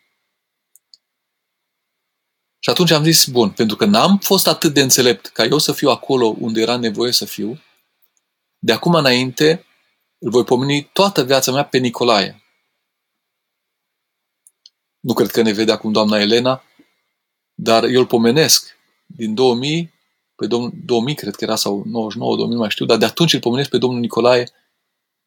Și 2.59 2.71
atunci 2.71 2.91
am 2.91 3.03
zis, 3.03 3.27
bun, 3.27 3.51
pentru 3.51 3.77
că 3.77 3.85
n-am 3.85 4.19
fost 4.19 4.47
atât 4.47 4.73
de 4.73 4.81
înțelept 4.81 5.27
ca 5.27 5.45
eu 5.45 5.59
să 5.59 5.73
fiu 5.73 5.89
acolo 5.89 6.37
unde 6.39 6.61
era 6.61 6.77
nevoie 6.77 7.13
să 7.13 7.25
fiu, 7.25 7.63
de 8.59 8.73
acum 8.73 8.95
înainte 8.95 9.67
îl 10.19 10.31
voi 10.31 10.45
pomeni 10.45 10.91
toată 10.93 11.25
viața 11.25 11.53
mea 11.53 11.65
pe 11.65 11.79
Nicolae. 11.79 12.43
Nu 15.01 15.13
cred 15.15 15.31
că 15.31 15.43
ne 15.43 15.53
vede 15.53 15.73
acum 15.73 15.93
doamna 15.93 16.21
Elena, 16.21 16.63
dar 17.55 17.85
eu 17.85 18.01
îl 18.01 18.07
pomenesc 18.07 18.77
din 19.07 19.35
2000 19.35 19.95
pe 20.37 20.47
domnul 20.47 20.73
2000, 20.85 21.15
cred 21.15 21.35
că 21.35 21.45
era, 21.45 21.57
sau 21.57 21.83
99, 21.87 22.37
2000, 22.37 22.55
nu 22.55 22.61
mai 22.61 22.71
știu, 22.71 22.85
dar 22.85 22.97
de 22.97 23.05
atunci 23.05 23.33
îl 23.33 23.41
pomenesc 23.41 23.71
pe 23.71 23.79
domnul 23.79 24.01
Nicolae 24.01 24.51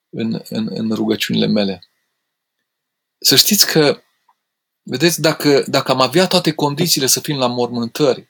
în, 0.10 0.41
în, 0.49 0.68
în 0.72 0.91
rugăciunile 0.91 1.45
mele. 1.45 1.84
Să 3.18 3.36
știți 3.36 3.72
că, 3.72 4.01
vedeți, 4.84 5.22
dacă, 5.22 5.64
dacă 5.68 5.91
am 5.91 6.01
avea 6.01 6.28
toate 6.28 6.51
condițiile 6.51 7.07
să 7.07 7.20
fim 7.20 7.38
la 7.38 7.47
mormântări, 7.47 8.30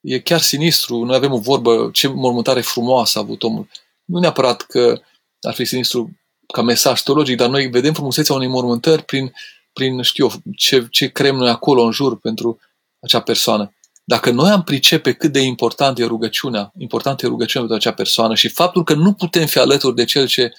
e 0.00 0.20
chiar 0.20 0.40
sinistru. 0.40 1.04
Noi 1.04 1.16
avem 1.16 1.32
o 1.32 1.38
vorbă, 1.38 1.90
ce 1.92 2.08
mormântare 2.08 2.60
frumoasă 2.60 3.18
a 3.18 3.22
avut 3.22 3.42
omul. 3.42 3.68
Nu 4.04 4.18
neapărat 4.18 4.62
că 4.62 5.02
ar 5.40 5.54
fi 5.54 5.64
sinistru 5.64 6.20
ca 6.52 6.62
mesaj 6.62 7.02
teologic, 7.02 7.36
dar 7.36 7.48
noi 7.48 7.66
vedem 7.66 7.92
frumusețea 7.92 8.34
unei 8.34 8.48
mormântări 8.48 9.02
prin, 9.02 9.32
prin 9.72 10.02
știu 10.02 10.24
eu, 10.24 10.32
ce, 10.56 10.86
ce 10.90 11.08
creăm 11.08 11.36
noi 11.36 11.50
acolo 11.50 11.82
în 11.82 11.90
jur 11.90 12.18
pentru 12.18 12.60
acea 13.00 13.20
persoană. 13.20 13.74
Dacă 14.10 14.30
noi 14.30 14.50
am 14.50 14.62
pricepe 14.62 15.12
cât 15.12 15.32
de 15.32 15.40
important 15.40 15.98
e 15.98 16.04
rugăciunea, 16.04 16.72
important 16.78 17.22
e 17.22 17.26
rugăciunea 17.26 17.68
pentru 17.68 17.88
acea 17.88 17.96
persoană 17.96 18.34
și 18.34 18.48
faptul 18.48 18.84
că 18.84 18.94
nu 18.94 19.12
putem 19.12 19.46
fi 19.46 19.58
alături 19.58 19.94
de 19.94 20.04
cel 20.04 20.26
ce 20.26 20.52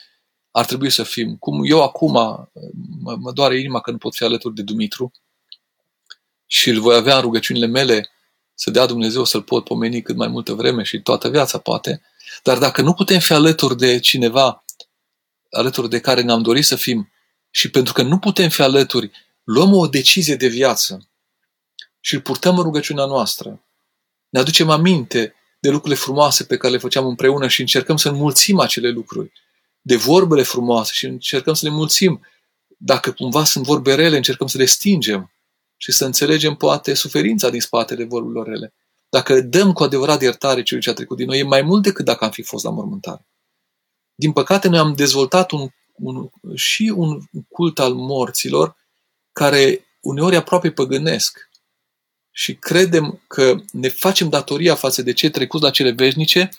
ar 0.52 0.66
trebui 0.66 0.90
să 0.90 1.04
fim, 1.04 1.36
cum 1.36 1.62
eu 1.66 1.84
acum 1.84 2.12
mă, 3.02 3.16
mă 3.20 3.32
doare 3.32 3.60
inima 3.60 3.80
că 3.80 3.92
nu 3.92 3.98
pot 3.98 4.16
fi 4.16 4.24
alături 4.24 4.56
de 4.56 4.62
Dumitru 4.62 5.12
și 6.46 6.70
îl 6.70 6.80
voi 6.80 6.96
avea 6.96 7.16
în 7.16 7.22
rugăciunile 7.22 7.66
mele 7.66 8.10
să 8.54 8.70
dea 8.70 8.86
Dumnezeu 8.86 9.24
să-l 9.24 9.42
pot 9.42 9.64
pomeni 9.64 10.02
cât 10.02 10.16
mai 10.16 10.28
multă 10.28 10.54
vreme 10.54 10.84
și 10.84 11.02
toată 11.02 11.30
viața 11.30 11.58
poate, 11.58 12.02
dar 12.44 12.58
dacă 12.58 12.82
nu 12.82 12.94
putem 12.94 13.20
fi 13.20 13.34
alături 13.34 13.78
de 13.78 14.00
cineva 14.00 14.66
alături 15.50 15.90
de 15.90 16.00
care 16.00 16.22
ne-am 16.22 16.42
dorit 16.42 16.66
să 16.66 16.76
fim 16.76 17.12
și 17.50 17.70
pentru 17.70 17.94
că 17.94 18.02
nu 18.02 18.20
putem 18.20 18.50
fi 18.50 18.62
alături, 18.62 19.12
luăm 19.44 19.74
o 19.74 19.88
decizie 19.88 20.36
de 20.36 20.48
viață 20.48 21.11
și 22.02 22.14
îl 22.14 22.22
purtăm 22.22 22.58
în 22.58 22.64
rugăciunea 22.64 23.06
noastră. 23.06 23.64
Ne 24.30 24.40
aducem 24.40 24.70
aminte 24.70 25.36
de 25.60 25.70
lucrurile 25.70 26.00
frumoase 26.00 26.44
pe 26.44 26.58
care 26.58 26.74
le 26.74 26.80
făceam 26.80 27.06
împreună 27.06 27.48
și 27.48 27.62
încercăm 27.62 27.98
să 27.98 28.10
înmulțim 28.10 28.60
acele 28.60 28.90
lucruri, 28.90 29.32
de 29.82 29.96
vorbele 29.96 30.42
frumoase 30.42 30.92
și 30.94 31.06
încercăm 31.06 31.54
să 31.54 31.66
le 31.66 31.72
mulțim. 31.72 32.22
Dacă 32.78 33.12
cumva 33.12 33.44
sunt 33.44 33.66
vorbe 33.66 33.96
rele, 33.96 34.16
încercăm 34.16 34.48
să 34.48 34.58
le 34.58 34.66
stingem 34.66 35.32
și 35.78 35.92
să 35.92 36.06
înțelegem 36.06 36.56
poate 36.56 36.94
suferința 36.94 37.50
din 37.50 37.62
spatele 37.62 38.04
vorbelor 38.04 38.48
rele. 38.48 38.74
Dacă 39.10 39.42
dăm 39.42 39.74
cu 39.74 39.84
adevărat 39.84 40.22
iertare 40.22 40.64
celui 40.64 40.84
ce 40.84 40.90
a 40.90 40.94
trecut 40.94 41.18
din 41.18 41.26
noi, 41.26 41.40
e 41.40 41.44
mai 41.44 41.62
mult 41.62 41.84
decât 41.84 42.06
dacă 42.06 42.24
am 42.24 42.32
fi 42.32 42.42
fost 42.42 42.64
la 42.64 42.70
mormântare. 42.70 43.28
Din 44.16 44.32
păcate, 44.32 44.68
noi 44.68 44.80
am 44.80 44.94
dezvoltat 44.94 45.52
un, 45.52 45.68
un, 45.94 46.30
și 46.56 46.94
un 46.96 47.20
cult 47.50 47.80
al 47.80 47.94
morților 47.94 48.76
care 49.32 49.86
uneori 50.00 50.36
aproape 50.36 50.72
păgânesc. 50.72 51.50
Și 52.32 52.56
credem 52.56 53.24
că 53.28 53.56
ne 53.72 53.90
facem 53.90 54.30
datoria 54.30 54.76
față 54.76 55.02
de 55.02 55.14
cei 55.14 55.30
trecuți 55.30 55.64
la 55.64 55.70
cele 55.70 55.92
veșnice 55.92 56.50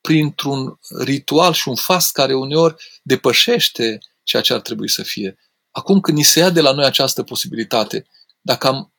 printr-un 0.00 0.78
ritual 0.98 1.52
și 1.52 1.68
un 1.68 1.74
fast 1.74 2.12
care 2.12 2.34
uneori 2.34 2.74
depășește 3.02 3.98
ceea 4.22 4.42
ce 4.42 4.52
ar 4.52 4.60
trebui 4.60 4.88
să 4.88 5.02
fie. 5.02 5.38
Acum 5.70 6.00
când 6.00 6.16
ni 6.16 6.22
se 6.22 6.38
ia 6.38 6.50
de 6.50 6.60
la 6.60 6.72
noi 6.72 6.84
această 6.84 7.22
posibilitate, 7.22 8.06
dacă 8.40 8.66
am 8.66 8.92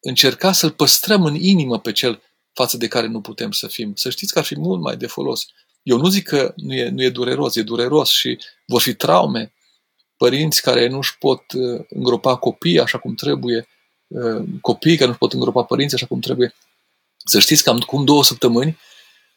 încercat 0.00 0.54
să-l 0.54 0.70
păstrăm 0.70 1.24
în 1.24 1.34
inimă 1.34 1.78
pe 1.78 1.92
cel 1.92 2.22
față 2.52 2.76
de 2.76 2.88
care 2.88 3.06
nu 3.06 3.20
putem 3.20 3.50
să 3.50 3.66
fim, 3.66 3.94
să 3.94 4.10
știți 4.10 4.32
că 4.32 4.38
ar 4.38 4.44
fi 4.44 4.58
mult 4.58 4.80
mai 4.80 4.96
de 4.96 5.06
folos. 5.06 5.46
Eu 5.82 5.98
nu 5.98 6.08
zic 6.08 6.28
că 6.28 6.52
nu 6.56 6.74
e, 6.74 6.88
nu 6.88 7.02
e 7.02 7.10
dureros, 7.10 7.56
e 7.56 7.62
dureros 7.62 8.10
și 8.10 8.38
vor 8.66 8.80
fi 8.80 8.94
traume. 8.94 9.52
Părinți 10.16 10.62
care 10.62 10.88
nu 10.88 10.96
își 10.96 11.18
pot 11.18 11.52
uh, 11.52 11.84
îngropa 11.88 12.36
copii 12.36 12.80
așa 12.80 12.98
cum 12.98 13.14
trebuie, 13.14 13.58
uh, 13.58 13.79
copii 14.60 14.94
care 14.94 15.04
nu 15.04 15.10
își 15.10 15.18
pot 15.18 15.32
îngropa 15.32 15.62
părinți 15.62 15.94
așa 15.94 16.06
cum 16.06 16.20
trebuie. 16.20 16.54
Să 17.24 17.38
știți 17.38 17.62
că 17.62 17.70
am, 17.70 17.78
cum 17.78 18.04
două 18.04 18.24
săptămâni 18.24 18.78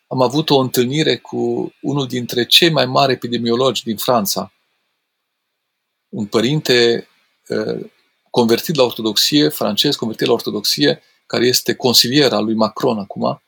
am 0.07 0.21
avut 0.21 0.49
o 0.49 0.57
întâlnire 0.57 1.17
cu 1.17 1.73
unul 1.81 2.07
dintre 2.07 2.45
cei 2.45 2.69
mai 2.69 2.85
mari 2.85 3.11
epidemiologi 3.11 3.83
din 3.83 3.97
Franța. 3.97 4.53
Un 6.09 6.25
părinte 6.25 7.07
uh, 7.47 7.85
convertit 8.29 8.75
la 8.75 8.83
ortodoxie, 8.83 9.49
francez 9.49 9.95
convertit 9.95 10.27
la 10.27 10.33
ortodoxie, 10.33 11.01
care 11.25 11.45
este 11.45 11.75
consilier 11.75 12.33
al 12.33 12.43
lui 12.43 12.53
Macron 12.53 12.99
acum, 12.99 13.43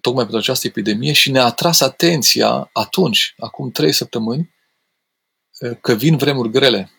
tocmai 0.00 0.22
pentru 0.22 0.40
această 0.40 0.66
epidemie 0.66 1.12
și 1.12 1.30
ne-a 1.30 1.44
atras 1.44 1.80
atenția 1.80 2.70
atunci, 2.72 3.34
acum 3.38 3.70
trei 3.70 3.92
săptămâni, 3.92 4.54
că 5.80 5.94
vin 5.94 6.16
vremuri 6.16 6.50
grele. 6.50 6.90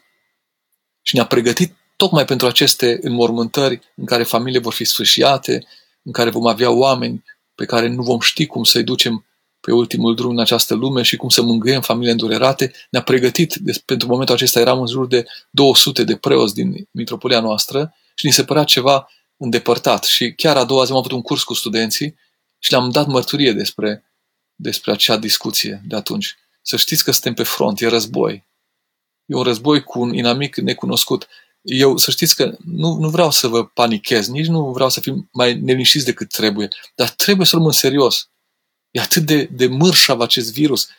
Și 1.01 1.15
ne-a 1.15 1.25
pregătit 1.25 1.75
tocmai 2.01 2.25
pentru 2.25 2.47
aceste 2.47 2.99
înmormântări 3.01 3.79
în 3.95 4.05
care 4.05 4.23
familiile 4.23 4.63
vor 4.63 4.73
fi 4.73 4.85
sfârșiate, 4.85 5.67
în 6.03 6.11
care 6.11 6.29
vom 6.29 6.47
avea 6.47 6.71
oameni 6.71 7.23
pe 7.55 7.65
care 7.65 7.87
nu 7.87 8.03
vom 8.03 8.19
ști 8.19 8.45
cum 8.45 8.63
să-i 8.63 8.83
ducem 8.83 9.25
pe 9.59 9.71
ultimul 9.71 10.15
drum 10.15 10.29
în 10.29 10.39
această 10.39 10.73
lume 10.73 11.01
și 11.01 11.15
cum 11.15 11.29
să 11.29 11.41
mângâiem 11.41 11.81
familiile 11.81 12.11
îndurerate. 12.11 12.71
Ne-a 12.89 13.01
pregătit, 13.01 13.53
deci, 13.53 13.81
pentru 13.85 14.07
momentul 14.07 14.35
acesta 14.35 14.59
eram 14.59 14.79
în 14.79 14.87
jur 14.87 15.07
de 15.07 15.25
200 15.49 16.03
de 16.03 16.15
preoți 16.15 16.53
din 16.53 16.87
mitropolia 16.91 17.39
noastră 17.39 17.95
și 18.15 18.25
ni 18.25 18.31
se 18.31 18.43
părea 18.43 18.63
ceva 18.63 19.07
îndepărtat. 19.37 20.03
Și 20.03 20.33
chiar 20.33 20.57
a 20.57 20.63
doua 20.63 20.83
zi 20.83 20.91
am 20.91 20.97
avut 20.97 21.11
un 21.11 21.21
curs 21.21 21.43
cu 21.43 21.53
studenții 21.53 22.15
și 22.59 22.71
le-am 22.71 22.89
dat 22.89 23.07
mărturie 23.07 23.51
despre, 23.51 24.13
despre 24.55 24.91
acea 24.91 25.17
discuție 25.17 25.81
de 25.87 25.95
atunci. 25.95 26.35
Să 26.61 26.77
știți 26.77 27.03
că 27.03 27.11
suntem 27.11 27.33
pe 27.33 27.43
front, 27.43 27.81
e 27.81 27.87
război. 27.87 28.47
E 29.25 29.35
un 29.35 29.43
război 29.43 29.83
cu 29.83 29.99
un 29.99 30.13
inamic 30.13 30.55
necunoscut. 30.55 31.27
Eu, 31.61 31.97
să 31.97 32.11
știți 32.11 32.35
că 32.35 32.57
nu, 32.65 32.93
nu 32.93 33.09
vreau 33.09 33.31
să 33.31 33.47
vă 33.47 33.65
panichez, 33.65 34.27
nici 34.27 34.45
nu 34.45 34.71
vreau 34.71 34.89
să 34.89 34.99
fim 34.99 35.29
mai 35.31 35.59
neliniștiți 35.59 36.05
decât 36.05 36.29
trebuie, 36.29 36.67
dar 36.95 37.09
trebuie 37.09 37.47
să 37.47 37.55
luăm 37.55 37.67
în 37.67 37.73
serios. 37.73 38.29
E 38.91 38.99
atât 38.99 39.23
de, 39.23 39.43
de 39.43 39.67
mărșav 39.67 40.19
acest 40.19 40.53
virus 40.53 40.89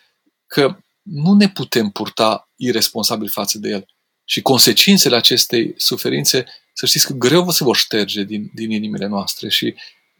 că 0.46 0.76
nu 1.02 1.34
ne 1.34 1.48
putem 1.48 1.90
purta 1.90 2.50
irresponsabil 2.56 3.28
față 3.28 3.58
de 3.58 3.68
el. 3.68 3.86
Și 4.24 4.42
consecințele 4.42 5.16
acestei 5.16 5.74
suferințe, 5.76 6.44
să 6.72 6.86
știți 6.86 7.06
că 7.06 7.12
greu 7.12 7.50
se 7.50 7.64
vor 7.64 7.76
șterge 7.76 8.22
din, 8.22 8.50
din 8.54 8.70
inimile 8.70 9.06
noastre 9.06 9.48
și 9.48 9.74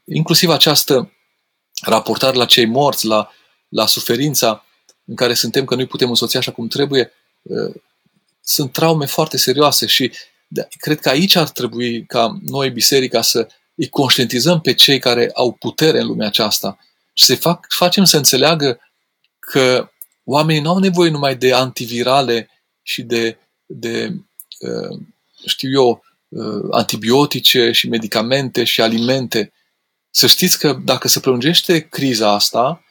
inclusiv 0.05 0.49
această 0.49 1.11
raportare 1.81 2.37
la 2.37 2.45
cei 2.45 2.65
morți, 2.65 3.05
la, 3.05 3.31
la 3.67 3.85
suferința 3.85 4.65
în 5.05 5.15
care 5.15 5.33
suntem 5.33 5.65
că 5.65 5.75
nu-i 5.75 5.87
putem 5.87 6.09
însoți 6.09 6.37
așa 6.37 6.51
cum 6.51 6.67
trebuie, 6.67 7.11
uh, 7.41 7.75
sunt 8.41 8.71
traume 8.71 9.05
foarte 9.05 9.37
serioase 9.37 9.85
și 9.85 10.11
cred 10.77 10.99
că 10.99 11.09
aici 11.09 11.35
ar 11.35 11.49
trebui 11.49 12.05
ca 12.05 12.37
noi, 12.41 12.69
biserica, 12.69 13.21
să 13.21 13.47
îi 13.75 13.89
conștientizăm 13.89 14.61
pe 14.61 14.73
cei 14.73 14.99
care 14.99 15.29
au 15.33 15.51
putere 15.51 15.99
în 15.99 16.07
lumea 16.07 16.27
aceasta 16.27 16.77
și 17.13 17.25
să 17.25 17.35
fac, 17.35 17.65
facem 17.69 18.03
să 18.03 18.17
înțeleagă 18.17 18.79
că 19.39 19.91
oamenii 20.23 20.61
nu 20.61 20.69
au 20.69 20.77
nevoie 20.77 21.09
numai 21.09 21.35
de 21.35 21.53
antivirale 21.53 22.49
și 22.81 23.01
de, 23.01 23.37
de 23.65 24.13
uh, 24.59 24.99
știu 25.45 25.69
eu, 25.71 26.03
uh, 26.27 26.67
antibiotice 26.71 27.71
și 27.71 27.87
medicamente 27.87 28.63
și 28.63 28.81
alimente, 28.81 29.53
să 30.09 30.27
știți 30.27 30.59
că 30.59 30.73
dacă 30.73 31.07
se 31.07 31.19
prelungește 31.19 31.79
criza 31.79 32.29
asta, 32.29 32.83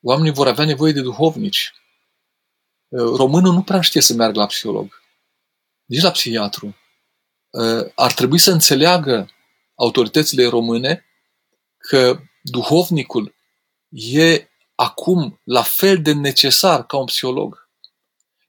oamenii 0.00 0.32
vor 0.32 0.48
avea 0.48 0.64
nevoie 0.64 0.92
de 0.92 1.00
duhovnici. 1.00 1.72
Uh, 2.88 3.16
românul 3.16 3.52
nu 3.52 3.62
prea 3.62 3.80
știe 3.80 4.00
să 4.00 4.14
meargă 4.14 4.38
la 4.38 4.46
psiholog, 4.46 5.02
nici 5.84 6.02
la 6.02 6.10
psihiatru. 6.10 6.76
Uh, 7.50 7.90
ar 7.94 8.12
trebui 8.12 8.38
să 8.38 8.50
înțeleagă 8.50 9.30
autoritățile 9.74 10.46
române 10.46 11.04
că 11.78 12.20
duhovnicul 12.42 13.34
e 13.88 14.48
acum 14.74 15.40
la 15.44 15.62
fel 15.62 16.02
de 16.02 16.12
necesar 16.12 16.86
ca 16.86 16.96
un 16.96 17.04
psiholog. 17.04 17.68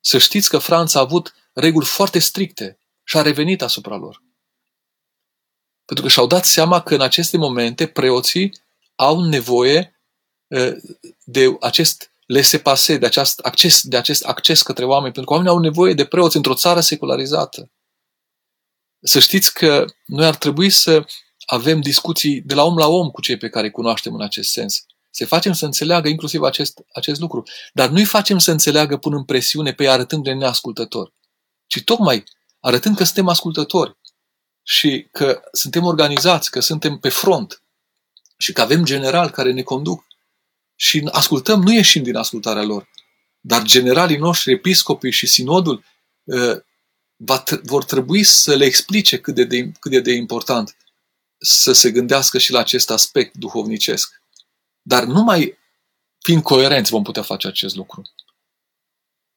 Să 0.02 0.18
știți 0.18 0.50
că 0.50 0.58
Franța 0.58 1.00
a 1.00 1.02
avut 1.02 1.34
reguli 1.54 1.86
foarte 1.86 2.20
stricte 2.20 2.80
și 3.04 3.18
a 3.18 3.22
revenit 3.22 3.62
asupra 3.62 3.96
lor. 3.96 4.24
Pentru 5.86 6.06
că 6.06 6.12
și-au 6.12 6.28
dat 6.28 6.46
seama 6.46 6.82
că 6.82 6.94
în 6.94 7.02
aceste 7.02 7.38
momente 7.38 7.88
preoții 7.88 8.62
au 8.96 9.22
nevoie 9.22 10.00
de 11.24 11.58
acest 11.60 12.12
lese-pase, 12.26 12.98
de 12.98 13.06
acest 13.06 13.40
acces, 13.40 13.82
de 13.84 13.98
acest 13.98 14.24
acces 14.24 14.62
către 14.62 14.86
oameni, 14.86 15.14
pentru 15.14 15.24
că 15.24 15.32
oamenii 15.32 15.56
au 15.56 15.60
nevoie 15.60 15.94
de 15.94 16.06
preoți 16.06 16.36
într-o 16.36 16.54
țară 16.54 16.80
secularizată. 16.80 17.72
Să 19.02 19.20
știți 19.20 19.54
că 19.54 19.86
noi 20.06 20.26
ar 20.26 20.36
trebui 20.36 20.70
să 20.70 21.06
avem 21.46 21.82
discuții 21.82 22.42
de 22.42 22.54
la 22.54 22.64
om 22.64 22.78
la 22.78 22.88
om 22.88 23.10
cu 23.10 23.22
cei 23.22 23.38
pe 23.38 23.50
care 23.50 23.66
îi 23.66 23.72
cunoaștem 23.72 24.14
în 24.14 24.22
acest 24.22 24.52
sens. 24.52 24.86
Să 25.10 25.26
facem 25.26 25.54
să 25.54 25.66
înțeleagă 25.66 26.08
inclusiv 26.08 26.42
acest, 26.42 26.80
acest 26.94 27.20
lucru. 27.20 27.44
Dar 27.74 27.90
nu-i 27.90 28.06
facem 28.06 28.38
să 28.38 28.52
înțeleagă 28.52 28.98
punând 28.98 29.26
presiune 29.26 29.74
pe 29.74 29.84
ei 29.84 29.90
arătându-le 29.90 30.36
neascultători, 30.36 31.14
ci 31.68 31.84
tocmai 31.84 32.24
arătând 32.60 32.96
că 32.96 33.04
suntem 33.04 33.28
ascultători 33.28 33.98
și 34.64 35.08
că 35.12 35.42
suntem 35.52 35.86
organizați, 35.86 36.52
că 36.52 36.60
suntem 36.60 36.98
pe 36.98 37.10
front 37.10 37.64
și 38.38 38.54
că 38.54 38.62
avem 38.62 38.84
generali 38.84 39.32
care 39.32 39.52
ne 39.52 39.62
conduc 39.62 40.06
și 40.76 41.08
ascultăm, 41.12 41.62
nu 41.62 41.74
ieșim 41.74 42.04
din 42.04 42.16
ascultarea 42.16 42.64
lor, 42.64 42.90
dar 43.40 43.62
generalii 43.62 44.18
noștri, 44.18 44.52
episcopii 44.52 45.12
și 45.12 45.28
sinodul 45.28 45.84
ă, 46.28 46.64
va, 47.22 47.44
vor 47.64 47.84
trebui 47.84 48.24
să 48.24 48.56
le 48.56 48.66
explice 48.66 49.20
cât 49.20 49.36
de, 49.36 49.44
de, 49.44 49.72
cât 49.80 49.92
de, 49.92 50.00
de 50.00 50.12
important 50.12 50.76
să 51.38 51.72
se 51.72 51.92
gândească 51.92 52.38
și 52.38 52.52
la 52.52 52.60
acest 52.60 52.90
aspect 52.90 53.36
duhovnicesc. 53.36 54.22
Dar 54.82 55.04
numai 55.04 55.58
fiind 56.20 56.44
coerenți 56.44 56.92
vom 56.92 57.04
putea 57.04 57.22
face 57.22 57.48
acest 57.48 57.76
lucru. 57.76 58.02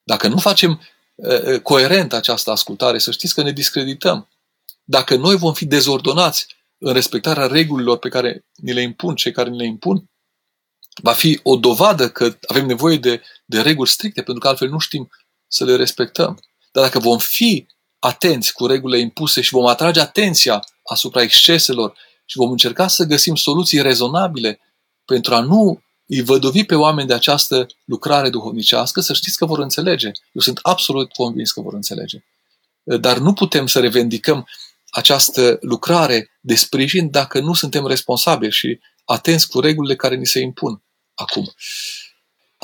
Dacă 0.02 0.28
nu 0.28 0.38
facem 0.38 0.80
uh, 1.14 1.60
coerent 1.60 2.12
această 2.12 2.50
ascultare, 2.50 2.98
să 2.98 3.10
știți 3.10 3.34
că 3.34 3.42
ne 3.42 3.52
discredităm. 3.52 4.28
Dacă 4.84 5.16
noi 5.16 5.36
vom 5.36 5.54
fi 5.54 5.64
dezordonați 5.64 6.46
în 6.78 6.92
respectarea 6.92 7.46
regulilor 7.46 7.98
pe 7.98 8.08
care 8.08 8.46
ni 8.54 8.72
le 8.72 8.82
impun 8.82 9.14
cei 9.14 9.32
care 9.32 9.50
ni 9.50 9.58
le 9.58 9.66
impun, 9.66 10.10
va 11.02 11.12
fi 11.12 11.40
o 11.42 11.56
dovadă 11.56 12.10
că 12.10 12.38
avem 12.46 12.66
nevoie 12.66 12.96
de, 12.96 13.22
de 13.44 13.60
reguli 13.60 13.88
stricte, 13.88 14.22
pentru 14.22 14.42
că 14.42 14.48
altfel 14.48 14.68
nu 14.68 14.78
știm 14.78 15.10
să 15.46 15.64
le 15.64 15.76
respectăm. 15.76 16.40
Dar 16.72 16.84
dacă 16.84 16.98
vom 16.98 17.18
fi 17.18 17.66
atenți 17.98 18.52
cu 18.52 18.66
regulile 18.66 19.00
impuse 19.00 19.40
și 19.40 19.52
vom 19.52 19.66
atrage 19.66 20.00
atenția 20.00 20.64
asupra 20.84 21.22
exceselor 21.22 21.96
și 22.24 22.36
vom 22.36 22.50
încerca 22.50 22.88
să 22.88 23.04
găsim 23.04 23.34
soluții 23.34 23.82
rezonabile 23.82 24.60
pentru 25.04 25.34
a 25.34 25.40
nu 25.40 25.82
îi 26.06 26.22
văduvi 26.22 26.64
pe 26.64 26.74
oameni 26.74 27.08
de 27.08 27.14
această 27.14 27.66
lucrare 27.84 28.30
duhovnicească, 28.30 29.00
să 29.00 29.12
știți 29.12 29.36
că 29.36 29.46
vor 29.46 29.58
înțelege. 29.58 30.06
Eu 30.32 30.40
sunt 30.40 30.58
absolut 30.62 31.12
convins 31.12 31.50
că 31.50 31.60
vor 31.60 31.74
înțelege. 31.74 32.24
Dar 32.82 33.18
nu 33.18 33.32
putem 33.32 33.66
să 33.66 33.80
revendicăm 33.80 34.48
această 34.90 35.58
lucrare 35.60 36.30
de 36.40 36.54
sprijin 36.54 37.10
dacă 37.10 37.40
nu 37.40 37.54
suntem 37.54 37.86
responsabili 37.86 38.52
și 38.52 38.80
atenți 39.04 39.48
cu 39.48 39.60
regulile 39.60 39.96
care 39.96 40.16
ni 40.16 40.26
se 40.26 40.40
impun 40.40 40.82
acum. 41.14 41.52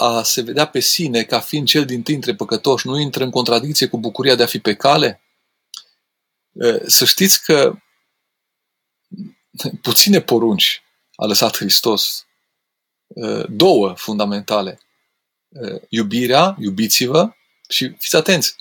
A 0.00 0.22
se 0.22 0.42
vedea 0.42 0.66
pe 0.66 0.80
sine 0.80 1.24
ca 1.24 1.40
fiind 1.40 1.66
cel 1.66 1.84
din 1.84 2.02
dintre 2.02 2.34
păcătoși 2.34 2.86
nu 2.86 2.98
intră 2.98 3.24
în 3.24 3.30
contradicție 3.30 3.88
cu 3.88 3.98
bucuria 3.98 4.34
de 4.34 4.42
a 4.42 4.46
fi 4.46 4.58
pe 4.58 4.74
cale? 4.74 5.22
Să 6.86 7.04
știți 7.04 7.44
că 7.44 7.78
puține 9.82 10.20
porunci 10.20 10.82
a 11.14 11.26
lăsat 11.26 11.56
Hristos. 11.56 12.26
Două 13.48 13.94
fundamentale. 13.94 14.80
Iubirea, 15.88 16.56
iubiți-vă 16.58 17.30
și 17.68 17.94
fiți 17.98 18.16
atenți. 18.16 18.56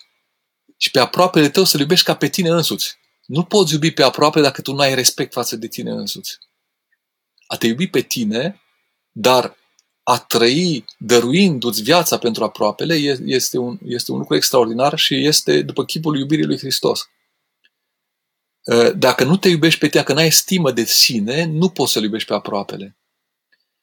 Și 0.76 0.90
pe 0.90 0.98
aproapele 0.98 1.48
tău 1.48 1.64
să-l 1.64 1.80
iubești 1.80 2.04
ca 2.04 2.16
pe 2.16 2.28
tine 2.28 2.48
însuți. 2.48 2.98
Nu 3.26 3.44
poți 3.44 3.72
iubi 3.72 3.90
pe 3.90 4.02
aproape 4.02 4.40
dacă 4.40 4.62
tu 4.62 4.72
nu 4.72 4.80
ai 4.80 4.94
respect 4.94 5.32
față 5.32 5.56
de 5.56 5.66
tine 5.66 5.90
însuți. 5.90 6.38
A 7.46 7.56
te 7.56 7.66
iubi 7.66 7.86
pe 7.86 8.00
tine, 8.00 8.62
dar 9.10 9.56
a 10.08 10.18
trăi 10.18 10.84
dăruindu-ți 10.98 11.82
viața 11.82 12.18
pentru 12.18 12.44
aproapele 12.44 12.94
este 13.24 13.58
un, 13.58 13.78
este 13.84 14.12
un 14.12 14.18
lucru 14.18 14.34
extraordinar 14.34 14.98
și 14.98 15.26
este 15.26 15.62
după 15.62 15.84
chipul 15.84 16.18
iubirii 16.18 16.44
lui 16.44 16.58
Hristos. 16.58 17.08
Ă, 18.66 18.92
dacă 18.92 19.24
nu 19.24 19.36
te 19.36 19.48
iubești 19.48 19.78
pe 19.78 19.88
tine, 19.88 20.02
dacă 20.02 20.14
n-ai 20.14 20.32
stimă 20.32 20.72
de 20.72 20.84
sine, 20.84 21.44
nu 21.44 21.68
poți 21.68 21.92
să-L 21.92 22.02
iubești 22.02 22.28
pe 22.28 22.34
aproapele. 22.34 22.96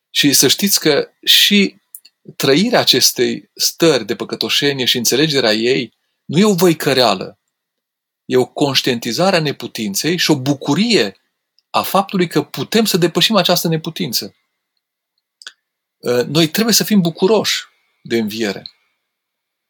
Și 0.09 0.33
să 0.33 0.47
știți 0.47 0.79
că 0.79 1.09
și 1.23 1.75
trăirea 2.35 2.79
acestei 2.79 3.49
stări 3.53 4.05
de 4.05 4.15
păcătoșenie 4.15 4.85
și 4.85 4.97
înțelegerea 4.97 5.53
ei 5.53 5.93
nu 6.25 6.39
e 6.39 6.45
o 6.45 6.53
văicăreală, 6.53 7.39
E 8.25 8.37
o 8.37 8.45
conștientizare 8.45 9.35
a 9.35 9.41
neputinței 9.41 10.17
și 10.17 10.31
o 10.31 10.39
bucurie 10.39 11.17
a 11.69 11.81
faptului 11.81 12.27
că 12.27 12.43
putem 12.43 12.85
să 12.85 12.97
depășim 12.97 13.35
această 13.35 13.67
neputință. 13.67 14.35
Ă, 16.05 16.23
noi 16.23 16.47
trebuie 16.47 16.73
să 16.73 16.83
fim 16.83 17.01
bucuroși 17.01 17.63
de 18.03 18.17
înviere. 18.17 18.69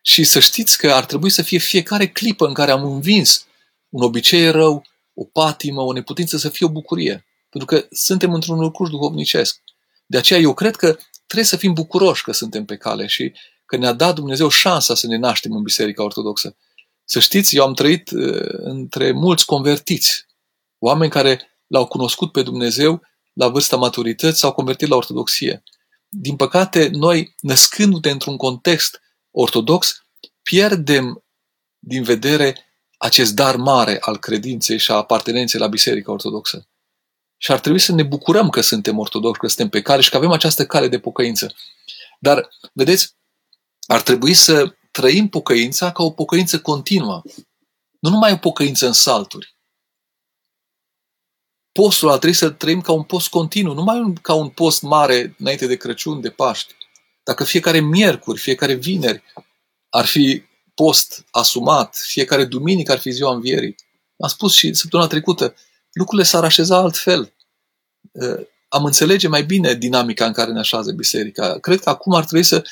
Și 0.02 0.24
să 0.24 0.40
știți 0.40 0.78
că 0.78 0.92
ar 0.92 1.06
trebui 1.06 1.30
să 1.30 1.42
fie 1.42 1.58
fiecare 1.58 2.08
clipă 2.08 2.48
în 2.48 2.54
care 2.54 2.72
am 2.72 2.84
învins 2.84 3.46
un 3.90 4.02
obicei 4.04 4.52
rău, 4.52 4.86
o 5.14 5.24
patimă, 5.24 5.82
o 5.82 5.94
neputință 5.94 6.38
să 6.38 6.50
fie 6.50 6.66
o 6.66 6.70
bucurie. 6.70 7.26
Pentru 7.50 7.76
că 7.76 7.88
suntem 7.92 8.34
într-un 8.34 8.60
lucru 8.60 8.88
duhovnicesc. 8.88 9.62
De 10.06 10.18
aceea 10.18 10.40
eu 10.40 10.54
cred 10.54 10.76
că 10.76 10.98
trebuie 11.26 11.48
să 11.48 11.58
fim 11.58 11.74
bucuroși 11.74 12.24
că 12.24 12.32
suntem 12.32 12.66
pe 12.66 12.78
cale 12.78 13.08
și 13.08 13.34
că 13.66 13.78
ne-a 13.78 13.94
dat 13.94 14.16
Dumnezeu 14.16 14.50
șansa 14.50 14.96
să 14.96 15.08
ne 15.08 15.18
naștem 15.18 15.52
în 15.52 15.62
Biserica 15.62 16.04
Ortodoxă. 16.04 16.56
Să 17.06 17.20
știți, 17.20 17.56
eu 17.56 17.64
am 17.64 17.74
trăit 17.74 18.12
uh, 18.12 18.48
între 18.50 19.12
mulți 19.12 19.46
convertiți, 19.46 20.26
oameni 20.80 21.12
care 21.12 21.42
l-au 21.68 21.88
cunoscut 21.88 22.32
pe 22.32 22.42
Dumnezeu 22.42 23.02
la 23.34 23.48
vârsta 23.48 23.76
maturității, 23.76 24.40
s-au 24.40 24.54
convertit 24.54 24.88
la 24.88 24.96
ortodoxie. 24.96 25.64
Din 26.18 26.36
păcate, 26.36 26.88
noi, 26.88 27.36
născându-ne 27.40 28.10
într-un 28.10 28.38
context 28.38 29.02
ortodox, 29.32 30.06
pierdem 30.42 31.24
din 31.80 32.04
vedere 32.04 32.66
acest 32.98 33.34
dar 33.34 33.56
mare 33.56 33.98
al 34.00 34.18
credinței 34.18 34.78
și 34.78 34.92
a 34.92 34.96
apartenenței 34.96 35.60
la 35.60 35.68
Biserica 35.68 36.12
Ortodoxă. 36.12 36.68
Și 37.38 37.52
ar 37.52 37.60
trebui 37.60 37.80
să 37.80 37.92
ne 37.92 38.04
bucurăm 38.04 38.50
că 38.50 38.62
suntem 38.62 38.98
ortodoxi, 38.98 39.40
că 39.40 39.48
suntem 39.48 39.70
pe 39.70 39.82
cale 39.82 40.02
și 40.02 40.10
că 40.10 40.18
avem 40.18 40.32
această 40.32 40.66
cale 40.66 40.88
de 40.88 41.00
pocăință. 41.00 41.54
Dar, 42.20 42.50
vedeți, 42.74 43.16
ar 43.88 44.02
trebui 44.02 44.34
să 44.34 44.76
trăim 44.92 45.30
pocăința 45.30 45.92
ca 45.92 46.04
o 46.04 46.12
pocăință 46.12 46.60
continuă. 46.60 47.22
Nu 48.00 48.10
numai 48.10 48.32
o 48.32 48.38
pocăință 48.38 48.86
în 48.86 48.94
salturi. 48.94 49.55
Postul 51.80 52.10
ar 52.10 52.18
trebui 52.18 52.36
să 52.36 52.50
trăim 52.50 52.82
ca 52.82 52.92
un 52.92 53.04
post 53.04 53.28
continuu, 53.28 53.74
nu 53.74 53.84
mai 53.84 54.14
ca 54.22 54.34
un 54.34 54.50
post 54.50 54.82
mare 54.82 55.36
înainte 55.40 55.68
de 55.68 55.76
Crăciun, 55.76 56.22
de 56.22 56.30
Paști. 56.30 56.74
Dacă 57.24 57.44
fiecare 57.44 57.80
miercuri, 57.80 58.40
fiecare 58.40 58.74
vineri 58.74 59.24
ar 59.90 60.06
fi 60.06 60.44
post 60.74 61.26
asumat, 61.32 61.96
fiecare 61.96 62.46
duminică 62.46 62.92
ar 62.92 63.00
fi 63.00 63.12
ziua 63.12 63.34
învierii. 63.34 63.76
Am 64.18 64.30
spus 64.30 64.54
și 64.54 64.74
săptămâna 64.74 65.10
trecută, 65.10 65.56
lucrurile 65.92 66.28
s-ar 66.28 66.44
așeza 66.44 66.78
altfel. 66.78 67.34
Am 68.68 68.86
înțelege 68.86 69.28
mai 69.28 69.44
bine 69.44 69.74
dinamica 69.74 70.26
în 70.26 70.34
care 70.34 70.52
ne 70.52 70.60
așează 70.60 70.92
biserica. 70.92 71.60
Cred 71.60 71.80
că 71.80 71.90
acum 71.90 72.14
ar 72.14 72.26
trebui 72.26 72.46
să 72.46 72.64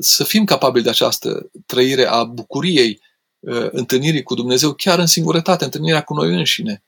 să 0.00 0.24
fim 0.24 0.44
capabili 0.44 0.84
de 0.84 0.90
această 0.90 1.50
trăire 1.66 2.06
a 2.06 2.24
bucuriei 2.24 3.00
uh, 3.38 3.68
întâlnirii 3.70 4.22
cu 4.22 4.34
Dumnezeu, 4.34 4.72
chiar 4.72 4.98
în 4.98 5.06
singurătate, 5.06 5.64
întâlnirea 5.64 6.02
cu 6.02 6.14
noi 6.14 6.34
înșine. 6.34 6.82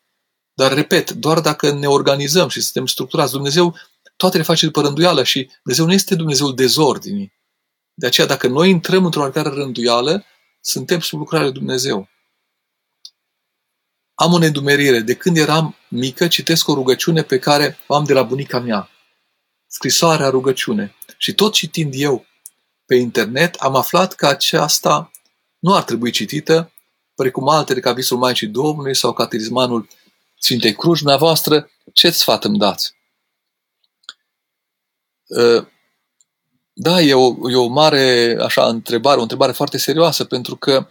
Dar, 0.55 0.73
repet, 0.73 1.11
doar 1.11 1.41
dacă 1.41 1.73
ne 1.73 1.87
organizăm 1.87 2.49
și 2.49 2.61
suntem 2.61 2.87
structurați, 2.87 3.33
Dumnezeu 3.33 3.75
toate 4.17 4.37
le 4.37 4.43
face 4.43 4.67
după 4.67 4.81
rânduială 4.81 5.23
și 5.23 5.51
Dumnezeu 5.63 5.87
nu 5.87 5.93
este 5.93 6.15
Dumnezeul 6.15 6.55
dezordinii. 6.55 7.33
De 7.95 8.07
aceea, 8.07 8.27
dacă 8.27 8.47
noi 8.47 8.71
intrăm 8.71 9.05
într-o 9.05 9.21
oarecare 9.21 9.49
rânduială, 9.49 10.25
suntem 10.61 11.01
sub 11.01 11.19
lucrarea 11.19 11.47
lui 11.47 11.55
Dumnezeu. 11.55 12.09
Am 14.15 14.33
o 14.33 14.39
nedumerire. 14.39 15.01
De 15.01 15.15
când 15.15 15.37
eram 15.37 15.77
mică, 15.89 16.29
citesc 16.29 16.69
o 16.69 16.75
rugăciune 16.75 17.23
pe 17.23 17.39
care 17.39 17.79
o 17.87 17.95
am 17.95 18.05
de 18.05 18.13
la 18.13 18.23
bunica 18.23 18.59
mea. 18.61 18.91
Scrisoarea 19.67 20.29
rugăciune. 20.29 20.95
Și 21.17 21.35
tot 21.35 21.53
citind 21.53 21.93
eu 21.97 22.27
pe 22.87 22.95
internet, 22.95 23.55
am 23.55 23.75
aflat 23.75 24.15
că 24.15 24.27
aceasta 24.27 25.11
nu 25.59 25.75
ar 25.75 25.83
trebui 25.83 26.11
citită, 26.11 26.73
precum 27.15 27.49
altele 27.49 27.81
ca 27.81 27.93
Visul 27.93 28.19
Maicii 28.19 28.47
Domnului 28.47 28.97
sau 28.97 29.13
Caterismanul 29.13 29.89
Sfintei 30.39 30.75
Cruci. 30.75 30.99
Dumneavoastră, 30.99 31.71
ce 31.93 32.11
sfat 32.11 32.45
îmi 32.45 32.59
dați? 32.59 32.95
Ă, 35.37 35.69
da, 36.73 37.01
e 37.01 37.15
o, 37.15 37.51
e 37.51 37.57
o 37.57 37.67
mare 37.67 38.37
așa, 38.41 38.69
întrebare, 38.69 39.19
o 39.19 39.23
întrebare 39.23 39.53
foarte 39.53 39.79
serioasă, 39.79 40.25
pentru 40.25 40.57
că 40.57 40.89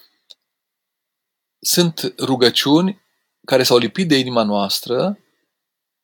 sunt 1.59 2.13
rugăciuni 2.19 3.01
care 3.45 3.63
s-au 3.63 3.77
lipit 3.77 4.07
de 4.07 4.17
inima 4.17 4.43
noastră, 4.43 5.19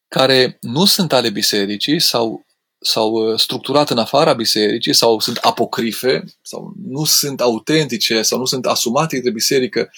care 0.08 0.58
nu 0.62 0.86
sunt 0.86 1.14
ale 1.14 1.30
bisericii 1.30 2.00
sau 2.00 2.46
sau 2.82 3.12
uh, 3.12 3.40
structurat 3.40 3.90
în 3.90 3.98
afara 3.98 4.34
bisericii 4.34 4.94
sau 4.94 5.20
sunt 5.20 5.38
apocrife 5.38 6.24
sau 6.42 6.74
nu 6.84 7.04
sunt 7.06 7.42
autentice 7.42 8.22
sau 8.22 8.38
nu 8.38 8.46
sunt 8.46 8.66
asumate 8.66 9.20
de 9.20 9.30
biserică 9.30 9.90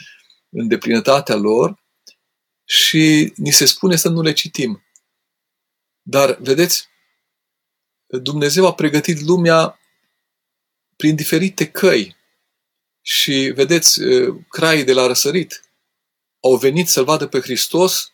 în 0.50 0.68
deplinătatea 0.68 1.36
lor 1.36 1.81
și 2.72 3.34
ni 3.36 3.52
se 3.52 3.66
spune 3.66 3.96
să 3.96 4.10
nu 4.10 4.22
le 4.22 4.34
citim. 4.34 4.84
Dar, 6.02 6.38
vedeți, 6.40 6.88
Dumnezeu 8.06 8.66
a 8.66 8.74
pregătit 8.74 9.20
lumea 9.20 9.80
prin 10.96 11.16
diferite 11.16 11.68
căi. 11.68 12.16
Și, 13.02 13.52
vedeți, 13.56 14.02
uh, 14.02 14.36
craii 14.50 14.84
de 14.84 14.94
la 14.94 15.08
răsărit 15.08 15.64
au 16.40 16.56
venit 16.56 16.88
să-L 16.88 17.04
vadă 17.04 17.28
pe 17.28 17.40
Hristos 17.40 18.12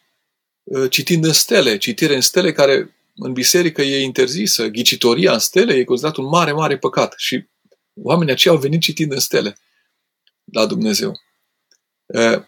uh, 0.64 0.90
citind 0.90 1.26
în 1.26 1.34
stele, 1.34 1.78
citire 1.78 2.16
în 2.16 2.22
stele 2.22 2.52
care 2.52 2.96
în 3.16 3.34
biserică 3.34 3.82
e 3.82 4.02
interzisă, 4.02 4.68
ghicitoria 4.68 5.34
în 5.34 5.40
stele 5.40 5.74
e 5.74 5.84
considerat 5.84 6.18
un 6.18 6.26
mare, 6.26 6.52
mare 6.52 6.78
păcat 6.78 7.14
și 7.18 7.48
oamenii 7.94 8.34
aceia 8.34 8.54
au 8.54 8.60
venit 8.60 8.82
citind 8.82 9.12
în 9.12 9.20
stele 9.20 9.58
la 10.44 10.66
Dumnezeu. 10.66 11.20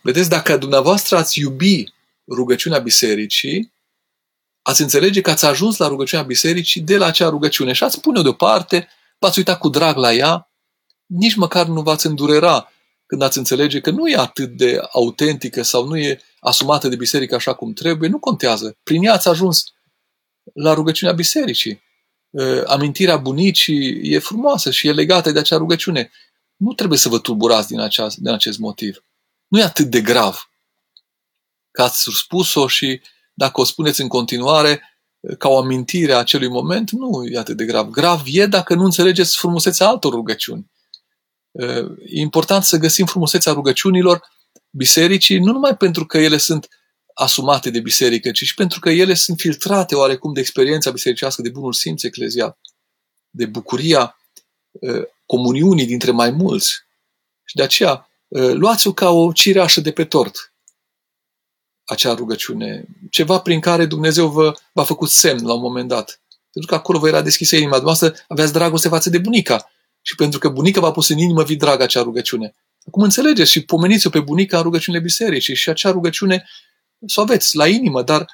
Vedeți, 0.02 0.30
dacă 0.30 0.58
dumneavoastră 0.58 1.18
ați 1.18 1.40
iubi 1.40 1.98
rugăciunea 2.30 2.80
bisericii, 2.80 3.74
ați 4.62 4.82
înțelege 4.82 5.22
că 5.22 5.30
ați 5.30 5.46
ajuns 5.46 5.78
la 5.78 5.88
rugăciunea 5.88 6.26
bisericii 6.26 6.82
de 6.82 6.98
la 6.98 7.06
acea 7.06 7.30
rugăciune 7.30 7.74
și 7.74 7.84
ați 7.84 8.02
pune-o 8.02 8.22
deoparte, 8.22 8.88
v-ați 9.20 9.38
uita 9.38 9.58
cu 9.58 9.70
drag 9.70 9.96
la 9.96 10.14
ea, 10.14 10.52
nici 11.06 11.36
măcar 11.36 11.68
nu 11.68 11.82
v-ați 11.82 12.06
îndurera 12.06 12.72
când 13.06 13.22
ați 13.22 13.38
înțelege 13.38 13.80
că 13.80 13.90
nu 13.90 14.08
e 14.08 14.16
atât 14.16 14.58
de 14.58 14.80
autentică 14.92 15.62
sau 15.62 15.88
nu 15.88 15.98
e 15.98 16.22
asumată 16.40 16.88
de 16.88 16.96
biserică 16.96 17.36
așa 17.36 17.54
cum 17.54 17.74
trebuie, 17.74 18.10
nu 18.10 18.20
contează. 18.20 18.78
Prin 18.84 19.04
ea 19.04 19.14
ați 19.14 19.28
ajuns 19.28 19.64
la 20.54 20.74
rugăciunea 20.74 21.14
bisericii. 21.14 21.82
uh, 22.30 22.64
amintirea 22.66 23.18
bunicii 23.18 24.14
e 24.14 24.20
frumoasă 24.20 24.72
și 24.72 24.88
e 24.88 24.92
legată 24.92 25.32
de 25.32 25.40
acea 25.40 25.58
rugăciune. 25.58 26.12
Nu 26.56 26.74
trebuie 26.74 26.98
să 26.98 27.10
vă 27.10 27.20
tulburați 27.20 27.68
din, 27.68 27.80
acea, 27.80 28.08
din 28.16 28.30
acest 28.30 28.58
motiv. 28.58 29.04
Nu 29.48 29.60
e 29.60 29.64
atât 29.64 29.86
de 29.86 30.02
grav. 30.02 30.49
Că 31.72 31.82
ați 31.82 32.08
spus-o 32.14 32.68
și 32.68 33.02
dacă 33.34 33.62
o 33.62 33.64
spuneți 33.64 34.02
în 34.02 34.08
continuare, 34.08 34.84
ca 35.38 35.50
o 35.50 35.58
amintire 35.58 36.14
a 36.14 36.18
acelui 36.18 36.48
moment, 36.48 36.92
nu 36.92 37.26
e 37.26 37.38
atât 37.38 37.58
de 37.58 37.66
grav. 37.66 37.90
Grav 37.90 38.22
e 38.26 38.46
dacă 38.46 38.74
nu 38.74 38.84
înțelegeți 38.84 39.38
frumusețea 39.38 39.88
altor 39.88 40.14
rugăciuni. 40.14 40.72
E 42.06 42.20
important 42.20 42.64
să 42.64 42.78
găsim 42.78 43.06
frumusețea 43.06 43.54
rugăciunilor 43.54 44.28
bisericii, 44.70 45.40
nu 45.40 45.52
numai 45.52 45.78
pentru 45.78 46.06
că 46.06 46.18
ele 46.18 46.38
sunt 46.38 46.68
asumate 47.14 47.70
de 47.70 47.80
biserică, 47.80 48.32
ci 48.32 48.44
și 48.44 48.54
pentru 48.54 48.80
că 48.80 48.90
ele 48.90 49.14
sunt 49.14 49.40
filtrate 49.40 49.96
oarecum 49.96 50.34
de 50.34 50.40
experiența 50.40 50.92
bisericească, 50.92 51.42
de 51.42 51.50
bunul 51.50 51.74
simț 51.74 52.04
eclezial, 52.04 52.58
de 53.30 53.46
bucuria 53.46 54.18
comuniunii 55.26 55.86
dintre 55.86 56.12
mai 56.12 56.32
mulți. 56.32 56.70
Și 57.44 57.56
de 57.56 57.64
aceea, 57.64 58.10
luați-o 58.54 58.94
ca 58.94 59.10
o 59.10 59.32
cireașă 59.32 59.82
de 59.82 59.92
pe 59.92 60.06
tort 60.06 60.49
acea 61.90 62.14
rugăciune, 62.14 62.86
ceva 63.10 63.40
prin 63.40 63.60
care 63.60 63.86
Dumnezeu 63.86 64.28
vă, 64.28 64.54
v-a 64.74 64.84
făcut 64.84 65.10
semn 65.10 65.46
la 65.46 65.54
un 65.54 65.62
moment 65.62 65.88
dat. 65.88 66.22
Pentru 66.52 66.72
că 66.72 66.76
acolo 66.76 67.00
vă 67.00 67.08
era 67.08 67.22
deschisă 67.22 67.56
inima. 67.56 67.76
Dumneavoastră 67.76 68.24
aveați 68.28 68.54
dragoste 68.54 68.88
față 68.88 69.10
de 69.10 69.18
bunica. 69.18 69.72
Și 70.02 70.16
pentru 70.16 70.40
că 70.40 70.50
bunica 70.50 70.80
v-a 70.80 70.92
pus 70.92 71.10
în 71.10 71.18
inimă, 71.18 71.44
vi 71.44 71.56
dragă 71.56 71.84
acea 71.84 72.02
rugăciune. 72.02 72.56
Acum 72.88 73.04
înțelegeți 73.04 73.52
și 73.52 73.66
pomeniți-o 73.66 74.10
pe 74.10 74.20
bunica 74.20 74.58
în 74.58 74.64
rugăciunile 74.64 75.04
bisericii 75.04 75.56
și 75.56 75.70
acea 75.70 75.92
rugăciune 75.92 76.46
să 77.06 77.20
o 77.20 77.24
aveți 77.24 77.56
la 77.56 77.68
inimă, 77.68 78.04
dar 78.04 78.26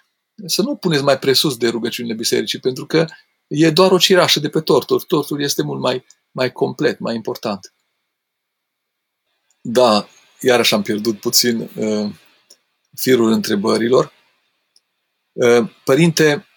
să 0.46 0.62
nu 0.62 0.76
puneți 0.76 1.04
mai 1.04 1.20
presus 1.20 1.58
de 1.58 1.68
rugăciunile 1.68 2.14
bisericii, 2.14 2.60
pentru 2.60 2.86
că 2.86 3.06
e 3.48 3.70
doar 3.70 3.92
o 3.92 3.98
cirașă 3.98 4.40
de 4.40 4.50
pe 4.50 4.60
tort. 4.60 5.08
Tortul 5.08 5.42
este 5.42 5.64
mult 5.64 5.82
mai, 5.82 6.06
mai 6.32 6.52
complet, 6.52 7.00
mai 7.00 7.16
important. 7.16 7.74
Da, 9.62 10.08
iarăși 10.42 10.74
am 10.74 10.82
pierdut 10.82 11.20
puțin 11.20 11.70
uh, 11.76 12.10
firul 12.96 13.32
întrebărilor. 13.32 14.12
Uh, 15.32 15.70
părinte, 15.84 16.48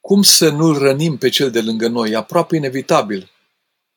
cum 0.00 0.22
să 0.22 0.50
nu-l 0.50 0.78
rănim 0.78 1.18
pe 1.18 1.28
cel 1.28 1.50
de 1.50 1.60
lângă 1.60 1.88
noi? 1.88 2.10
E 2.10 2.16
aproape 2.16 2.56
inevitabil 2.56 3.30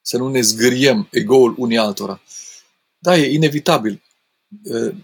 să 0.02 0.18
nu 0.18 0.28
ne 0.28 0.42
zgâriem 0.42 1.08
egoul 1.12 1.56
unii 1.58 1.78
altora. 1.78 2.22
Da, 2.98 3.18
e 3.18 3.34
inevitabil. 3.34 4.04
Uh, 4.64 4.96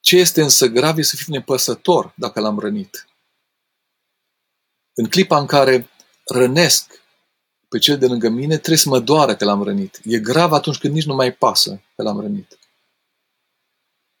ce 0.00 0.16
este 0.16 0.42
însă 0.42 0.66
grav 0.66 0.98
e 0.98 1.02
să 1.02 1.16
fim 1.16 1.34
nepăsător 1.34 2.12
dacă 2.16 2.40
l-am 2.40 2.58
rănit. 2.58 3.08
În 4.94 5.06
clipa 5.08 5.38
în 5.38 5.46
care 5.46 5.88
rănesc 6.24 7.02
pe 7.68 7.78
cel 7.78 7.98
de 7.98 8.06
lângă 8.06 8.28
mine, 8.28 8.56
trebuie 8.56 8.78
să 8.78 8.88
mă 8.88 9.00
doară 9.00 9.36
că 9.36 9.44
l-am 9.44 9.62
rănit. 9.62 10.00
E 10.04 10.18
grav 10.18 10.52
atunci 10.52 10.78
când 10.78 10.94
nici 10.94 11.04
nu 11.04 11.14
mai 11.14 11.32
pasă 11.32 11.82
că 11.96 12.02
l-am 12.02 12.20
rănit. 12.20 12.58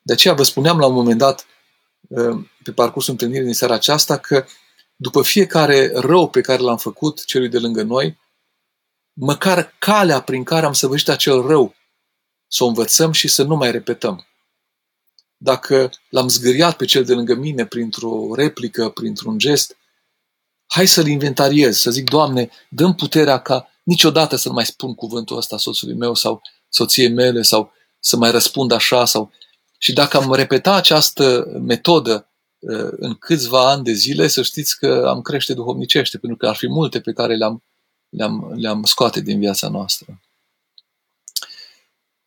De 0.06 0.12
aceea 0.12 0.34
vă 0.34 0.42
spuneam 0.42 0.78
la 0.78 0.86
un 0.86 0.94
moment 0.94 1.18
dat, 1.18 1.46
uh, 2.08 2.46
pe 2.62 2.72
parcursul 2.72 3.12
întâlnirii 3.12 3.44
din 3.44 3.54
seara 3.54 3.74
aceasta, 3.74 4.18
că 4.18 4.44
după 4.96 5.22
fiecare 5.22 5.90
rău 5.94 6.28
pe 6.28 6.40
care 6.40 6.62
l-am 6.62 6.76
făcut 6.76 7.24
celui 7.24 7.48
de 7.48 7.58
lângă 7.58 7.82
noi, 7.82 8.18
măcar 9.12 9.74
calea 9.78 10.20
prin 10.20 10.44
care 10.44 10.66
am 10.66 10.72
săvârșit 10.72 11.08
acel 11.08 11.46
rău, 11.46 11.74
să 12.46 12.64
o 12.64 12.66
învățăm 12.66 13.12
și 13.12 13.28
să 13.28 13.42
nu 13.42 13.56
mai 13.56 13.70
repetăm. 13.70 14.26
Dacă 15.36 15.90
l-am 16.08 16.28
zgâriat 16.28 16.76
pe 16.76 16.84
cel 16.84 17.04
de 17.04 17.14
lângă 17.14 17.34
mine 17.34 17.66
printr-o 17.66 18.34
replică, 18.34 18.88
printr-un 18.88 19.38
gest, 19.38 19.76
hai 20.66 20.86
să-l 20.86 21.06
inventariez, 21.06 21.78
să 21.78 21.90
zic, 21.90 22.10
Doamne, 22.10 22.50
dăm 22.70 22.94
puterea 22.94 23.38
ca 23.38 23.68
niciodată 23.82 24.36
să 24.36 24.48
nu 24.48 24.54
mai 24.54 24.66
spun 24.66 24.94
cuvântul 24.94 25.36
ăsta 25.36 25.58
soțului 25.58 25.94
meu 25.94 26.14
sau 26.14 26.42
soției 26.68 27.08
mele 27.08 27.42
sau 27.42 27.72
să 27.98 28.16
mai 28.16 28.30
răspund 28.30 28.72
așa 28.72 29.04
sau 29.04 29.32
și 29.84 29.92
dacă 29.92 30.16
am 30.16 30.32
repeta 30.32 30.74
această 30.74 31.44
metodă 31.60 32.32
uh, 32.58 32.88
în 32.90 33.14
câțiva 33.14 33.70
ani 33.70 33.84
de 33.84 33.92
zile, 33.92 34.28
să 34.28 34.42
știți 34.42 34.78
că 34.78 35.04
am 35.08 35.22
crește 35.22 35.54
duhovnicește, 35.54 36.18
pentru 36.18 36.38
că 36.38 36.48
ar 36.48 36.56
fi 36.56 36.68
multe 36.68 37.00
pe 37.00 37.12
care 37.12 37.36
le-am, 37.36 37.64
le-am, 38.08 38.52
le-am 38.54 38.84
scoate 38.84 39.20
din 39.20 39.38
viața 39.38 39.68
noastră. 39.68 40.20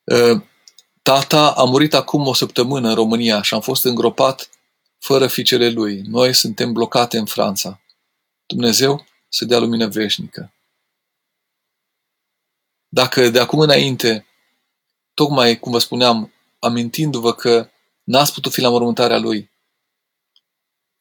Uh, 0.04 0.42
tata 1.02 1.52
a 1.52 1.64
murit 1.64 1.94
acum 1.94 2.28
o 2.28 2.34
săptămână 2.34 2.90
în 2.90 2.96
România 2.96 3.42
și 3.42 3.54
am 3.54 3.62
fost 3.62 3.86
îngropat 3.86 4.50
fără 4.98 5.28
fiicele 5.28 5.70
lui. 5.70 6.02
Noi 6.02 6.34
suntem 6.34 6.74
blocate 6.74 7.18
în 7.18 7.26
Franța. 7.26 7.82
Dumnezeu 8.46 9.06
să 9.28 9.46
dea 9.46 9.60
lumină 9.60 9.88
veșnică. 9.88 10.54
Dacă 12.88 13.30
de 13.30 13.40
acum 13.40 13.60
înainte, 13.60 14.26
tocmai 15.14 15.60
cum 15.60 15.72
vă 15.72 15.80
spuneam, 15.80 16.32
amintindu-vă 16.60 17.34
că 17.34 17.70
n-ați 18.04 18.34
putut 18.34 18.54
fi 18.54 18.62
la 18.62 18.70
mormântarea 18.70 19.18
lui. 19.18 19.52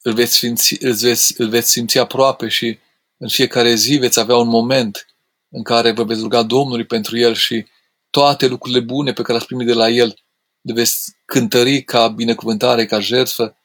Îl 0.02 0.12
veți, 0.12 0.36
simți, 0.36 0.84
îl, 0.84 0.92
veți, 0.92 1.40
îl 1.40 1.48
veți 1.48 1.70
simți 1.70 1.98
aproape 1.98 2.48
și 2.48 2.78
în 3.16 3.28
fiecare 3.28 3.74
zi 3.74 3.96
veți 3.96 4.20
avea 4.20 4.36
un 4.36 4.48
moment 4.48 5.06
în 5.48 5.62
care 5.62 5.90
vă 5.90 6.04
veți 6.04 6.20
ruga 6.20 6.42
Domnului 6.42 6.84
pentru 6.84 7.18
el 7.18 7.34
și 7.34 7.66
toate 8.10 8.46
lucrurile 8.46 8.80
bune 8.80 9.12
pe 9.12 9.22
care 9.22 9.32
le-ați 9.32 9.46
primit 9.46 9.66
de 9.66 9.72
la 9.72 9.88
el 9.88 10.26
le 10.60 10.72
veți 10.72 11.16
cântări 11.24 11.82
ca 11.82 12.08
binecuvântare, 12.08 12.86
ca 12.86 13.00
jertfă, 13.00 13.56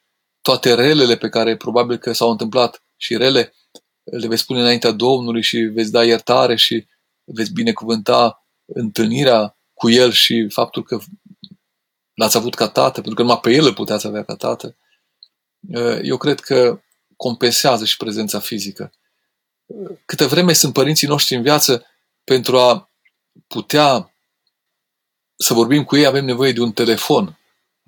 toate 0.41 0.73
relele 0.73 1.17
pe 1.17 1.29
care 1.29 1.55
probabil 1.55 1.97
că 1.97 2.11
s-au 2.11 2.31
întâmplat 2.31 2.83
și 2.97 3.17
rele, 3.17 3.53
le 4.03 4.27
veți 4.27 4.45
pune 4.45 4.59
înaintea 4.59 4.91
Domnului 4.91 5.41
și 5.41 5.57
veți 5.57 5.91
da 5.91 6.03
iertare 6.03 6.55
și 6.55 6.85
veți 7.23 7.53
binecuvânta 7.53 8.45
întâlnirea 8.65 9.57
cu 9.73 9.89
El 9.89 10.11
și 10.11 10.47
faptul 10.49 10.83
că 10.83 10.99
l-ați 12.21 12.37
avut 12.37 12.55
ca 12.55 12.67
tată, 12.67 13.01
pentru 13.01 13.13
că 13.13 13.21
numai 13.21 13.39
pe 13.39 13.51
el 13.51 13.65
îl 13.65 13.73
puteați 13.73 14.07
avea 14.07 14.23
ca 14.23 14.35
tată, 14.35 14.75
uh, 15.73 15.99
eu 16.01 16.17
cred 16.17 16.39
că 16.39 16.81
compensează 17.15 17.85
și 17.85 17.97
prezența 17.97 18.39
fizică. 18.39 18.93
Câte 20.05 20.25
vreme 20.25 20.53
sunt 20.53 20.73
părinții 20.73 21.07
noștri 21.07 21.35
în 21.35 21.41
viață, 21.41 21.85
pentru 22.23 22.59
a 22.59 22.89
putea 23.47 24.13
să 25.35 25.53
vorbim 25.53 25.83
cu 25.83 25.95
ei, 25.95 26.05
avem 26.05 26.25
nevoie 26.25 26.51
de 26.51 26.61
un 26.61 26.71
telefon, 26.71 27.39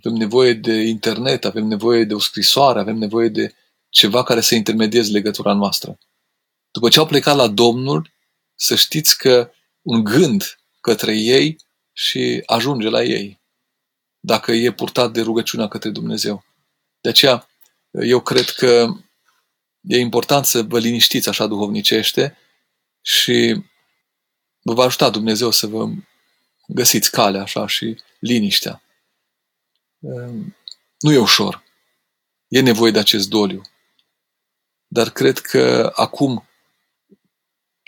avem 0.04 0.18
nevoie 0.18 0.54
de 0.54 0.74
internet, 0.74 1.46
avem 1.46 1.66
nevoie 1.66 2.04
de 2.04 2.14
o 2.14 2.20
scrisoare, 2.20 2.80
avem 2.80 2.98
nevoie 2.98 3.30
de 3.30 3.56
ceva 3.90 4.24
care 4.24 4.42
să 4.42 4.56
intermedieze 4.56 5.12
legătura 5.12 5.54
noastră. 5.54 5.98
După 6.72 6.90
ce 6.90 7.00
au 7.00 7.06
plecat 7.06 7.36
la 7.36 7.48
Domnul, 7.48 8.12
să 8.56 8.76
știți 8.76 9.18
că 9.18 9.52
un 9.82 10.04
gând 10.04 10.60
către 10.82 11.16
ei 11.16 11.58
și 11.92 12.44
ajunge 12.46 12.90
la 12.90 13.04
ei 13.04 13.42
dacă 14.26 14.52
e 14.52 14.74
purtat 14.74 15.12
de 15.12 15.22
rugăciunea 15.22 15.68
către 15.68 15.90
Dumnezeu. 15.90 16.44
De 17.02 17.10
aceea, 17.10 17.50
eu 17.92 18.22
cred 18.22 18.50
că 18.50 18.88
e 19.82 19.98
important 19.98 20.46
să 20.46 20.62
vă 20.62 20.80
liniștiți 20.80 21.30
așa 21.30 21.48
duhovnicește 21.48 22.38
și 23.02 23.64
vă 24.62 24.74
va 24.74 24.84
ajuta 24.84 25.10
Dumnezeu 25.10 25.52
să 25.52 25.68
vă 25.68 25.90
găsiți 26.68 27.12
calea 27.12 27.42
așa 27.42 27.68
și 27.68 28.02
liniștea. 28.20 28.82
Ehm, 30.00 30.56
nu 31.00 31.12
e 31.12 31.18
ușor. 31.18 31.64
E 32.48 32.60
nevoie 32.60 32.92
de 32.92 33.00
acest 33.00 33.30
doliu. 33.30 33.62
Dar 34.88 35.10
cred 35.10 35.40
că 35.40 35.92
acum 35.96 36.48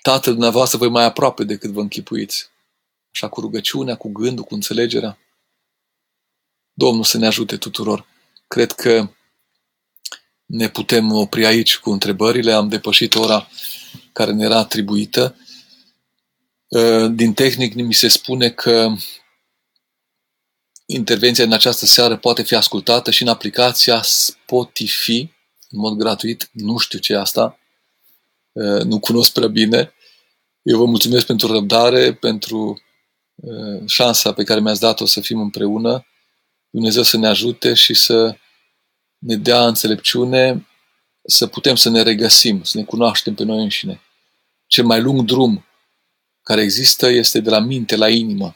Tatăl 0.01 0.33
dumneavoastră 0.33 0.77
vă 0.77 0.89
mai 0.89 1.03
aproape 1.03 1.43
decât 1.43 1.69
vă 1.69 1.81
închipuiți. 1.81 2.49
Așa 3.11 3.29
cu 3.29 3.41
rugăciunea, 3.41 3.95
cu 3.95 4.11
gândul, 4.11 4.43
cu 4.43 4.53
înțelegerea. 4.53 5.17
Domnul 6.77 7.03
să 7.03 7.17
ne 7.17 7.25
ajute 7.25 7.57
tuturor. 7.57 8.05
Cred 8.47 8.71
că 8.71 9.09
ne 10.45 10.69
putem 10.69 11.11
opri 11.11 11.45
aici 11.45 11.77
cu 11.77 11.89
întrebările. 11.89 12.51
Am 12.51 12.67
depășit 12.67 13.15
ora 13.15 13.47
care 14.11 14.31
ne 14.31 14.43
era 14.43 14.57
atribuită. 14.57 15.35
Uh, 16.67 17.11
din 17.11 17.33
tehnic 17.33 17.73
mi 17.73 17.93
se 17.93 18.07
spune 18.07 18.49
că 18.49 18.95
intervenția 20.85 21.43
în 21.43 21.51
această 21.51 21.85
seară 21.85 22.17
poate 22.17 22.43
fi 22.43 22.55
ascultată 22.55 23.11
și 23.11 23.21
în 23.21 23.27
aplicația 23.27 24.01
Spotify, 24.01 25.19
în 25.69 25.79
mod 25.79 25.97
gratuit. 25.97 26.49
Nu 26.51 26.77
știu 26.77 26.99
ce 26.99 27.13
e 27.13 27.17
asta. 27.17 27.59
Uh, 28.51 28.81
nu 28.81 28.99
cunosc 28.99 29.31
prea 29.31 29.47
bine. 29.47 29.93
Eu 30.61 30.77
vă 30.77 30.85
mulțumesc 30.85 31.25
pentru 31.25 31.47
răbdare, 31.51 32.13
pentru 32.13 32.81
uh, 33.35 33.81
șansa 33.85 34.33
pe 34.33 34.43
care 34.43 34.59
mi-ați 34.59 34.79
dat-o 34.79 35.05
să 35.05 35.21
fim 35.21 35.39
împreună 35.39 36.05
Dumnezeu 36.75 37.03
să 37.03 37.17
ne 37.17 37.27
ajute 37.27 37.73
și 37.73 37.93
să 37.93 38.37
ne 39.17 39.35
dea 39.35 39.67
înțelepciune 39.67 40.67
să 41.27 41.47
putem 41.47 41.75
să 41.75 41.89
ne 41.89 42.01
regăsim, 42.01 42.63
să 42.63 42.77
ne 42.77 42.83
cunoaștem 42.83 43.33
pe 43.33 43.43
noi 43.43 43.61
înșine. 43.61 44.01
Cel 44.67 44.85
mai 44.85 45.01
lung 45.01 45.21
drum 45.21 45.65
care 46.41 46.61
există 46.61 47.09
este 47.09 47.39
de 47.39 47.49
la 47.49 47.59
minte 47.59 47.95
la 47.95 48.09
inimă, 48.09 48.55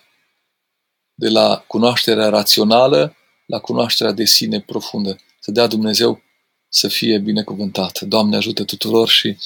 de 1.14 1.30
la 1.30 1.64
cunoașterea 1.68 2.30
rațională 2.30 3.16
la 3.46 3.60
cunoașterea 3.60 4.12
de 4.12 4.26
sine 4.26 4.62
profundă. 4.62 5.20
Să 5.40 5.52
dea 5.52 5.68
Dumnezeu 5.68 6.22
să 6.70 6.88
fie 6.88 7.18
binecuvântat. 7.18 8.02
Doamne 8.02 8.36
ajută 8.36 8.64
tuturor 8.64 9.08
și 9.08 9.38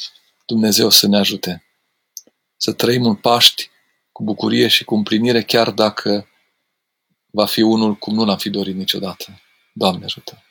Dumnezeu 0.46 0.90
să 0.90 1.08
ne 1.08 1.18
ajute. 1.18 1.64
Să 2.58 2.72
trăim 2.72 3.06
un 3.06 3.16
Paști 3.16 3.70
cu 4.12 4.24
bucurie 4.24 4.68
și 4.68 4.84
cu 4.84 4.96
împlinire, 4.96 5.44
chiar 5.44 5.72
dacă 5.72 6.28
va 7.36 7.46
fi 7.46 7.62
unul 7.62 7.96
cum 7.96 8.14
nu 8.14 8.26
l-am 8.26 8.38
fi 8.38 8.50
dorit 8.50 8.76
niciodată. 8.76 9.42
Doamne 9.72 10.04
ajută! 10.04 10.44